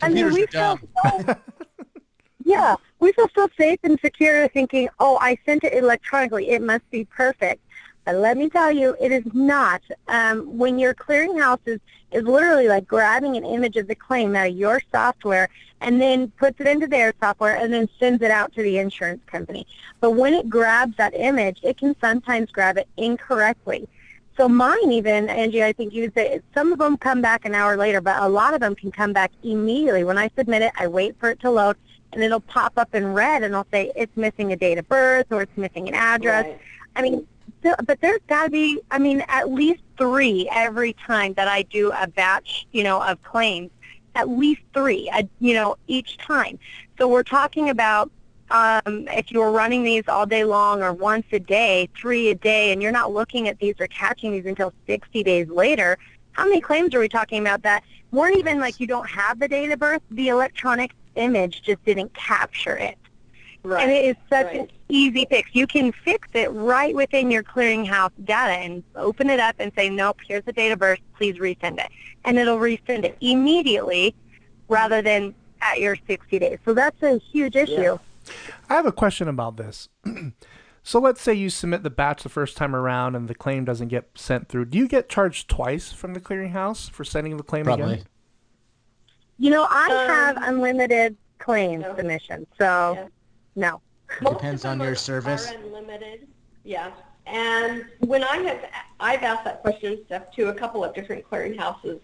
I 0.00 0.08
mean, 0.08 0.32
we 0.32 0.44
are 0.44 0.46
feel 0.46 0.60
dumb. 0.60 0.88
so, 1.26 1.36
yeah, 2.44 2.76
we 2.98 3.12
feel 3.12 3.28
so 3.34 3.48
safe 3.56 3.78
and 3.84 3.98
secure 4.00 4.48
thinking, 4.48 4.88
oh, 4.98 5.18
I 5.20 5.36
sent 5.46 5.64
it 5.64 5.72
electronically. 5.72 6.50
It 6.50 6.62
must 6.62 6.88
be 6.90 7.04
perfect. 7.04 7.62
But 8.04 8.16
let 8.16 8.36
me 8.36 8.48
tell 8.48 8.72
you, 8.72 8.96
it 9.00 9.12
is 9.12 9.24
not. 9.32 9.82
Um, 10.08 10.58
when 10.58 10.78
your 10.78 10.94
clearinghouse 10.94 11.60
is, 11.66 11.80
is 12.10 12.24
literally 12.24 12.68
like 12.68 12.86
grabbing 12.86 13.36
an 13.36 13.44
image 13.44 13.76
of 13.76 13.86
the 13.86 13.94
claim 13.94 14.34
out 14.34 14.48
of 14.48 14.56
your 14.56 14.80
software 14.90 15.48
and 15.80 16.00
then 16.00 16.30
puts 16.30 16.60
it 16.60 16.66
into 16.66 16.86
their 16.86 17.12
software 17.20 17.56
and 17.56 17.72
then 17.72 17.88
sends 17.98 18.22
it 18.22 18.30
out 18.30 18.52
to 18.54 18.62
the 18.62 18.78
insurance 18.78 19.22
company. 19.26 19.66
But 20.00 20.12
when 20.12 20.34
it 20.34 20.48
grabs 20.48 20.96
that 20.96 21.14
image, 21.14 21.60
it 21.62 21.78
can 21.78 21.94
sometimes 22.00 22.50
grab 22.50 22.76
it 22.76 22.88
incorrectly. 22.96 23.88
So 24.36 24.48
mine 24.48 24.90
even, 24.90 25.28
Angie, 25.28 25.62
I 25.62 25.72
think 25.72 25.92
you 25.92 26.02
would 26.02 26.14
say 26.14 26.40
some 26.54 26.72
of 26.72 26.78
them 26.78 26.96
come 26.96 27.20
back 27.20 27.44
an 27.44 27.54
hour 27.54 27.76
later, 27.76 28.00
but 28.00 28.20
a 28.22 28.28
lot 28.28 28.54
of 28.54 28.60
them 28.60 28.74
can 28.74 28.90
come 28.90 29.12
back 29.12 29.30
immediately. 29.42 30.04
When 30.04 30.18
I 30.18 30.30
submit 30.36 30.62
it, 30.62 30.72
I 30.76 30.86
wait 30.86 31.16
for 31.20 31.28
it 31.30 31.40
to 31.40 31.50
load, 31.50 31.76
and 32.12 32.22
it'll 32.22 32.40
pop 32.40 32.72
up 32.76 32.94
in 32.94 33.12
red, 33.12 33.42
and 33.42 33.54
I'll 33.54 33.66
say 33.70 33.92
it's 33.94 34.16
missing 34.16 34.52
a 34.52 34.56
date 34.56 34.78
of 34.78 34.88
birth 34.88 35.26
or 35.30 35.42
it's 35.42 35.56
missing 35.56 35.88
an 35.88 35.94
address. 35.94 36.46
Right. 36.46 36.60
I 36.96 37.02
mean, 37.02 37.26
so, 37.62 37.74
but 37.84 38.00
there's 38.00 38.20
got 38.26 38.44
to 38.44 38.50
be, 38.50 38.80
I 38.90 38.98
mean, 38.98 39.24
at 39.28 39.50
least 39.50 39.82
three 39.96 40.48
every 40.52 40.94
time 40.94 41.34
that 41.34 41.48
I 41.48 41.62
do 41.62 41.92
a 41.92 42.06
batch, 42.06 42.66
you 42.72 42.82
know, 42.82 43.02
of 43.02 43.22
claims. 43.22 43.70
At 44.14 44.28
least 44.28 44.60
three, 44.74 45.10
you 45.40 45.54
know, 45.54 45.76
each 45.86 46.18
time. 46.18 46.58
So 46.98 47.08
we're 47.08 47.22
talking 47.22 47.70
about 47.70 48.10
um, 48.50 49.08
if 49.08 49.32
you're 49.32 49.50
running 49.50 49.84
these 49.84 50.04
all 50.06 50.26
day 50.26 50.44
long 50.44 50.82
or 50.82 50.92
once 50.92 51.24
a 51.32 51.38
day, 51.38 51.88
three 51.96 52.28
a 52.28 52.34
day, 52.34 52.72
and 52.72 52.82
you're 52.82 52.92
not 52.92 53.12
looking 53.12 53.48
at 53.48 53.58
these 53.58 53.74
or 53.80 53.86
catching 53.86 54.32
these 54.32 54.44
until 54.44 54.74
60 54.86 55.22
days 55.22 55.48
later, 55.48 55.98
how 56.32 56.44
many 56.44 56.60
claims 56.60 56.94
are 56.94 57.00
we 57.00 57.08
talking 57.08 57.40
about 57.40 57.62
that 57.62 57.84
weren't 58.10 58.36
even 58.36 58.60
like 58.60 58.80
you 58.80 58.86
don't 58.86 59.08
have 59.08 59.38
the 59.38 59.48
date 59.48 59.70
of 59.70 59.78
birth? 59.78 60.02
The 60.10 60.28
electronic 60.28 60.92
image 61.14 61.62
just 61.62 61.82
didn't 61.84 62.12
capture 62.12 62.76
it. 62.76 62.98
Right. 63.64 63.82
And 63.82 63.92
it 63.92 64.04
is 64.04 64.16
such 64.28 64.46
right. 64.46 64.60
an 64.60 64.68
easy 64.88 65.24
fix. 65.30 65.50
You 65.52 65.66
can 65.66 65.92
fix 65.92 66.26
it 66.32 66.50
right 66.52 66.94
within 66.94 67.30
your 67.30 67.44
clearinghouse 67.44 68.10
data 68.24 68.52
and 68.54 68.82
open 68.96 69.30
it 69.30 69.38
up 69.38 69.54
and 69.60 69.70
say, 69.76 69.88
nope, 69.88 70.18
here's 70.26 70.44
the 70.44 70.52
date 70.52 70.72
of 70.72 70.80
birth. 70.80 70.98
Please 71.16 71.36
resend 71.36 71.78
it. 71.78 71.88
And 72.24 72.38
it'll 72.38 72.58
resend 72.58 73.04
it 73.04 73.16
immediately 73.20 74.14
rather 74.68 75.00
than 75.00 75.34
at 75.60 75.78
your 75.78 75.96
60 76.08 76.38
days. 76.40 76.58
So 76.64 76.74
that's 76.74 77.00
a 77.02 77.18
huge 77.18 77.54
issue. 77.54 77.98
I 78.68 78.74
have 78.74 78.86
a 78.86 78.92
question 78.92 79.28
about 79.28 79.56
this. 79.56 79.88
so 80.82 80.98
let's 80.98 81.22
say 81.22 81.32
you 81.34 81.48
submit 81.50 81.84
the 81.84 81.90
batch 81.90 82.24
the 82.24 82.28
first 82.28 82.56
time 82.56 82.74
around 82.74 83.14
and 83.14 83.28
the 83.28 83.34
claim 83.34 83.64
doesn't 83.64 83.88
get 83.88 84.10
sent 84.16 84.48
through. 84.48 84.64
Do 84.66 84.78
you 84.78 84.88
get 84.88 85.08
charged 85.08 85.48
twice 85.48 85.92
from 85.92 86.14
the 86.14 86.20
clearinghouse 86.20 86.90
for 86.90 87.04
sending 87.04 87.36
the 87.36 87.42
claim 87.44 87.64
Probably. 87.64 87.94
again? 87.94 88.06
You 89.38 89.50
know, 89.50 89.66
I 89.70 89.86
Um, 89.86 90.08
have 90.08 90.36
unlimited 90.48 91.16
claims 91.38 91.82
no. 91.82 91.96
submissions, 91.96 92.46
so 92.58 92.94
Yeah. 92.94 93.06
No. 93.56 93.80
Most 94.20 94.34
Depends 94.34 94.64
on 94.64 94.80
your 94.80 94.94
service. 94.94 95.50
Are 95.50 95.56
unlimited, 95.56 96.26
yeah. 96.64 96.90
And 97.24 97.84
when 98.00 98.24
I 98.24 98.36
have, 98.38 98.64
I've 98.98 99.22
asked 99.22 99.44
that 99.44 99.62
question 99.62 99.92
and 99.92 100.06
stuff 100.06 100.24
to 100.32 100.48
a 100.48 100.54
couple 100.54 100.84
of 100.84 100.92
different 100.92 101.24
clearinghouses, 101.30 102.00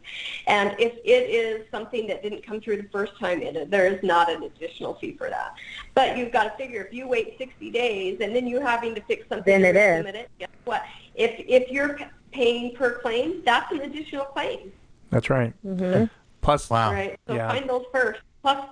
and 0.46 0.76
if 0.78 0.94
it 1.04 1.28
is 1.28 1.66
something 1.72 2.06
that 2.06 2.22
didn't 2.22 2.46
come 2.46 2.60
through 2.60 2.76
the 2.82 2.88
first 2.90 3.18
time, 3.18 3.42
it, 3.42 3.68
there 3.68 3.86
is 3.92 4.00
not 4.04 4.30
an 4.30 4.44
additional 4.44 4.94
fee 4.94 5.16
for 5.18 5.28
that. 5.28 5.54
But 5.94 6.16
you've 6.16 6.30
got 6.30 6.44
to 6.44 6.50
figure 6.50 6.82
if 6.82 6.92
you 6.94 7.08
wait 7.08 7.36
60 7.36 7.70
days 7.72 8.18
and 8.20 8.34
then 8.34 8.46
you're 8.46 8.64
having 8.64 8.94
to 8.94 9.00
fix 9.02 9.28
something 9.28 9.60
Then 9.60 9.64
it 9.64 9.76
is. 9.76 10.06
resubmit 10.06 10.14
it, 10.14 10.30
guess 10.38 10.48
what? 10.64 10.84
If 11.16 11.32
if 11.48 11.68
you're 11.70 11.98
paying 12.30 12.74
per 12.76 13.00
claim, 13.00 13.42
that's 13.44 13.72
an 13.72 13.80
additional 13.80 14.24
claim. 14.26 14.72
That's 15.10 15.28
right. 15.30 15.52
hmm 15.62 16.04
Plus, 16.42 16.70
Wow. 16.70 16.92
Right. 16.92 17.18
So 17.26 17.34
Yeah. 17.34 17.52
find 17.52 17.68
those 17.68 17.84
first. 17.92 18.20
Plus, 18.42 18.64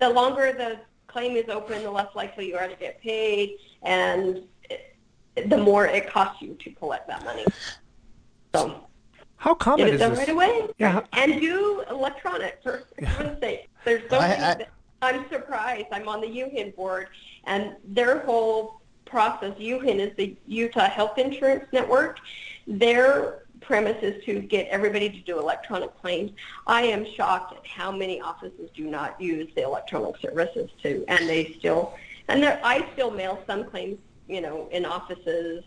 the 0.00 0.10
longer 0.10 0.52
the 0.52 0.80
claim 1.12 1.36
is 1.36 1.48
open, 1.48 1.82
the 1.82 1.90
less 1.90 2.14
likely 2.14 2.48
you 2.48 2.56
are 2.56 2.68
to 2.68 2.76
get 2.76 3.00
paid, 3.00 3.58
and 3.82 4.42
it, 4.70 4.96
the 5.48 5.56
more 5.56 5.86
it 5.86 6.10
costs 6.10 6.42
you 6.42 6.54
to 6.54 6.70
collect 6.72 7.06
that 7.08 7.24
money. 7.24 7.44
So 8.54 8.86
how 9.36 9.54
common 9.54 9.86
get 9.86 9.88
it 9.88 9.94
is 9.94 10.00
done 10.00 10.10
this? 10.10 10.20
right 10.20 10.28
away. 10.28 10.68
Yeah. 10.78 11.02
And 11.12 11.40
do 11.40 11.84
electronic 11.90 12.60
for 12.62 12.84
heaven's 13.02 13.40
sake. 13.40 13.68
There's 13.84 14.08
so 14.08 14.18
I, 14.18 14.28
many. 14.28 14.64
I, 14.64 14.66
I'm 15.02 15.28
surprised. 15.30 15.86
I'm 15.90 16.08
on 16.08 16.20
the 16.20 16.28
UHIN 16.28 16.76
board, 16.76 17.08
and 17.44 17.76
their 17.84 18.20
whole 18.20 18.80
process, 19.04 19.52
UHIN 19.58 19.98
is 19.98 20.16
the 20.16 20.36
Utah 20.46 20.88
Health 20.88 21.18
Insurance 21.18 21.66
Network. 21.72 22.18
Their 22.66 23.41
premise 23.62 24.02
is 24.02 24.22
to 24.24 24.40
get 24.40 24.68
everybody 24.68 25.08
to 25.10 25.18
do 25.20 25.38
electronic 25.38 25.98
claims. 26.00 26.30
I 26.66 26.82
am 26.82 27.06
shocked 27.14 27.54
at 27.56 27.66
how 27.66 27.90
many 27.92 28.20
offices 28.20 28.70
do 28.74 28.84
not 28.84 29.20
use 29.20 29.48
the 29.54 29.62
electronic 29.62 30.16
services 30.18 30.70
to, 30.82 31.04
and 31.08 31.28
they 31.28 31.54
still, 31.58 31.94
and 32.28 32.44
I 32.44 32.86
still 32.92 33.10
mail 33.10 33.42
some 33.46 33.64
claims, 33.64 33.98
you 34.28 34.40
know, 34.40 34.68
in 34.72 34.84
offices, 34.84 35.64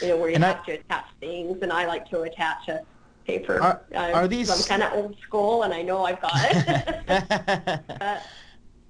you 0.00 0.08
know, 0.08 0.16
where 0.16 0.28
you 0.30 0.36
And 0.36 0.44
I- 0.44 0.48
have 0.48 0.64
to 0.66 0.72
attach 0.72 1.06
things, 1.20 1.58
and 1.62 1.72
I 1.72 1.86
like 1.86 2.08
to 2.10 2.22
attach 2.22 2.68
a 2.68 2.80
paper. 3.26 3.60
Are- 3.60 3.82
are 3.94 4.28
these- 4.28 4.50
I'm 4.50 4.68
kind 4.68 4.82
of 4.82 4.92
old 4.98 5.16
school, 5.20 5.62
and 5.64 5.72
I 5.72 5.82
know 5.82 6.04
I've 6.04 6.20
got 6.20 6.32
it. 6.36 7.80
but, 7.98 8.22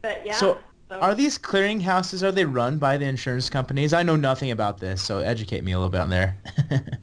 but 0.03 0.23
yeah. 0.27 0.35
So, 0.35 0.59
Are 0.91 1.15
these 1.15 1.39
clearinghouses, 1.39 2.23
are 2.23 2.33
they 2.33 2.45
run 2.45 2.77
by 2.77 2.99
the 2.99 3.07
insurance 3.07 3.49
companies? 3.49 3.95
I 3.95 4.03
know 4.03 4.15
nothing 4.17 4.51
about 4.51 4.79
this, 4.79 5.01
so 5.01 5.21
educate 5.21 5.65
me 5.65 5.73
a 5.73 5.79
little 5.79 5.89
bit 5.91 6.01
on 6.03 6.11
there. 6.11 6.37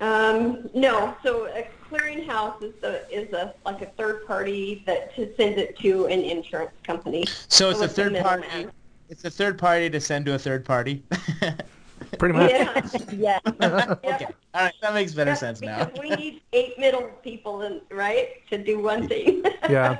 Um, 0.00 0.68
no, 0.74 1.14
so 1.22 1.46
a 1.46 1.66
clearinghouse 1.90 2.62
is 2.62 2.74
a, 2.82 3.10
is 3.12 3.32
a 3.32 3.54
like 3.64 3.80
a 3.82 3.86
third 3.86 4.26
party 4.26 4.82
that 4.86 5.14
to 5.16 5.32
send 5.36 5.58
it 5.58 5.78
to 5.78 6.06
an 6.06 6.20
insurance 6.20 6.72
company. 6.82 7.24
so 7.48 7.70
it's 7.70 7.80
a 7.80 7.84
it's 7.84 7.94
the 7.94 8.02
third 8.02 8.22
party. 8.22 8.42
middleman. 8.48 8.72
It's 9.08 9.24
a 9.24 9.30
third 9.30 9.58
party 9.58 9.90
to 9.90 10.00
send 10.00 10.26
to 10.26 10.34
a 10.34 10.38
third 10.38 10.64
party. 10.64 11.02
Pretty 12.18 12.34
much. 12.34 12.50
Yeah. 12.50 12.82
Yeah. 13.12 13.38
okay. 14.04 14.26
All 14.54 14.62
right, 14.62 14.74
that 14.82 14.94
makes 14.94 15.14
better 15.14 15.30
Yeah, 15.32 15.34
sense 15.36 15.60
now. 15.60 15.84
because 15.84 16.00
we 16.00 16.10
need 16.10 16.42
eight 16.52 16.78
middle 16.78 17.02
people, 17.22 17.62
in, 17.62 17.80
right, 17.90 18.46
to 18.50 18.58
do 18.58 18.78
one 18.80 19.08
thing. 19.08 19.42
Yeah. 19.68 19.98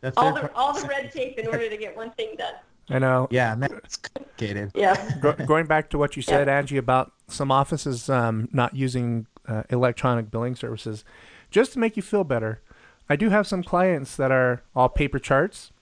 The 0.00 0.12
all 0.18 0.34
the 0.34 0.40
par- 0.40 0.52
all 0.54 0.72
the 0.78 0.86
red 0.86 1.10
tape 1.10 1.38
in 1.38 1.46
order 1.46 1.66
to 1.70 1.76
get 1.78 1.96
one 1.96 2.10
thing 2.10 2.34
done. 2.36 2.52
I 2.90 2.98
know. 2.98 3.26
Yeah, 3.30 3.54
man, 3.54 3.70
it's 3.82 3.96
complicated. 3.96 4.70
Yeah. 4.74 4.94
Go, 5.20 5.32
going 5.32 5.64
back 5.64 5.88
to 5.90 5.98
what 5.98 6.14
you 6.14 6.20
said, 6.20 6.46
Angie, 6.46 6.76
about 6.76 7.13
some 7.28 7.50
offices 7.50 8.08
um, 8.10 8.48
not 8.52 8.74
using 8.76 9.26
uh, 9.48 9.62
electronic 9.70 10.30
billing 10.30 10.54
services, 10.56 11.04
just 11.50 11.72
to 11.74 11.78
make 11.78 11.96
you 11.96 12.02
feel 12.02 12.24
better, 12.24 12.60
I 13.08 13.16
do 13.16 13.28
have 13.30 13.46
some 13.46 13.62
clients 13.62 14.16
that 14.16 14.30
are 14.32 14.62
all 14.74 14.88
paper 14.88 15.18
charts, 15.18 15.72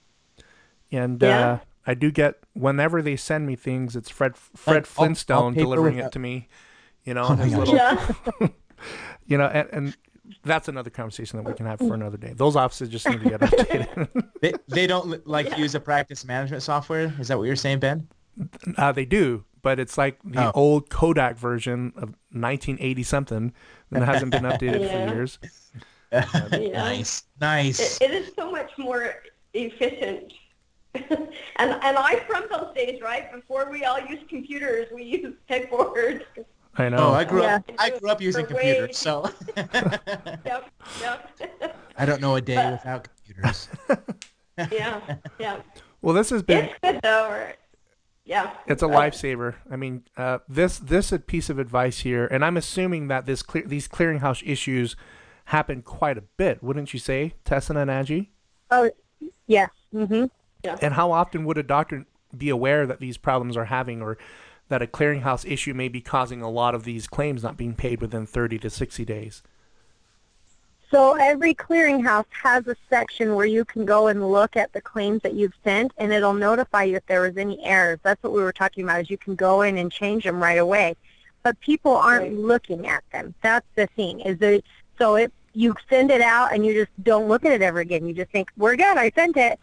and 0.91 1.21
Yeah. 1.23 1.39
uh, 1.53 1.59
I 1.87 1.95
do 1.95 2.11
get 2.11 2.37
whenever 2.55 3.03
they 3.03 3.17
send 3.17 3.47
me 3.47 3.57
things, 3.57 3.97
it's 3.97 4.09
Fred 4.11 4.37
Fred 4.37 4.75
Like, 4.75 4.77
all- 4.77 4.79
all 4.79 4.85
Flintstone 5.07 5.55
delivering 5.55 5.99
it 5.99 6.13
to 6.13 6.19
me. 6.19 6.49
You 7.05 7.15
know, 7.15 7.27
Oh 7.29 7.35
his 7.35 7.55
little, 7.55 7.75
Yeah. 7.75 8.15
you 9.27 9.37
know, 9.39 9.47
and, 9.47 9.69
and 9.73 9.97
that's 10.45 10.69
another 10.69 10.91
conversation 10.91 11.37
that 11.39 11.43
we 11.49 11.53
can 11.55 11.67
have 11.67 11.79
for 11.81 11.95
another 11.95 12.17
day. 12.17 12.33
Those 12.37 12.55
offices 12.55 12.89
just 12.89 13.09
need 13.09 13.21
to 13.23 13.29
get 13.31 13.41
updated. 13.41 14.09
They, 14.41 14.53
they 14.67 14.87
don't 14.89 15.25
like 15.27 15.57
use 15.57 15.77
a 15.77 15.81
practice 15.81 16.25
management 16.25 16.65
software. 16.65 17.15
Is 17.21 17.29
that 17.29 17.39
what 17.39 17.45
you're 17.45 17.55
saying, 17.55 17.79
Ben? 17.79 18.09
Uh, 18.77 18.91
they 18.91 19.05
do, 19.05 19.45
but 19.63 19.79
it's 19.81 19.97
like 19.97 20.19
the 20.25 20.49
Oh. 20.49 20.53
old 20.55 20.91
Kodak 20.91 21.37
version 21.37 21.93
of 21.97 22.15
1980 22.31 23.03
something 23.03 23.53
that 23.91 24.03
hasn't 24.03 24.33
been 24.33 24.43
updated 24.53 24.81
Yeah. 24.83 25.09
for 25.09 25.15
years. 25.15 25.39
Nice, 26.13 27.25
nice. 27.41 28.01
It, 28.01 28.11
it 28.11 28.15
is 28.15 28.33
so 28.37 28.51
much 28.51 28.71
more 28.77 29.15
efficient. 29.55 30.31
and 30.95 31.29
and 31.57 31.97
I'm 31.97 32.21
from 32.27 32.45
those 32.51 32.75
days, 32.75 33.01
right? 33.01 33.33
Before 33.33 33.71
we 33.71 33.85
all 33.87 33.99
used 33.99 34.29
computers, 34.29 34.89
we 34.95 35.05
used 35.05 35.37
pegboards. 35.49 36.21
I 36.77 36.91
know. 36.91 36.99
Oh, 36.99 37.13
I 37.13 37.25
grew 37.25 37.43
up. 37.45 37.63
I 37.79 37.91
grew 37.99 38.11
up 38.11 38.21
using 38.21 38.45
For 38.45 38.55
way- 38.57 38.75
computers, 38.75 38.99
so 38.99 39.31
Yep, 39.57 40.71
yep. 41.01 41.31
I 41.97 42.05
don't 42.05 42.21
know 42.21 42.37
a 42.37 42.43
day 42.43 42.57
But- 42.57 42.73
without 42.73 43.09
computers. 43.09 43.69
yeah, 44.71 45.01
yeah. 45.39 45.61
well, 46.03 46.15
this 46.15 46.29
has 46.29 46.43
been 46.43 46.65
It's 46.67 46.75
good 46.83 47.01
though. 47.03 47.47
Yeah. 48.25 48.53
it's 48.67 48.83
a 48.83 48.87
lifesaver. 48.87 49.57
I 49.71 49.77
mean, 49.77 50.05
uh, 50.17 50.39
this 50.49 50.79
this 50.79 51.11
a 51.13 51.19
piece 51.19 51.51
of 51.51 51.59
advice 51.59 52.01
here, 52.01 52.27
and 52.27 52.45
I'm 52.45 52.57
assuming 52.57 53.09
that 53.09 53.27
this 53.27 53.43
clear, 53.43 53.65
these 53.67 53.89
clearinghouse 53.89 54.43
issues 54.47 54.95
happen 55.47 55.83
quite 55.83 56.17
a 56.17 56.23
bit, 56.23 56.63
wouldn't 56.63 56.93
you 56.93 57.01
say, 57.01 57.35
Tessa 57.45 57.77
and 57.77 57.91
Angie? 57.91 58.31
Oh, 58.71 58.91
yes. 59.47 59.71
hmm 59.91 60.27
Yeah. 60.63 60.79
And 60.81 60.95
how 60.95 61.11
often 61.11 61.45
would 61.45 61.59
a 61.59 61.63
doctor 61.63 62.07
be 62.37 62.49
aware 62.49 62.87
that 62.87 63.01
these 63.01 63.19
problems 63.19 63.57
are 63.57 63.67
having, 63.67 64.01
or 64.03 64.19
that 64.69 64.83
a 64.83 64.87
clearinghouse 64.87 65.51
issue 65.51 65.75
may 65.75 65.89
be 65.89 66.01
causing 66.01 66.41
a 66.43 66.49
lot 66.51 66.75
of 66.75 66.85
these 66.85 67.07
claims 67.09 67.43
not 67.43 67.57
being 67.57 67.75
paid 67.75 68.01
within 68.01 68.25
30 68.25 68.59
to 68.61 68.71
60 68.71 69.05
days? 69.05 69.43
So 70.93 71.17
every 71.19 71.55
clearinghouse 71.55 72.27
has 72.43 72.67
a 72.67 72.77
section 72.91 73.35
where 73.35 73.47
you 73.47 73.65
can 73.65 73.87
go 73.87 74.09
and 74.09 74.31
look 74.31 74.59
at 74.59 74.75
the 74.75 74.81
claims 74.83 75.23
that 75.23 75.33
you've 75.33 75.55
sent, 75.65 75.91
and 75.97 76.13
it'll 76.13 76.35
notify 76.35 76.83
you 76.83 76.97
if 76.97 77.07
there 77.07 77.23
was 77.23 77.39
any 77.39 77.65
errors. 77.65 77.99
That's 78.03 78.23
what 78.23 78.35
we 78.35 78.43
were 78.43 78.53
talking 78.53 78.85
about. 78.85 79.01
Is 79.01 79.09
you 79.11 79.17
can 79.17 79.35
go 79.35 79.63
in 79.63 79.79
and 79.79 79.91
change 79.91 80.25
them 80.25 80.43
right 80.43 80.59
away, 80.59 80.95
but 81.45 81.59
people 81.61 81.97
aren't 81.97 82.25
Right. 82.25 82.33
looking 82.35 82.87
at 82.87 83.03
them. 83.11 83.35
That's 83.43 83.67
the 83.75 83.87
thing. 83.97 84.21
Is 84.21 84.37
that 84.41 84.65
so? 84.99 85.15
If 85.17 85.31
you 85.55 85.75
send 85.89 86.11
it 86.11 86.21
out 86.21 86.53
and 86.53 86.65
you 86.67 86.75
just 86.75 86.93
don't 87.03 87.27
look 87.27 87.47
at 87.47 87.53
it 87.53 87.63
ever 87.63 87.81
again, 87.81 88.07
you 88.07 88.13
just 88.13 88.31
think 88.31 88.51
we're 88.59 88.77
good. 88.77 88.99
I 88.99 89.11
sent 89.15 89.39
it. 89.39 89.59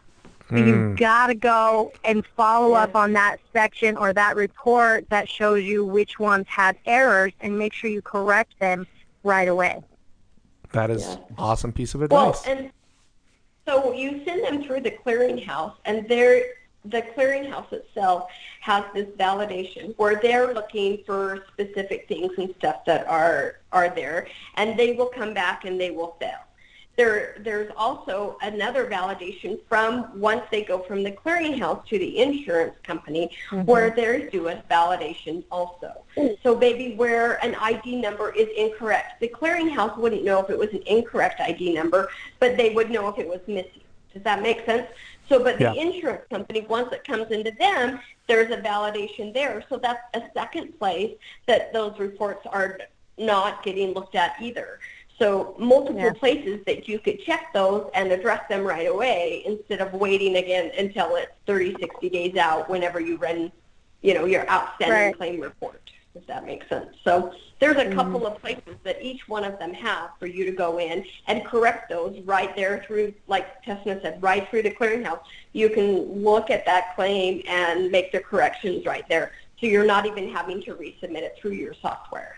So 0.50 0.56
Mm. 0.56 0.66
you've 0.66 0.96
got 0.98 1.28
to 1.28 1.36
go 1.36 1.94
and 2.04 2.26
follow 2.36 2.72
Yeah. 2.72 2.86
up 2.86 2.96
on 2.96 3.14
that 3.14 3.38
section 3.54 3.98
or 3.98 4.14
that 4.14 4.36
report 4.36 5.08
that 5.12 5.30
shows 5.30 5.64
you 5.64 5.86
which 5.86 6.18
ones 6.18 6.48
had 6.48 6.76
errors 6.88 7.34
and 7.40 7.60
make 7.60 7.74
sure 7.74 7.92
you 7.92 8.02
correct 8.02 8.60
them 8.60 8.88
right 9.24 9.48
away. 9.48 9.84
That 10.72 10.90
is 10.90 11.06
Yeah. 11.08 11.18
awesome 11.38 11.72
piece 11.74 11.96
of 11.96 12.02
advice. 12.02 12.46
Well, 12.46 12.58
and 12.58 12.72
so 13.68 13.92
you 13.94 14.24
send 14.26 14.44
them 14.44 14.64
through 14.64 14.82
the 14.82 14.92
clearinghouse, 14.92 15.74
and 15.86 16.08
they're, 16.08 16.44
the 16.86 17.02
clearinghouse 17.02 17.72
itself 17.74 18.30
has 18.62 18.84
this 18.94 19.08
validation 19.18 19.94
where 19.98 20.16
they're 20.16 20.54
looking 20.54 21.04
for 21.06 21.46
specific 21.54 22.08
things 22.08 22.32
and 22.38 22.54
stuff 22.58 22.86
that 22.86 23.08
are 23.08 23.58
are 23.72 23.90
there, 23.90 24.28
and 24.56 24.78
they 24.78 24.94
will 24.94 25.08
come 25.08 25.34
back 25.34 25.66
and 25.66 25.80
they 25.80 25.92
will 25.92 26.16
fail. 26.20 26.40
There, 27.00 27.38
there's 27.39 27.72
also 27.78 28.38
another 28.41 28.86
validation 28.89 29.58
from 29.70 30.20
once 30.20 30.41
they 30.52 30.64
go 30.66 30.80
from 30.80 31.02
the 31.02 31.14
clearinghouse 31.14 31.88
to 31.88 31.97
the 31.97 32.18
insurance 32.18 32.76
company 32.84 33.32
mm-hmm. 33.52 33.64
where 33.64 33.91
they're 33.91 34.30
doing 34.30 34.62
validation 34.70 35.45
also. 35.50 36.04
Mm. 36.18 36.36
So 36.43 36.58
maybe 36.58 36.95
where 36.95 37.41
an 37.41 37.56
ID 37.56 38.02
number 38.02 38.32
is 38.36 38.50
incorrect. 38.58 39.22
The 39.22 39.30
clearinghouse 39.30 39.97
wouldn't 39.97 40.26
know 40.26 40.41
if 40.41 40.50
it 40.50 40.60
was 40.60 40.72
an 40.72 40.84
incorrect 40.88 41.39
ID 41.39 41.74
number, 41.74 42.10
but 42.41 42.58
they 42.58 42.72
would 42.72 42.91
know 42.91 43.08
if 43.08 43.18
it 43.18 43.30
was 43.30 43.39
missing. 43.47 43.80
Does 44.14 44.24
that 44.24 44.41
make 44.41 44.66
sense? 44.66 44.86
So, 45.30 45.41
but 45.41 45.58
the 45.58 45.74
insurance 45.80 46.24
company, 46.30 46.66
once 46.68 46.91
it 46.91 47.06
comes 47.06 47.32
into 47.32 47.52
them, 47.52 48.02
there's 48.28 48.52
a 48.52 48.58
validation 48.58 49.34
there. 49.34 49.64
So 49.70 49.78
that's 49.78 50.02
a 50.16 50.24
second 50.34 50.78
place 50.78 51.16
that 51.45 51.72
those 51.72 51.97
reports 51.97 52.45
are 52.52 52.78
not 53.18 53.64
getting 53.64 53.93
looked 53.93 54.16
at 54.16 54.36
either. 54.41 54.80
So 55.20 55.54
multiple 55.60 56.02
Yeah. 56.02 56.14
places 56.14 56.64
that 56.66 56.88
you 56.88 56.98
could 56.98 57.22
check 57.22 57.52
those 57.54 57.92
and 57.94 58.12
address 58.12 58.48
them 58.48 58.64
right 58.64 58.88
away 58.88 59.44
instead 59.46 59.82
of 59.82 59.94
waiting 59.94 60.38
again 60.38 60.72
until 60.78 61.16
it's 61.18 61.34
30, 61.46 61.76
60 61.80 62.10
days 62.10 62.38
out 62.38 62.70
whenever 62.70 63.02
you 63.02 63.18
run, 63.18 63.52
you 64.02 64.14
know, 64.14 64.26
your 64.26 64.50
outstanding 64.50 65.08
Right. 65.08 65.18
claim 65.18 65.42
report, 65.42 65.82
if 66.16 66.26
that 66.28 66.46
makes 66.46 66.70
sense. 66.70 66.96
So 67.04 67.34
there's 67.60 67.76
a 67.76 67.94
couple 67.94 68.22
mm-hmm. 68.22 68.34
of 68.34 68.42
places 68.42 68.78
that 68.84 69.04
each 69.04 69.28
one 69.28 69.44
of 69.44 69.60
them 69.60 69.74
have 69.74 70.12
for 70.20 70.26
you 70.26 70.46
to 70.46 70.54
go 70.54 70.80
in 70.80 71.06
and 71.28 71.44
correct 71.44 71.90
those 71.90 72.18
right 72.22 72.56
there 72.56 72.82
through, 72.88 73.14
like 73.28 73.62
Tessina 73.66 74.02
said, 74.02 74.24
right 74.24 74.50
through 74.50 74.62
the 74.62 74.72
clearinghouse. 74.72 75.20
You 75.52 75.70
can 75.70 76.24
look 76.24 76.50
at 76.50 76.66
that 76.66 76.96
claim 76.96 77.44
and 77.46 77.92
make 77.92 78.14
the 78.14 78.22
corrections 78.22 78.86
right 78.86 79.08
there. 79.10 79.34
So 79.60 79.68
you're 79.68 79.86
not 79.86 80.06
even 80.06 80.30
having 80.30 80.62
to 80.64 80.76
resubmit 80.76 81.24
it 81.24 81.36
through 81.38 81.52
your 81.52 81.74
software. 81.74 82.38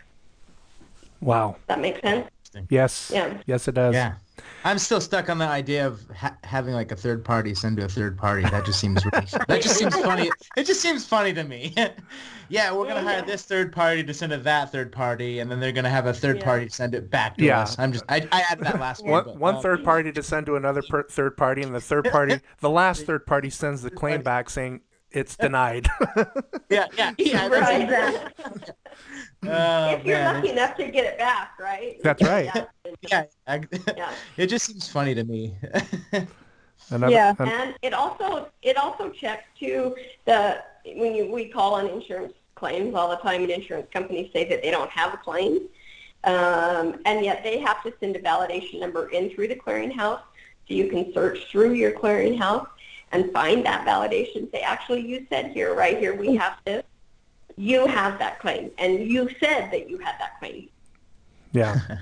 wow. 1.21 1.55
That 1.67 1.79
make 1.79 2.01
sense? 2.01 2.27
Yes. 2.69 3.11
Yeah. 3.13 3.37
Yes, 3.45 3.67
it 3.67 3.75
does. 3.75 3.93
Yeah. 3.93 4.15
I'm 4.63 4.77
still 4.77 5.01
stuck 5.01 5.29
on 5.29 5.37
the 5.37 5.45
idea 5.47 5.87
of 5.87 6.01
ha- 6.15 6.37
having 6.43 6.73
like 6.73 6.91
a 6.91 6.95
third 6.95 7.23
party 7.25 7.55
send 7.55 7.77
to 7.77 7.85
a 7.85 7.87
third 7.87 8.17
party. 8.17 8.43
That 8.43 8.65
just 8.65 8.79
seems 8.79 9.03
really, 9.05 9.25
that 9.47 9.61
just 9.61 9.77
seems 9.77 9.95
funny. 9.95 10.29
It 10.55 10.65
just 10.65 10.81
seems 10.81 11.05
funny 11.05 11.33
to 11.33 11.43
me. 11.43 11.73
yeah, 12.49 12.71
we're 12.71 12.87
gonna 12.87 13.01
hire 13.01 13.21
this 13.23 13.43
third 13.43 13.71
party 13.71 14.03
to 14.03 14.13
send 14.13 14.31
to 14.31 14.37
that 14.39 14.71
third 14.71 14.91
party, 14.91 15.39
and 15.39 15.49
then 15.49 15.59
they're 15.59 15.71
gonna 15.71 15.89
have 15.89 16.05
a 16.05 16.13
third 16.13 16.37
Yeah. 16.37 16.43
party 16.43 16.69
send 16.69 16.93
it 16.93 17.09
back 17.09 17.37
to 17.37 17.43
Yeah. 17.45 17.61
us. 17.61 17.77
I'm 17.79 17.91
just 17.91 18.03
I, 18.09 18.27
I 18.31 18.41
added 18.49 18.65
that 18.65 18.79
last 18.79 19.03
one. 19.03 19.11
One, 19.11 19.23
but, 19.25 19.37
one 19.37 19.55
uh, 19.55 19.61
third 19.61 19.83
party 19.83 20.11
to 20.11 20.23
send 20.23 20.45
to 20.47 20.55
another 20.55 20.83
per- 20.87 21.07
third 21.07 21.37
party, 21.37 21.61
and 21.63 21.73
the 21.73 21.81
third 21.81 22.05
party, 22.11 22.39
the 22.59 22.69
last 22.69 23.05
third 23.05 23.25
party 23.25 23.49
sends 23.49 23.81
the 23.81 23.91
claim 23.91 24.21
back 24.21 24.49
saying 24.49 24.81
it's 25.11 25.35
denied. 25.35 25.87
Yeah, 26.69 26.87
yeah, 26.97 27.11
yeah. 27.17 27.47
Right. 27.47 27.89
it. 27.89 28.73
Oh, 29.45 29.89
if 29.95 30.05
you're 30.05 30.17
man. 30.17 30.35
lucky 30.35 30.49
enough 30.51 30.77
to 30.77 30.87
get 30.87 31.03
it 31.03 31.17
back, 31.17 31.59
right? 31.59 31.97
That's 32.01 32.23
right. 32.23 32.49
Yeah, 33.09 33.25
I, 33.45 33.61
Yeah. 33.97 34.13
it 34.37 34.47
just 34.47 34.67
seems 34.67 34.87
funny 34.87 35.13
to 35.13 35.25
me. 35.25 35.53
Another, 36.91 37.11
Yeah. 37.11 37.35
an- 37.39 37.47
And 37.49 37.75
it 37.81 37.93
also 37.93 38.47
it 38.61 38.77
also 38.77 39.09
checks 39.09 39.43
too 39.59 39.95
the 40.23 40.63
when 40.95 41.13
you 41.13 41.29
we 41.29 41.49
call 41.49 41.73
on 41.75 41.87
insurance 41.87 42.33
claims 42.55 42.95
all 42.95 43.09
the 43.09 43.17
time, 43.17 43.41
and 43.41 43.51
insurance 43.51 43.87
companies 43.91 44.29
say 44.31 44.47
that 44.47 44.61
they 44.61 44.71
don't 44.71 44.89
have 44.91 45.13
a 45.13 45.17
claim, 45.17 45.67
um, 46.23 47.01
and 47.05 47.25
yet 47.25 47.43
they 47.43 47.59
have 47.59 47.83
to 47.83 47.93
send 47.99 48.15
a 48.15 48.19
validation 48.21 48.79
number 48.79 49.09
in 49.09 49.29
through 49.31 49.49
the 49.49 49.55
clearinghouse, 49.55 50.21
so 50.67 50.73
you 50.73 50.87
can 50.87 51.11
search 51.13 51.49
through 51.51 51.73
your 51.73 51.91
clearinghouse 51.91 52.67
and 53.11 53.31
find 53.31 53.65
that 53.65 53.85
validation. 53.85 54.51
Say, 54.51 54.61
actually, 54.61 55.01
you 55.01 55.25
said 55.29 55.51
here, 55.51 55.73
right 55.75 55.97
here, 55.97 56.15
we 56.15 56.35
have 56.35 56.53
this. 56.65 56.83
You 57.57 57.85
have 57.85 58.17
that 58.19 58.39
claim, 58.39 58.71
and 58.77 59.05
you 59.07 59.29
said 59.39 59.69
that 59.71 59.89
you 59.89 59.97
had 59.99 60.15
that 60.19 60.39
claim. 60.39 60.69
yeah. 61.51 61.79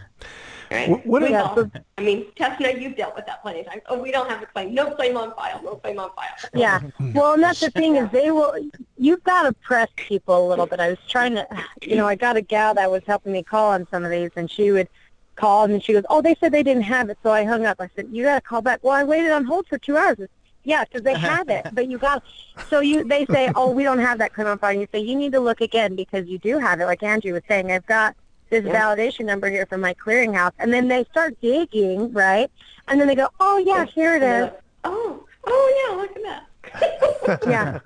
Right? 0.72 0.88
What- 0.88 1.04
what 1.08 1.22
We 1.24 1.30
about- 1.30 1.58
all- 1.58 1.72
I 1.98 2.02
mean, 2.04 2.28
Tessina, 2.36 2.80
you've 2.80 2.96
dealt 2.96 3.16
with 3.16 3.26
that 3.26 3.42
plenty 3.42 3.62
of 3.62 3.66
times. 3.66 3.82
Oh, 3.88 3.98
we 3.98 4.12
don't 4.12 4.30
have 4.30 4.44
a 4.44 4.46
claim. 4.46 4.72
No 4.72 4.92
claim 4.92 5.18
on 5.18 5.34
file. 5.34 5.60
No 5.64 5.78
claim 5.78 5.98
on 6.00 6.12
file. 6.16 6.28
Yeah. 6.54 6.82
Well, 7.16 7.34
and 7.34 7.42
that's 7.42 7.60
the 7.62 7.72
thing 7.72 7.96
is 7.96 8.08
they 8.12 8.30
will. 8.30 8.54
You've 8.96 9.24
got 9.24 9.44
to 9.44 9.54
press 9.54 9.88
people 9.96 10.46
a 10.46 10.48
little 10.48 10.68
bit. 10.68 10.80
I 10.80 10.90
was 10.90 11.00
trying 11.08 11.34
to, 11.34 11.48
you 11.82 11.96
know, 11.96 12.08
I 12.08 12.14
got 12.14 12.38
a 12.38 12.42
gal 12.42 12.76
that 12.76 12.92
was 12.92 13.02
helping 13.08 13.32
me 13.32 13.42
call 13.42 13.72
on 13.72 13.88
some 13.90 14.06
of 14.06 14.12
these, 14.12 14.30
and 14.36 14.48
she 14.52 14.70
would 14.72 14.88
call 15.36 15.64
and 15.64 15.82
she 15.84 15.92
goes, 15.94 16.04
"Oh, 16.08 16.22
they 16.22 16.36
said 16.36 16.52
they 16.52 16.62
didn't 16.62 16.84
have 16.84 17.10
it," 17.10 17.18
so 17.24 17.32
I 17.32 17.46
hung 17.46 17.66
up. 17.66 17.78
I 17.82 17.90
said, 17.96 18.10
"You 18.12 18.26
got 18.26 18.36
to 18.36 18.42
call 18.42 18.62
back." 18.62 18.82
Well, 18.84 18.94
I 18.94 19.04
waited 19.04 19.32
on 19.32 19.46
hold 19.46 19.66
for 19.68 19.80
two 19.80 19.98
hours. 19.98 20.20
Yeah, 20.64 20.84
because 20.84 21.02
they 21.04 21.16
have 21.18 21.50
it, 21.50 21.68
but 21.74 21.88
you 21.90 21.98
got. 21.98 22.24
So 22.70 22.80
you, 22.82 23.04
they 23.04 23.26
say, 23.28 23.50
"Oh, 23.56 23.72
we 23.72 23.84
don't 23.84 24.00
have 24.00 24.18
that 24.20 24.34
criminal 24.34 24.58
file." 24.58 24.72
And 24.72 24.82
you 24.82 24.88
say, 24.92 25.00
"You 25.00 25.16
need 25.16 25.32
to 25.32 25.40
look 25.40 25.62
again 25.62 25.96
because 25.96 26.28
you 26.28 26.38
do 26.38 26.58
have 26.60 26.80
it." 26.82 26.86
Like 26.86 27.02
Andrew 27.02 27.34
was 27.34 27.44
saying, 27.48 27.72
I've 27.72 27.86
got 27.86 28.16
this 28.50 28.66
Yeah. 28.66 28.74
validation 28.74 29.26
number 29.26 29.50
here 29.50 29.66
from 29.66 29.82
my 29.82 29.94
clearinghouse, 29.94 30.52
and 30.60 30.74
then 30.74 30.88
they 30.88 31.06
start 31.06 31.40
digging, 31.42 32.12
right? 32.14 32.52
And 32.88 33.00
then 33.00 33.08
they 33.08 33.16
go, 33.16 33.30
"Oh 33.40 33.58
yeah, 33.58 33.86
oh, 33.88 33.92
here 33.92 34.16
it 34.16 34.24
is." 34.24 34.50
Oh, 34.84 35.26
oh 35.46 35.88
yeah, 35.90 35.96
look 35.96 36.16
at 36.16 36.24
that. 36.24 36.46
Yeah. 37.48 37.80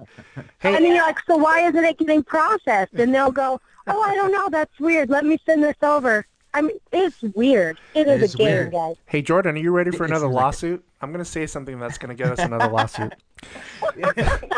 Hey- 0.59 0.75
and 0.75 0.83
then 0.85 0.93
you're 0.95 1.05
like, 1.05 1.19
so 1.27 1.37
why 1.37 1.61
isn't 1.67 1.83
it 1.83 1.97
getting 1.97 2.23
processed? 2.23 2.93
And 2.93 3.13
they'll 3.13 3.31
go, 3.31 3.59
oh, 3.87 4.01
I 4.01 4.15
don't 4.15 4.31
know. 4.31 4.49
That's 4.49 4.77
weird. 4.79 5.09
Let 5.09 5.25
me 5.25 5.37
send 5.45 5.63
this 5.63 5.75
over. 5.81 6.25
I 6.53 6.61
mean, 6.61 6.77
it's 6.91 7.21
weird. 7.21 7.79
It 7.95 8.07
It 8.07 8.21
is, 8.21 8.29
is 8.29 8.35
a 8.35 8.37
game, 8.37 8.45
weird. 8.47 8.71
guys. 8.71 8.95
Hey, 9.07 9.21
Jordan, 9.21 9.55
are 9.55 9.59
you 9.59 9.71
ready 9.71 9.91
for 9.91 10.03
It 10.03 10.11
another 10.11 10.25
seems 10.25 10.35
like 10.35 10.43
lawsuit? 10.43 10.85
I'm 11.01 11.11
going 11.11 11.23
to 11.23 11.29
say 11.29 11.47
something 11.47 11.79
that's 11.79 11.97
going 11.97 12.15
to 12.15 12.23
get 12.23 12.31
us 12.31 12.39
another 12.45 12.67
lawsuit. 12.69 13.13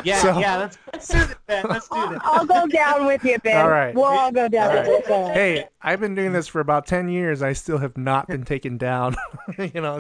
yeah, 0.04 0.20
So- 0.22 0.38
yeah. 0.39 0.58
Let's, 0.58 0.78
let's 0.93 1.08
do 1.08 1.18
this, 1.20 1.36
Ben. 1.48 1.66
Let's 1.70 1.88
do 1.88 1.96
I'll, 1.98 2.10
this. 2.10 2.20
I'll 2.24 2.46
go 2.46 2.68
down 2.68 3.06
with 3.06 3.24
you, 3.24 3.38
Ben. 3.39 3.58
All 3.64 3.70
right. 3.70 3.93
We'll 3.96 4.04
all 4.06 4.32
go 4.32 4.48
down 4.48 4.78
All 4.78 4.84
with 4.98 5.08
you. 5.08 5.16
Hey, 5.34 5.66
I've 5.82 6.00
been 6.00 6.16
doing 6.16 6.34
this 6.34 6.48
for 6.48 6.60
about 6.60 6.86
10 6.86 7.10
years. 7.10 7.41
I 7.41 7.54
still 7.54 7.78
have 7.80 7.98
not 7.98 8.28
been 8.28 8.43
taken 8.43 8.78
down. 8.78 9.16
you 9.58 9.82
know, 9.82 10.00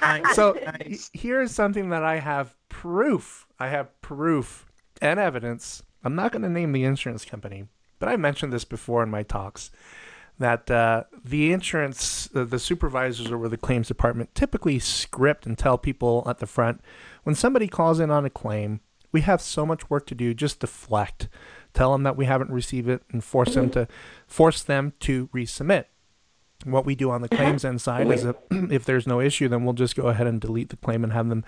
Nice, 0.00 0.34
so 0.34 0.56
nice. 0.64 1.10
here's 1.12 1.50
something 1.52 1.90
that 1.90 2.02
I 2.04 2.18
have 2.20 2.54
proof. 2.68 3.46
I 3.58 3.68
have 3.68 4.00
proof 4.00 4.66
and 5.00 5.18
evidence. 5.18 5.82
I'm 6.04 6.14
not 6.14 6.32
going 6.32 6.42
to 6.42 6.48
name 6.48 6.72
the 6.72 6.84
insurance 6.84 7.24
company, 7.24 7.64
but 7.98 8.08
I 8.08 8.16
mentioned 8.16 8.52
this 8.52 8.64
before 8.64 9.02
in 9.02 9.10
my 9.10 9.22
talks 9.22 9.70
that 10.38 10.70
uh, 10.70 11.04
the 11.24 11.52
insurance, 11.52 12.28
uh, 12.34 12.44
the 12.44 12.58
supervisors 12.58 13.30
over 13.30 13.48
the 13.48 13.56
claims 13.56 13.88
department 13.88 14.34
typically 14.34 14.78
script 14.78 15.46
and 15.46 15.56
tell 15.56 15.78
people 15.78 16.24
at 16.26 16.38
the 16.38 16.46
front 16.46 16.80
when 17.22 17.34
somebody 17.34 17.68
calls 17.68 18.00
in 18.00 18.10
on 18.10 18.24
a 18.24 18.30
claim, 18.30 18.80
we 19.12 19.20
have 19.20 19.40
so 19.40 19.64
much 19.64 19.88
work 19.90 20.06
to 20.06 20.14
do. 20.14 20.34
Just 20.34 20.60
deflect, 20.60 21.28
tell 21.74 21.92
them 21.92 22.02
that 22.02 22.16
we 22.16 22.24
haven't 22.24 22.50
received 22.50 22.88
it, 22.88 23.02
and 23.12 23.22
force 23.22 23.54
them 23.54 23.70
to 23.70 23.86
force 24.26 24.62
them 24.62 24.94
to 25.00 25.28
resubmit. 25.28 25.84
What 26.64 26.86
we 26.86 26.94
do 26.94 27.10
on 27.10 27.22
the 27.22 27.28
claims 27.28 27.64
end 27.64 27.80
side 27.80 28.08
is 28.10 28.22
that 28.22 28.36
if 28.50 28.84
there's 28.84 29.06
no 29.06 29.20
issue, 29.20 29.48
then 29.48 29.64
we'll 29.64 29.74
just 29.74 29.96
go 29.96 30.06
ahead 30.06 30.28
and 30.28 30.40
delete 30.40 30.68
the 30.68 30.76
claim 30.76 31.02
and 31.04 31.12
have 31.12 31.28
them 31.28 31.44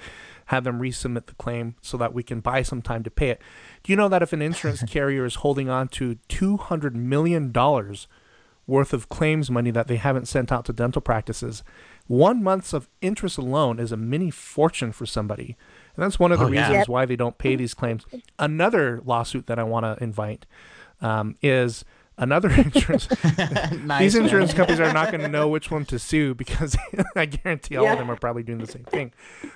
have 0.47 0.65
them 0.65 0.81
resubmit 0.81 1.27
the 1.27 1.35
claim 1.35 1.77
so 1.81 1.97
that 1.97 2.13
we 2.13 2.23
can 2.23 2.41
buy 2.41 2.63
some 2.63 2.83
time 2.83 3.03
to 3.05 3.11
pay 3.11 3.31
it. 3.31 3.41
Do 3.83 3.93
you 3.93 3.97
know 3.97 4.09
that 4.09 4.23
if 4.23 4.33
an 4.33 4.43
insurance 4.43 4.83
carrier 4.89 5.25
is 5.25 5.37
holding 5.37 5.69
on 5.69 5.89
to 5.89 6.17
two 6.29 6.57
hundred 6.57 6.95
million 6.95 7.53
dollars 7.53 8.07
worth 8.67 8.93
of 8.93 9.09
claims 9.09 9.51
money 9.51 9.71
that 9.71 9.89
they 9.89 9.97
haven't 9.97 10.27
sent 10.27 10.51
out 10.51 10.65
to 10.67 10.73
dental 10.73 11.03
practices, 11.03 11.63
one 12.07 12.43
month's 12.43 12.73
of 12.73 12.89
interest 13.01 13.39
alone 13.39 13.79
is 13.79 13.93
a 13.93 13.97
mini 13.97 14.31
fortune 14.31 14.93
for 14.93 15.07
somebody. 15.07 15.57
And 15.97 16.03
that's 16.05 16.19
one 16.19 16.33
of 16.33 16.39
the 16.39 16.47
Oh, 16.47 16.51
yeah. 16.51 16.69
reasons 16.69 16.89
why 16.89 17.05
they 17.05 17.17
don't 17.17 17.39
pay 17.39 17.57
these 17.57 17.75
claims. 17.75 18.05
Another 18.39 19.01
lawsuit 19.05 19.47
that 19.47 19.59
I 19.59 19.63
want 19.65 19.85
to 19.85 20.03
invite 20.03 20.45
um, 21.01 21.37
is 21.43 21.85
another 22.19 22.51
insurance. 22.61 23.09
nice, 23.85 24.01
These 24.01 24.15
man. 24.15 24.25
insurance 24.25 24.53
companies 24.55 24.81
are 24.81 24.93
not 24.93 25.11
going 25.11 25.21
to 25.23 25.29
know 25.29 25.49
which 25.49 25.71
one 25.71 25.85
to 25.87 25.99
sue 25.99 26.35
because 26.35 26.77
I 27.17 27.27
guarantee 27.27 27.77
all 27.77 27.85
Yeah. 27.85 27.93
of 27.93 27.99
them 27.99 28.11
are 28.11 28.17
probably 28.17 28.43
doing 28.43 28.59
the 28.59 28.67
same 28.67 28.85
thing. 28.85 29.13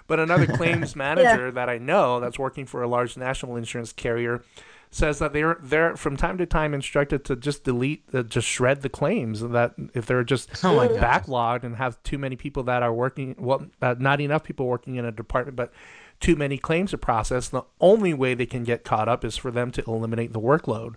But 0.07 0.21
another 0.21 0.47
claims 0.47 0.95
manager 0.97 1.51
that 1.51 1.69
I 1.69 1.79
know 1.79 2.21
that's 2.21 2.39
working 2.39 2.67
for 2.67 2.83
a 2.83 2.89
large 2.89 3.17
national 3.17 3.57
insurance 3.57 3.93
carrier 3.93 4.43
says 4.91 5.19
that 5.19 5.33
they're 5.33 5.59
they're 5.63 5.97
from 5.97 6.17
time 6.17 6.39
to 6.39 6.47
time 6.47 6.75
instructed 6.75 7.25
to 7.27 7.37
just 7.37 7.65
delete, 7.65 8.05
uh, 8.13 8.23
just 8.23 8.47
shred 8.49 8.83
the 8.83 8.89
claims. 8.89 9.41
That 9.41 9.75
if 9.95 10.07
they're 10.07 10.25
just 10.25 10.51
Oh 10.65 10.89
gosh. 10.89 10.99
backlogged 10.99 11.65
and 11.65 11.77
have 11.77 12.03
too 12.03 12.19
many 12.19 12.37
people 12.37 12.63
that 12.65 12.83
are 12.83 12.93
working, 12.93 13.35
well, 13.39 13.67
uh, 13.83 13.95
not 13.99 14.21
enough 14.21 14.45
people 14.45 14.67
working 14.67 14.97
in 14.97 15.05
a 15.05 15.13
department, 15.13 15.57
but 15.57 15.73
too 16.21 16.35
many 16.37 16.59
claims 16.59 16.91
to 16.91 16.99
process, 16.99 17.49
the 17.49 17.63
only 17.81 18.13
way 18.13 18.35
they 18.35 18.47
can 18.47 18.65
get 18.65 18.83
caught 18.85 19.09
up 19.09 19.25
is 19.25 19.37
for 19.37 19.51
them 19.51 19.71
to 19.73 19.85
eliminate 19.87 20.33
the 20.33 20.41
workload. 20.41 20.95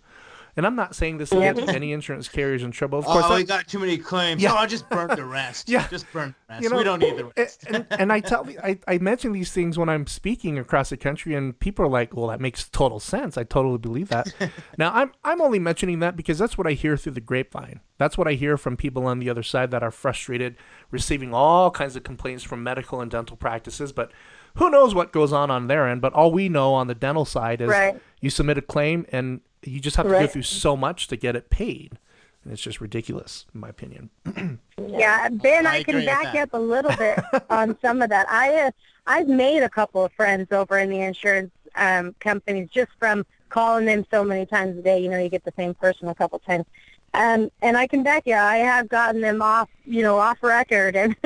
And 0.57 0.65
I'm 0.65 0.75
not 0.75 0.95
saying 0.95 1.17
this 1.17 1.29
to 1.29 1.39
get 1.39 1.57
any 1.69 1.93
insurance 1.93 2.27
carriers 2.27 2.63
in 2.63 2.71
trouble. 2.71 2.99
Of 2.99 3.05
course, 3.05 3.25
oh, 3.25 3.29
that- 3.29 3.35
we 3.35 3.43
got 3.43 3.67
too 3.67 3.79
many 3.79 3.97
claims. 3.97 4.41
Yeah. 4.41 4.55
Oh, 4.57 4.65
just 4.65 4.89
burn 4.89 5.07
the 5.07 5.25
rest. 5.25 5.69
Yeah. 5.71 5.87
Just 5.87 6.11
burn 6.11 6.35
the 6.47 6.53
rest. 6.53 6.63
You 6.63 6.69
know, 6.69 6.77
we 6.77 6.83
don't 6.83 6.99
need 6.99 7.15
the 7.17 7.25
and- 7.25 7.33
rest. 7.37 7.63
And, 7.69 7.85
and 7.91 8.11
I 8.13 8.19
tell 8.19 8.47
I, 8.61 8.77
I 8.87 8.97
mention 8.97 9.31
these 9.31 9.51
things 9.51 9.77
when 9.77 9.87
I'm 9.89 10.07
speaking 10.07 10.59
across 10.59 10.89
the 10.89 10.97
country, 10.97 11.33
and 11.35 11.57
people 11.59 11.85
are 11.85 11.89
like, 11.89 12.15
"Well, 12.15 12.27
that 12.27 12.41
makes 12.41 12.67
total 12.69 12.99
sense. 12.99 13.37
I 13.37 13.43
totally 13.43 13.77
believe 13.77 14.09
that." 14.09 14.33
now, 14.77 14.91
I'm 14.93 15.11
I'm 15.23 15.41
only 15.41 15.59
mentioning 15.59 15.99
that 15.99 16.15
because 16.15 16.37
that's 16.37 16.57
what 16.57 16.67
I 16.67 16.73
hear 16.73 16.97
through 16.97 17.13
the 17.13 17.21
grapevine. 17.21 17.79
That's 17.97 18.17
what 18.17 18.27
I 18.27 18.33
hear 18.33 18.57
from 18.57 18.75
people 18.75 19.05
on 19.05 19.19
the 19.19 19.29
other 19.29 19.43
side 19.43 19.71
that 19.71 19.83
are 19.83 19.91
frustrated, 19.91 20.57
receiving 20.89 21.33
all 21.33 21.71
kinds 21.71 21.95
of 21.95 22.03
complaints 22.03 22.43
from 22.43 22.63
medical 22.63 22.99
and 23.01 23.09
dental 23.09 23.37
practices, 23.37 23.91
but. 23.91 24.11
Who 24.55 24.69
knows 24.69 24.93
what 24.93 25.11
goes 25.11 25.31
on 25.33 25.49
on 25.51 25.67
their 25.67 25.87
end? 25.87 26.01
But 26.01 26.13
all 26.13 26.31
we 26.31 26.49
know 26.49 26.73
on 26.73 26.87
the 26.87 26.95
dental 26.95 27.25
side 27.25 27.61
is 27.61 27.69
Right. 27.69 27.99
you 28.19 28.29
submit 28.29 28.57
a 28.57 28.61
claim 28.61 29.05
and 29.11 29.41
you 29.63 29.79
just 29.79 29.95
have 29.97 30.05
to 30.07 30.11
go 30.11 30.27
through 30.27 30.43
so 30.43 30.75
much 30.75 31.07
to 31.07 31.15
get 31.15 31.35
it 31.35 31.49
paid. 31.49 31.97
And 32.43 32.51
it's 32.51 32.61
just 32.61 32.81
ridiculous, 32.81 33.45
in 33.53 33.59
my 33.59 33.69
opinion. 33.69 34.09
Yeah, 34.87 35.29
Ben, 35.29 35.67
I 35.67 35.77
I, 35.77 35.83
can 35.83 36.03
back 36.05 36.35
up 36.35 36.49
a 36.53 36.57
little 36.57 36.91
bit 36.97 37.19
on 37.49 37.77
some 37.81 38.01
of 38.01 38.09
that. 38.09 38.27
I 38.29 38.61
uh, 38.61 38.71
I've 39.05 39.27
made 39.27 39.61
a 39.61 39.69
couple 39.69 40.03
of 40.03 40.11
friends 40.13 40.51
over 40.51 40.79
in 40.79 40.89
the 40.89 40.99
insurance 40.99 41.51
um, 41.75 42.15
companies 42.19 42.67
just 42.73 42.91
from 42.99 43.25
calling 43.49 43.85
them 43.85 44.05
so 44.11 44.23
many 44.23 44.45
times 44.45 44.77
a 44.77 44.81
day. 44.81 44.99
You 44.99 45.09
know, 45.09 45.19
you 45.19 45.29
get 45.29 45.45
the 45.45 45.53
same 45.55 45.75
person 45.75 46.07
a 46.07 46.15
couple 46.15 46.39
times. 46.39 46.65
Um, 47.13 47.51
and 47.61 47.77
I 47.77 47.87
can 47.87 48.03
back 48.03 48.23
you. 48.25 48.35
I 48.35 48.57
have 48.57 48.89
gotten 48.89 49.21
them 49.21 49.41
off, 49.41 49.69
you 49.85 50.01
know, 50.01 50.17
off 50.17 50.41
record, 50.41 50.95
and 50.95 51.15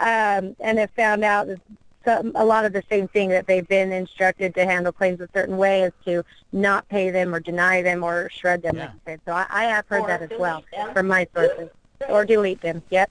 um, 0.00 0.54
and 0.60 0.78
have 0.78 0.90
found 0.92 1.24
out 1.24 1.48
that 1.48 1.60
some, 2.08 2.32
a 2.34 2.44
lot 2.44 2.64
of 2.64 2.72
the 2.72 2.82
same 2.88 3.06
thing 3.08 3.28
that 3.28 3.46
they've 3.46 3.68
been 3.68 3.92
instructed 3.92 4.54
to 4.54 4.64
handle 4.64 4.92
claims 4.92 5.20
a 5.20 5.28
certain 5.34 5.58
way 5.58 5.82
is 5.82 5.92
to 6.06 6.24
not 6.52 6.88
pay 6.88 7.10
them 7.10 7.34
or 7.34 7.40
deny 7.40 7.82
them 7.82 8.02
or 8.02 8.30
shred 8.30 8.62
them. 8.62 8.76
Like 8.76 8.88
Yeah. 8.88 8.92
you 8.94 9.00
said. 9.06 9.20
So 9.26 9.32
I, 9.32 9.46
I 9.50 9.64
have 9.64 9.86
heard 9.88 10.02
Or 10.02 10.06
that 10.08 10.22
as 10.22 10.38
well 10.38 10.64
them. 10.72 10.92
from 10.94 11.06
my 11.06 11.26
sources, 11.34 11.68
or 12.08 12.24
delete 12.24 12.60
them. 12.62 12.82
Yep. 12.88 13.10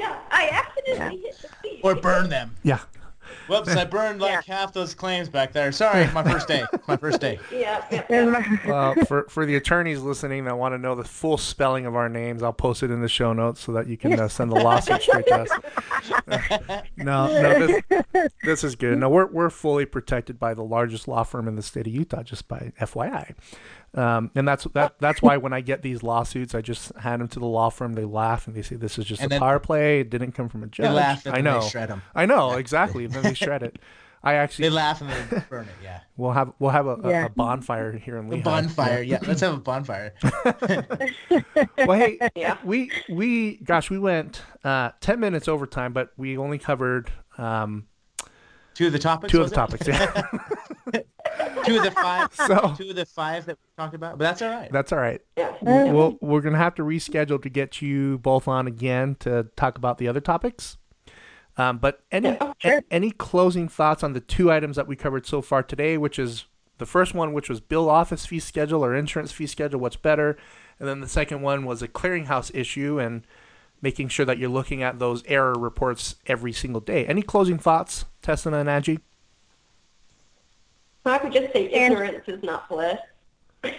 Yeah, 0.00 0.16
I 0.30 0.48
accidentally 0.52 1.20
hit 1.22 1.38
the 1.40 1.48
speed. 1.48 1.80
Or 1.84 1.94
burn 1.94 2.28
them. 2.28 2.54
Yeah. 2.64 2.80
Whoops, 3.48 3.74
I 3.74 3.84
burned 3.96 4.20
like 4.20 4.44
half 4.44 4.72
those 4.72 4.94
claims 4.94 5.28
back 5.28 5.52
there. 5.52 5.72
Sorry, 5.72 6.10
my 6.12 6.22
first 6.22 6.48
day. 6.48 6.64
My 6.86 6.96
first 6.96 7.20
day. 7.20 7.38
Yeah, 7.56 7.84
yeah, 7.90 8.04
yeah. 8.10 8.56
well, 8.66 8.94
for 9.06 9.24
for 9.28 9.46
the 9.46 9.56
attorneys 9.56 10.00
listening 10.00 10.44
that 10.44 10.58
want 10.58 10.74
to 10.74 10.78
know 10.78 10.94
the 10.94 11.04
full 11.04 11.38
spelling 11.38 11.86
of 11.86 11.94
our 11.94 12.08
names, 12.08 12.42
I'll 12.42 12.52
post 12.52 12.82
it 12.82 12.90
in 12.90 13.00
the 13.00 13.08
show 13.08 13.32
notes 13.32 13.60
so 13.60 13.72
that 13.72 13.86
you 13.86 13.96
can 13.96 14.18
uh, 14.18 14.28
send 14.28 14.50
the 14.50 14.56
lawsuit 14.56 15.00
straight 15.00 15.26
to 15.26 15.46
us. 15.46 16.82
no, 16.96 17.26
no, 17.26 17.66
this, 17.66 18.32
this 18.42 18.64
is 18.64 18.74
good. 18.74 18.98
No, 18.98 19.08
we're 19.08 19.26
we're 19.26 19.50
fully 19.50 19.86
protected 19.86 20.38
by 20.38 20.54
the 20.54 20.62
largest 20.62 21.08
law 21.08 21.22
firm 21.22 21.48
in 21.48 21.56
the 21.56 21.62
state 21.62 21.86
of 21.86 21.92
Utah, 21.92 22.22
just 22.22 22.46
by 22.48 22.72
FYI. 22.80 23.34
Um, 23.96 24.30
and 24.34 24.46
that's 24.46 24.64
that. 24.74 24.96
That's 25.00 25.22
why 25.22 25.38
when 25.38 25.54
I 25.54 25.62
get 25.62 25.80
these 25.80 26.02
lawsuits, 26.02 26.54
I 26.54 26.60
just 26.60 26.94
hand 26.96 27.22
them 27.22 27.28
to 27.28 27.40
the 27.40 27.46
law 27.46 27.70
firm. 27.70 27.94
They 27.94 28.04
laugh 28.04 28.46
and 28.46 28.54
they 28.54 28.60
say, 28.60 28.76
"This 28.76 28.98
is 28.98 29.06
just 29.06 29.22
And 29.22 29.32
a 29.32 29.38
power 29.38 29.58
play. 29.58 30.00
It 30.00 30.10
didn't 30.10 30.32
come 30.32 30.50
from 30.50 30.62
a 30.62 30.66
judge." 30.66 30.86
They 30.88 30.92
laugh 30.92 31.26
I 31.26 31.40
know. 31.40 31.60
they 31.62 31.68
shred 31.68 31.88
them. 31.88 32.02
I 32.14 32.26
know 32.26 32.52
exactly. 32.52 33.06
then 33.06 33.22
they 33.22 33.32
shred 33.36 33.62
it. 33.62 33.78
I 34.22 34.34
actually 34.34 34.64
They 34.64 34.70
laugh 34.74 35.00
and 35.02 35.10
then 35.10 35.44
burn 35.48 35.66
it. 35.66 35.74
Yeah. 35.82 36.00
we'll 36.16 36.32
have 36.32 36.52
we'll 36.58 36.70
have 36.70 36.86
a, 36.86 36.94
a, 36.96 37.10
Yeah. 37.10 37.26
a 37.26 37.28
bonfire 37.28 37.92
here 37.92 38.16
in 38.16 38.28
The 38.28 38.36
Lehi. 38.38 38.44
bonfire. 38.44 39.00
Yeah. 39.02 39.18
Let's 39.24 39.40
have 39.40 39.54
a 39.54 39.58
bonfire. 39.58 40.14
well, 41.78 41.98
hey, 41.98 42.18
Yeah. 42.34 42.56
we 42.64 42.90
we 43.08 43.56
gosh, 43.58 43.88
we 43.90 43.98
went 43.98 44.42
uh, 44.64 44.90
ten 45.00 45.20
minutes 45.20 45.48
overtime, 45.48 45.92
but 45.92 46.10
we 46.16 46.36
only 46.38 46.58
covered 46.58 47.10
um, 47.38 47.86
Two 48.74 48.88
of 48.88 48.92
the 48.92 48.98
topics. 48.98 49.30
two 49.30 49.40
of 49.42 49.48
the 49.50 49.54
it? 49.54 49.56
topics. 49.56 49.86
Yeah, 49.88 50.06
Two 51.64 51.78
of 51.78 51.82
the 51.84 51.90
five. 51.92 52.28
So- 52.34 52.74
two 52.76 52.90
of 52.90 52.96
the 52.96 53.06
five 53.06 53.46
that 53.46 53.56
we 53.62 53.82
talked 53.82 53.94
about. 53.94 54.18
But 54.18 54.24
that's 54.24 54.42
all 54.42 54.50
right. 54.50 54.70
that's 54.72 54.92
all 54.92 54.98
right. 54.98 55.20
yeah. 55.36 55.52
We'll 55.62 56.18
we're 56.20 56.40
gonna 56.40 56.58
have 56.58 56.74
to 56.76 56.82
reschedule 56.82 57.40
to 57.42 57.48
get 57.48 57.80
you 57.80 58.18
both 58.18 58.48
on 58.48 58.66
again 58.66 59.16
to 59.20 59.44
talk 59.56 59.78
about 59.78 59.98
the 59.98 60.08
other 60.08 60.20
topics. 60.20 60.78
Um, 61.58 61.78
but 61.78 62.00
any 62.12 62.36
sure. 62.58 62.78
a- 62.78 62.82
any 62.90 63.10
closing 63.10 63.68
thoughts 63.68 64.02
on 64.02 64.12
the 64.12 64.20
two 64.20 64.50
items 64.52 64.76
that 64.76 64.86
we 64.86 64.94
covered 64.96 65.26
so 65.26 65.40
far 65.40 65.62
today, 65.62 65.96
which 65.96 66.18
is 66.18 66.44
the 66.78 66.86
first 66.86 67.14
one, 67.14 67.32
which 67.32 67.48
was 67.48 67.60
bill 67.60 67.88
office 67.88 68.26
fee 68.26 68.40
schedule 68.40 68.84
or 68.84 68.94
insurance 68.94 69.32
fee 69.32 69.46
schedule, 69.46 69.80
what's 69.80 69.96
better, 69.96 70.36
and 70.78 70.86
then 70.88 71.00
the 71.00 71.08
second 71.08 71.40
one 71.40 71.64
was 71.64 71.80
a 71.80 71.88
clearinghouse 71.88 72.54
issue 72.54 72.98
and 73.00 73.22
making 73.80 74.08
sure 74.08 74.26
that 74.26 74.36
you're 74.38 74.50
looking 74.50 74.82
at 74.82 74.98
those 74.98 75.22
error 75.26 75.54
reports 75.54 76.16
every 76.26 76.52
single 76.52 76.80
day. 76.80 77.06
Any 77.06 77.22
closing 77.22 77.58
thoughts, 77.58 78.04
Tessina 78.22 78.60
and 78.60 78.68
Angie? 78.68 79.00
I 81.06 81.18
could 81.18 81.32
just 81.32 81.52
say 81.52 81.70
And- 81.70 81.92
ignorance 81.94 82.24
is 82.28 82.42
not 82.42 82.68
bliss. 82.68 82.98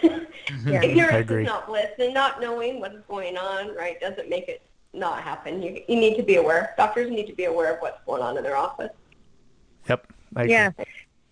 Yeah. 0.65 0.81
Ignorance 0.81 1.13
I 1.13 1.17
agree. 1.17 1.41
is 1.43 1.47
not 1.47 1.67
bliss, 1.67 1.89
and 1.99 2.13
not 2.13 2.39
knowing 2.39 2.79
what 2.79 2.93
is 2.95 3.03
going 3.09 3.35
on, 3.37 3.75
right, 3.75 3.99
doesn't 3.99 4.29
make 4.29 4.47
it 4.47 4.61
not 4.97 5.21
happen. 5.21 5.61
You, 5.61 5.81
you 5.87 5.95
need 5.95 6.15
to 6.17 6.23
be 6.23 6.35
aware. 6.35 6.73
Doctors 6.77 7.09
need 7.09 7.27
to 7.27 7.33
be 7.33 7.45
aware 7.45 7.73
of 7.73 7.79
what's 7.79 8.03
going 8.05 8.21
on 8.21 8.37
in 8.37 8.43
their 8.43 8.57
office. 8.57 8.91
Yep. 9.87 10.07
I 10.35 10.41
agree. 10.41 10.53
Yeah. 10.53 10.71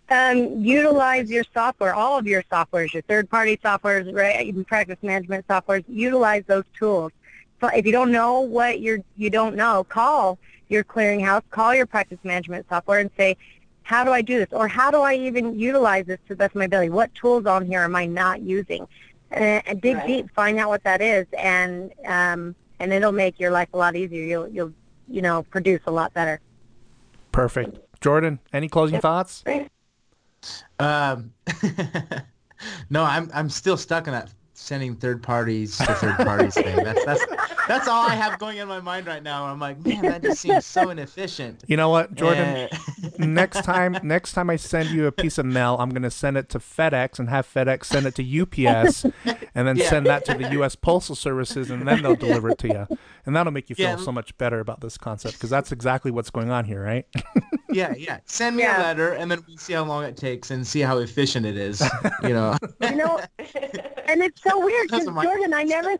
Um, 0.09 0.63
utilize 0.63 1.32
your 1.32 1.43
software, 1.53 1.95
all 1.95 2.18
of 2.18 2.28
your 2.28 2.43
softwares, 2.43 2.93
your 2.93 3.01
third-party 3.03 3.57
softwares, 3.57 4.13
right, 4.16 4.45
even 4.45 4.63
practice 4.63 4.97
management 5.01 5.47
softwares. 5.47 5.84
Utilize 5.88 6.43
those 6.45 6.63
tools. 6.78 7.11
So 7.59 7.68
if 7.68 7.86
you 7.86 7.91
don't 7.91 8.11
know 8.11 8.41
what 8.41 8.82
you're, 8.82 8.99
you 9.18 9.30
don't 9.30 9.55
know, 9.55 9.84
call 9.84 10.38
your 10.70 10.84
clearinghouse, 10.84 11.41
call 11.49 11.74
your 11.74 11.88
practice 11.88 12.20
management 12.24 12.68
software, 12.70 12.99
and 12.99 13.09
say, 13.18 13.36
how 13.82 14.03
do 14.03 14.11
I 14.11 14.22
do 14.22 14.38
this, 14.38 14.47
or 14.51 14.68
how 14.68 14.91
do 14.91 15.01
I 15.01 15.16
even 15.16 15.57
utilize 15.59 16.05
this 16.05 16.20
to 16.28 16.30
the 16.30 16.36
best 16.36 16.51
of 16.51 16.59
my 16.59 16.66
ability? 16.66 16.89
What 16.89 17.13
tools 17.16 17.45
on 17.45 17.66
here 17.66 17.82
am 17.82 17.95
I 17.95 18.05
not 18.05 18.41
using? 18.41 18.88
And, 19.32 19.63
and 19.66 19.82
dig 19.82 19.95
Right. 19.97 20.07
deep, 20.07 20.32
find 20.36 20.59
out 20.59 20.70
what 20.70 20.84
that 20.84 21.01
is, 21.01 21.26
and 21.38 21.91
um, 22.05 22.55
and 22.80 22.93
it'll 22.93 23.11
make 23.11 23.39
your 23.39 23.51
life 23.51 23.69
a 23.73 23.78
lot 23.78 23.95
easier. 23.95 24.23
You'll 24.23 24.47
you'll 24.49 24.73
you 25.07 25.21
know 25.21 25.43
produce 25.43 25.82
a 25.88 25.91
lot 25.91 26.13
better. 26.13 26.39
Perfect. 27.32 27.80
Jordan, 28.01 28.39
any 28.53 28.69
closing 28.69 28.99
thoughts? 28.99 29.43
Um, 30.80 31.34
no, 32.89 33.03
I'm 33.03 33.30
I'm 33.34 33.49
still 33.49 33.78
stuck 33.78 34.07
in 34.07 34.13
that 34.13 34.32
sending 34.53 34.95
third 34.95 35.21
parties 35.21 35.78
to 35.78 35.86
third 35.95 36.17
parties 36.17 36.53
thing. 36.53 36.84
That's 36.84 37.05
that's 37.05 37.26
that's 37.68 37.88
all 37.88 38.07
I 38.07 38.16
have 38.16 38.39
going 38.39 38.57
in 38.57 38.68
my 38.68 38.80
mind 38.82 39.07
right 39.07 39.24
now. 39.24 39.45
I'm 39.45 39.59
like, 39.59 39.84
man, 39.86 40.03
that 40.03 40.22
just 40.24 40.39
seems 40.41 40.66
so 40.66 40.89
inefficient. 40.89 41.63
You 41.68 41.78
know 41.78 41.89
what, 41.89 42.13
Jordan? 42.16 42.47
Eh, 42.47 42.68
next 43.18 43.63
time 43.63 43.97
next 44.03 44.34
time 44.34 44.49
I 44.49 44.55
send 44.55 44.89
you 44.91 45.05
a 45.07 45.11
piece 45.11 45.38
of 45.38 45.45
mail, 45.45 45.78
I'm 45.80 45.89
gonna 45.89 46.11
send 46.11 46.38
it 46.38 46.49
to 46.49 46.59
FedEx 46.59 47.20
and 47.20 47.30
have 47.30 47.47
FedEx 47.51 47.86
send 47.86 48.05
it 48.07 48.16
to 48.16 48.24
UPS 48.24 49.05
and 49.55 49.68
then 49.68 49.78
Yeah. 49.78 49.89
send 49.89 50.05
that 50.07 50.26
to 50.26 50.34
the 50.34 50.45
US 50.59 50.76
Postal 50.76 51.16
Services 51.16 51.70
and 51.70 51.88
then 51.88 52.01
they'll 52.01 52.16
deliver 52.16 52.49
it 52.49 52.57
to 52.59 52.68
you. 52.68 52.88
And 53.26 53.36
that'll 53.36 53.51
make 53.53 53.70
you 53.70 53.76
feel 53.76 53.89
Yeah. 53.89 53.95
so 53.97 54.11
much 54.11 54.38
better 54.38 54.59
about 54.59 54.82
this 54.82 54.97
concept 54.97 55.34
because 55.36 55.49
that's 55.49 55.72
exactly 55.72 56.11
what's 56.11 56.30
going 56.30 56.51
on 56.51 56.66
here, 56.66 56.84
right? 56.84 57.05
yeah, 57.72 57.93
yeah. 57.95 58.20
Send 58.26 58.55
me 58.57 58.63
Yeah. 58.63 58.80
a 58.80 58.84
letter, 58.84 59.13
and 59.13 59.32
then 59.32 59.43
we 59.47 59.57
see 59.57 59.74
how 59.74 59.84
long 59.84 60.03
it 60.03 60.16
takes 60.18 60.51
and 60.51 60.66
see 60.66 60.82
how 60.82 60.99
efficient 60.99 61.45
it 61.45 61.57
is. 61.57 61.82
You 62.24 62.30
know. 62.30 62.57
You 62.82 62.95
know, 62.95 63.20
and 63.39 64.22
it's 64.22 64.41
so 64.43 64.63
weird 64.63 64.88
because 64.89 65.05
Jordan, 65.05 65.53
I 65.53 65.63
never, 65.63 65.95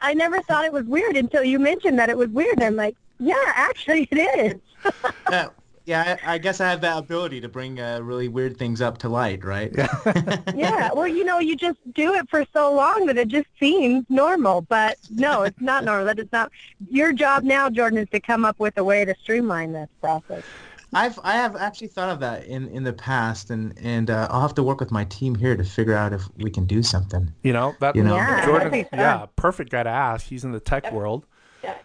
I 0.00 0.14
never 0.14 0.42
thought 0.42 0.64
it 0.64 0.72
was 0.72 0.84
weird 0.84 1.16
until 1.16 1.42
you 1.42 1.58
mentioned 1.58 1.98
that 1.98 2.08
it 2.08 2.16
was 2.16 2.28
weird. 2.28 2.54
And 2.54 2.64
I'm 2.64 2.76
like, 2.76 2.96
yeah, 3.18 3.34
actually 3.46 4.08
it 4.10 4.18
is. 4.18 4.92
Uh, 5.26 5.48
yeah, 5.84 6.18
I, 6.24 6.34
I 6.34 6.38
guess 6.38 6.60
I 6.60 6.68
have 6.68 6.82
that 6.82 6.98
ability 6.98 7.40
to 7.40 7.48
bring 7.48 7.80
uh, 7.80 8.00
really 8.00 8.28
weird 8.28 8.56
things 8.58 8.80
up 8.80 8.98
to 8.98 9.08
light, 9.08 9.42
right? 9.42 9.72
yeah. 10.54 10.90
Well, 10.92 11.08
you 11.08 11.24
know, 11.24 11.38
you 11.38 11.56
just 11.56 11.78
do 11.94 12.14
it 12.14 12.28
for 12.28 12.46
so 12.52 12.72
long 12.74 13.06
that 13.06 13.16
it 13.16 13.28
just 13.28 13.48
seems 13.58 14.04
normal, 14.08 14.62
but 14.62 14.98
no, 15.10 15.42
it's 15.42 15.60
not 15.60 15.84
normal. 15.84 16.04
That 16.04 16.18
is 16.18 16.30
not 16.30 16.52
your 16.90 17.12
job 17.12 17.42
now, 17.42 17.70
Jordan, 17.70 17.98
is 17.98 18.08
to 18.10 18.20
come 18.20 18.44
up 18.44 18.58
with 18.58 18.76
a 18.78 18.84
way 18.84 19.04
to 19.04 19.14
streamline 19.22 19.72
this 19.72 19.88
process. 20.00 20.44
I've 20.92 21.18
I 21.22 21.32
have 21.32 21.54
actually 21.56 21.88
thought 21.88 22.08
of 22.08 22.20
that 22.20 22.46
in, 22.46 22.68
in 22.68 22.82
the 22.84 22.92
past, 22.92 23.50
and 23.50 23.78
and 23.82 24.10
uh, 24.10 24.28
I'll 24.30 24.40
have 24.40 24.54
to 24.54 24.62
work 24.62 24.80
with 24.80 24.90
my 24.90 25.04
team 25.04 25.34
here 25.34 25.56
to 25.56 25.64
figure 25.64 25.94
out 25.94 26.12
if 26.12 26.22
we 26.38 26.50
can 26.50 26.64
do 26.64 26.82
something. 26.82 27.32
You 27.42 27.52
know, 27.52 27.74
that 27.80 27.94
You 27.94 28.04
know. 28.04 28.16
Yeah, 28.16 28.44
Jordan 28.44 28.70
that'd 28.70 28.84
be 28.84 28.88
fun. 28.88 29.00
yeah, 29.00 29.26
perfect 29.36 29.70
guy 29.70 29.82
to 29.82 29.90
ask. 29.90 30.26
He's 30.26 30.44
in 30.44 30.52
the 30.52 30.60
tech 30.60 30.90
world. 30.92 31.26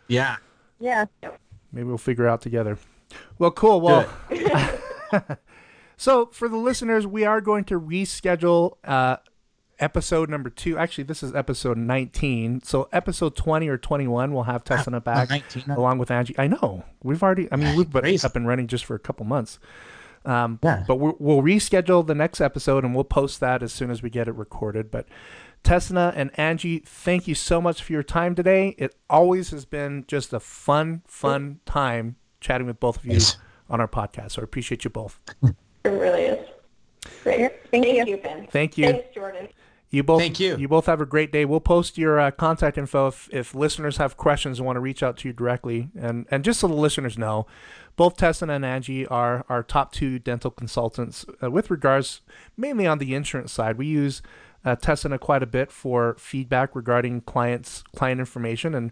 Yeah. 0.07 0.37
Yeah. 0.79 1.05
Maybe 1.71 1.87
we'll 1.87 1.97
figure 1.97 2.27
it 2.27 2.29
out 2.29 2.41
together. 2.41 2.77
Well, 3.39 3.51
cool. 3.51 3.81
Well, 3.81 4.07
so 5.97 6.27
for 6.27 6.47
the 6.47 6.57
listeners, 6.57 7.07
we 7.07 7.25
are 7.25 7.41
going 7.41 7.63
to 7.65 7.79
reschedule 7.79 8.77
uh, 8.83 9.17
episode 9.83 10.29
number 10.29 10.49
two. 10.49 10.77
Actually, 10.77 11.03
this 11.03 11.21
is 11.21 11.35
episode 11.35 11.77
19. 11.77 12.61
So 12.63 12.87
episode 12.91 13.35
20 13.35 13.67
or 13.67 13.77
21, 13.77 14.33
we'll 14.33 14.43
have 14.43 14.63
Tessina 14.63 15.03
back 15.03 15.29
19. 15.29 15.69
along 15.71 15.97
with 15.99 16.09
Angie. 16.09 16.35
I 16.37 16.47
know 16.47 16.83
we've 17.03 17.21
already. 17.21 17.47
I 17.51 17.55
mean, 17.57 17.75
we've 17.77 17.89
been 17.91 18.01
Crazy. 18.01 18.25
up 18.25 18.35
and 18.35 18.47
running 18.47 18.67
just 18.67 18.85
for 18.85 18.95
a 18.95 18.99
couple 18.99 19.25
months. 19.25 19.59
Um, 20.25 20.59
Yeah. 20.63 20.83
But 20.87 20.95
we'll, 20.95 21.15
we'll 21.19 21.41
reschedule 21.41 22.07
the 22.07 22.15
next 22.15 22.39
episode 22.41 22.83
and 22.85 22.95
we'll 22.95 23.03
post 23.03 23.39
that 23.41 23.61
as 23.61 23.73
soon 23.73 23.91
as 23.91 24.01
we 24.01 24.09
get 24.09 24.27
it 24.27 24.35
recorded. 24.35 24.89
But 24.89 25.05
Tessina 25.63 26.13
and 26.15 26.31
Angie, 26.39 26.79
thank 26.79 27.27
you 27.27 27.35
so 27.35 27.61
much 27.61 27.83
for 27.83 27.91
your 27.93 28.03
time 28.03 28.33
today. 28.35 28.75
It 28.77 28.95
always 29.09 29.51
has 29.51 29.65
been 29.65 30.05
just 30.07 30.31
a 30.33 30.39
fun, 30.39 31.01
fun 31.07 31.59
time 31.65 32.15
chatting 32.41 32.67
with 32.67 32.79
both 32.79 32.97
of 32.97 33.05
you 33.05 33.13
Yes. 33.13 33.37
on 33.69 33.79
our 33.81 33.87
podcast. 33.87 34.31
So 34.31 34.41
I 34.41 34.45
appreciate 34.45 34.83
you 34.83 34.89
both. 34.89 35.19
It 35.43 35.89
really 35.89 36.21
is. 36.23 36.47
Great. 37.23 37.51
Thank 37.69 37.85
you. 37.85 38.05
you, 38.05 38.17
Ben. 38.17 38.47
Thank 38.49 38.77
you. 38.77 38.85
Thanks, 38.87 39.13
Jordan. 39.13 39.49
You 39.93 40.01
both. 40.01 40.21
Thank 40.21 40.39
you. 40.39 40.57
You 40.57 40.67
both 40.67 40.87
have 40.87 41.01
a 41.01 41.05
great 41.05 41.31
day. 41.31 41.45
We'll 41.45 41.59
post 41.59 41.99
your 41.99 42.19
uh, 42.19 42.31
contact 42.31 42.79
info 42.79 43.09
if, 43.09 43.29
if 43.31 43.53
listeners 43.53 43.97
have 43.97 44.17
questions 44.17 44.57
and 44.57 44.65
want 44.65 44.75
to 44.75 44.79
reach 44.79 45.03
out 45.03 45.17
to 45.17 45.27
you 45.27 45.33
directly. 45.33 45.89
And 45.95 46.25
and 46.31 46.43
just 46.43 46.59
so 46.59 46.67
the 46.67 46.73
listeners 46.73 47.15
know, 47.15 47.45
both 47.95 48.17
Tessin 48.17 48.49
and 48.49 48.65
Angie 48.65 49.05
are 49.05 49.45
our 49.49 49.61
top 49.61 49.91
two 49.91 50.17
dental 50.17 50.49
consultants 50.49 51.27
uh, 51.43 51.51
with 51.51 51.69
regards 51.69 52.21
mainly 52.57 52.87
on 52.87 52.97
the 52.97 53.13
insurance 53.13 53.53
side. 53.53 53.77
We 53.77 53.85
use 53.85 54.23
uh, 54.65 54.75
Tessina 54.75 55.19
quite 55.19 55.43
a 55.43 55.45
bit 55.45 55.71
for 55.71 56.15
feedback 56.17 56.75
regarding 56.75 57.21
clients 57.21 57.83
client 57.95 58.19
information 58.19 58.73
and. 58.73 58.91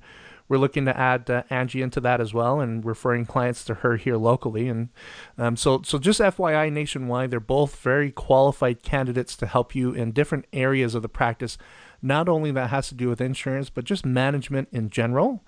We're 0.51 0.57
looking 0.57 0.83
to 0.83 0.99
add 0.99 1.29
uh, 1.29 1.43
Angie 1.49 1.81
into 1.81 2.01
that 2.01 2.19
as 2.19 2.33
well, 2.33 2.59
and 2.59 2.83
referring 2.83 3.25
clients 3.25 3.63
to 3.63 3.75
her 3.75 3.95
here 3.95 4.17
locally. 4.17 4.67
And 4.67 4.89
um, 5.37 5.55
so, 5.55 5.81
so 5.81 5.97
just 5.97 6.19
FYI, 6.19 6.69
nationwide, 6.69 7.31
they're 7.31 7.39
both 7.39 7.77
very 7.77 8.11
qualified 8.11 8.83
candidates 8.83 9.37
to 9.37 9.45
help 9.45 9.73
you 9.73 9.93
in 9.93 10.11
different 10.11 10.47
areas 10.51 10.93
of 10.93 11.03
the 11.03 11.07
practice. 11.07 11.57
Not 12.01 12.27
only 12.27 12.51
that 12.51 12.69
has 12.69 12.89
to 12.89 12.95
do 12.95 13.07
with 13.07 13.21
insurance, 13.21 13.69
but 13.69 13.85
just 13.85 14.05
management 14.05 14.67
in 14.73 14.89
general, 14.89 15.41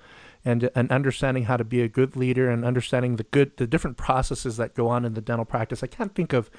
and 0.46 0.70
and 0.74 0.90
understanding 0.90 1.44
how 1.44 1.58
to 1.58 1.66
be 1.66 1.82
a 1.82 1.90
good 1.90 2.16
leader 2.16 2.50
and 2.50 2.64
understanding 2.64 3.18
the 3.18 3.24
good 3.24 3.58
the 3.58 3.68
different 3.68 3.98
processes 3.98 4.56
that 4.56 4.74
go 4.74 4.88
on 4.88 5.04
in 5.04 5.16
the 5.16 5.22
dental 5.22 5.44
practice. 5.44 5.84
I 5.84 5.88
can't 5.88 6.16
think 6.16 6.32
of 6.32 6.50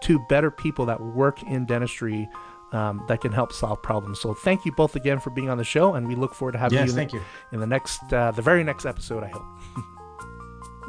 two 0.00 0.18
better 0.28 0.50
people 0.50 0.86
that 0.86 1.00
work 1.00 1.40
in 1.44 1.66
dentistry. 1.66 2.28
Um, 2.72 3.04
that 3.06 3.20
can 3.20 3.32
help 3.32 3.52
solve 3.52 3.82
problems. 3.82 4.18
So 4.20 4.32
thank 4.32 4.64
you 4.64 4.72
both 4.72 4.96
again 4.96 5.20
for 5.20 5.28
being 5.28 5.50
on 5.50 5.58
the 5.58 5.64
show, 5.64 5.94
and 5.94 6.08
we 6.08 6.14
look 6.14 6.34
forward 6.34 6.52
to 6.52 6.58
having 6.58 6.78
Yes, 6.78 6.94
you, 6.94 7.00
in, 7.02 7.08
you. 7.10 7.20
in 7.52 7.60
the 7.60 7.66
next, 7.66 8.00
uh, 8.12 8.30
the 8.30 8.40
very 8.40 8.64
next 8.64 8.86
episode. 8.86 9.22
I 9.22 9.28
hope. 9.28 9.44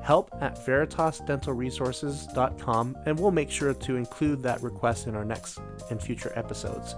Help 0.07 0.31
at 0.39 0.55
veritasdentalresources.com, 0.65 2.97
and 3.05 3.19
we'll 3.19 3.29
make 3.29 3.51
sure 3.51 3.73
to 3.73 3.97
include 3.97 4.41
that 4.41 4.63
request 4.63 5.05
in 5.05 5.17
our 5.17 5.25
next 5.25 5.59
and 5.89 6.01
future 6.01 6.31
episodes. 6.33 6.95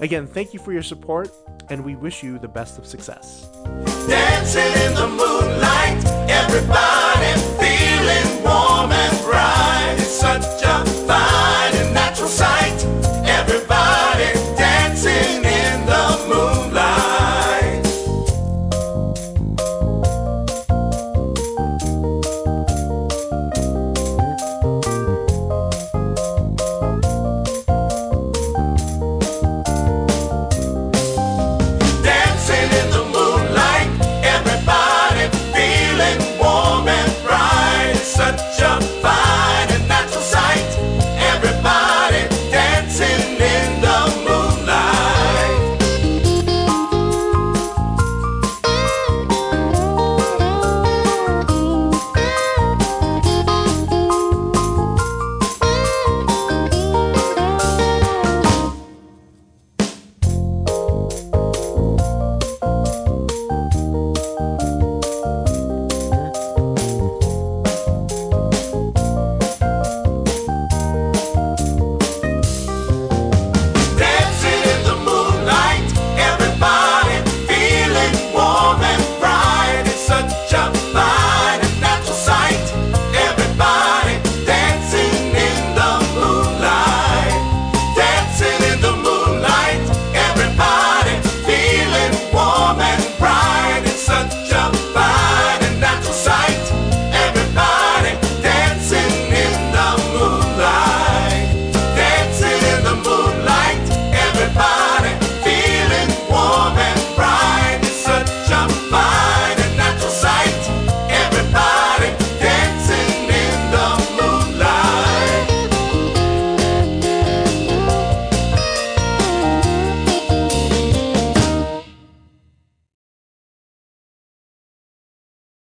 Again, 0.00 0.26
thank 0.26 0.54
you 0.54 0.58
for 0.58 0.72
your 0.72 0.82
support, 0.82 1.30
and 1.68 1.84
we 1.84 1.94
wish 1.94 2.22
you 2.22 2.38
the 2.38 2.48
best 2.48 2.78
of 2.78 2.86
success. 2.86 3.50
Dancing 4.08 4.62
in 4.62 4.94
the 4.94 5.08
moonlight, 5.08 6.02
everybody 6.30 7.34
feeling 7.60 8.42
warm 8.42 8.92
and 8.92 9.24
bright. 9.26 9.96
It's 9.98 10.08
such 10.08 10.40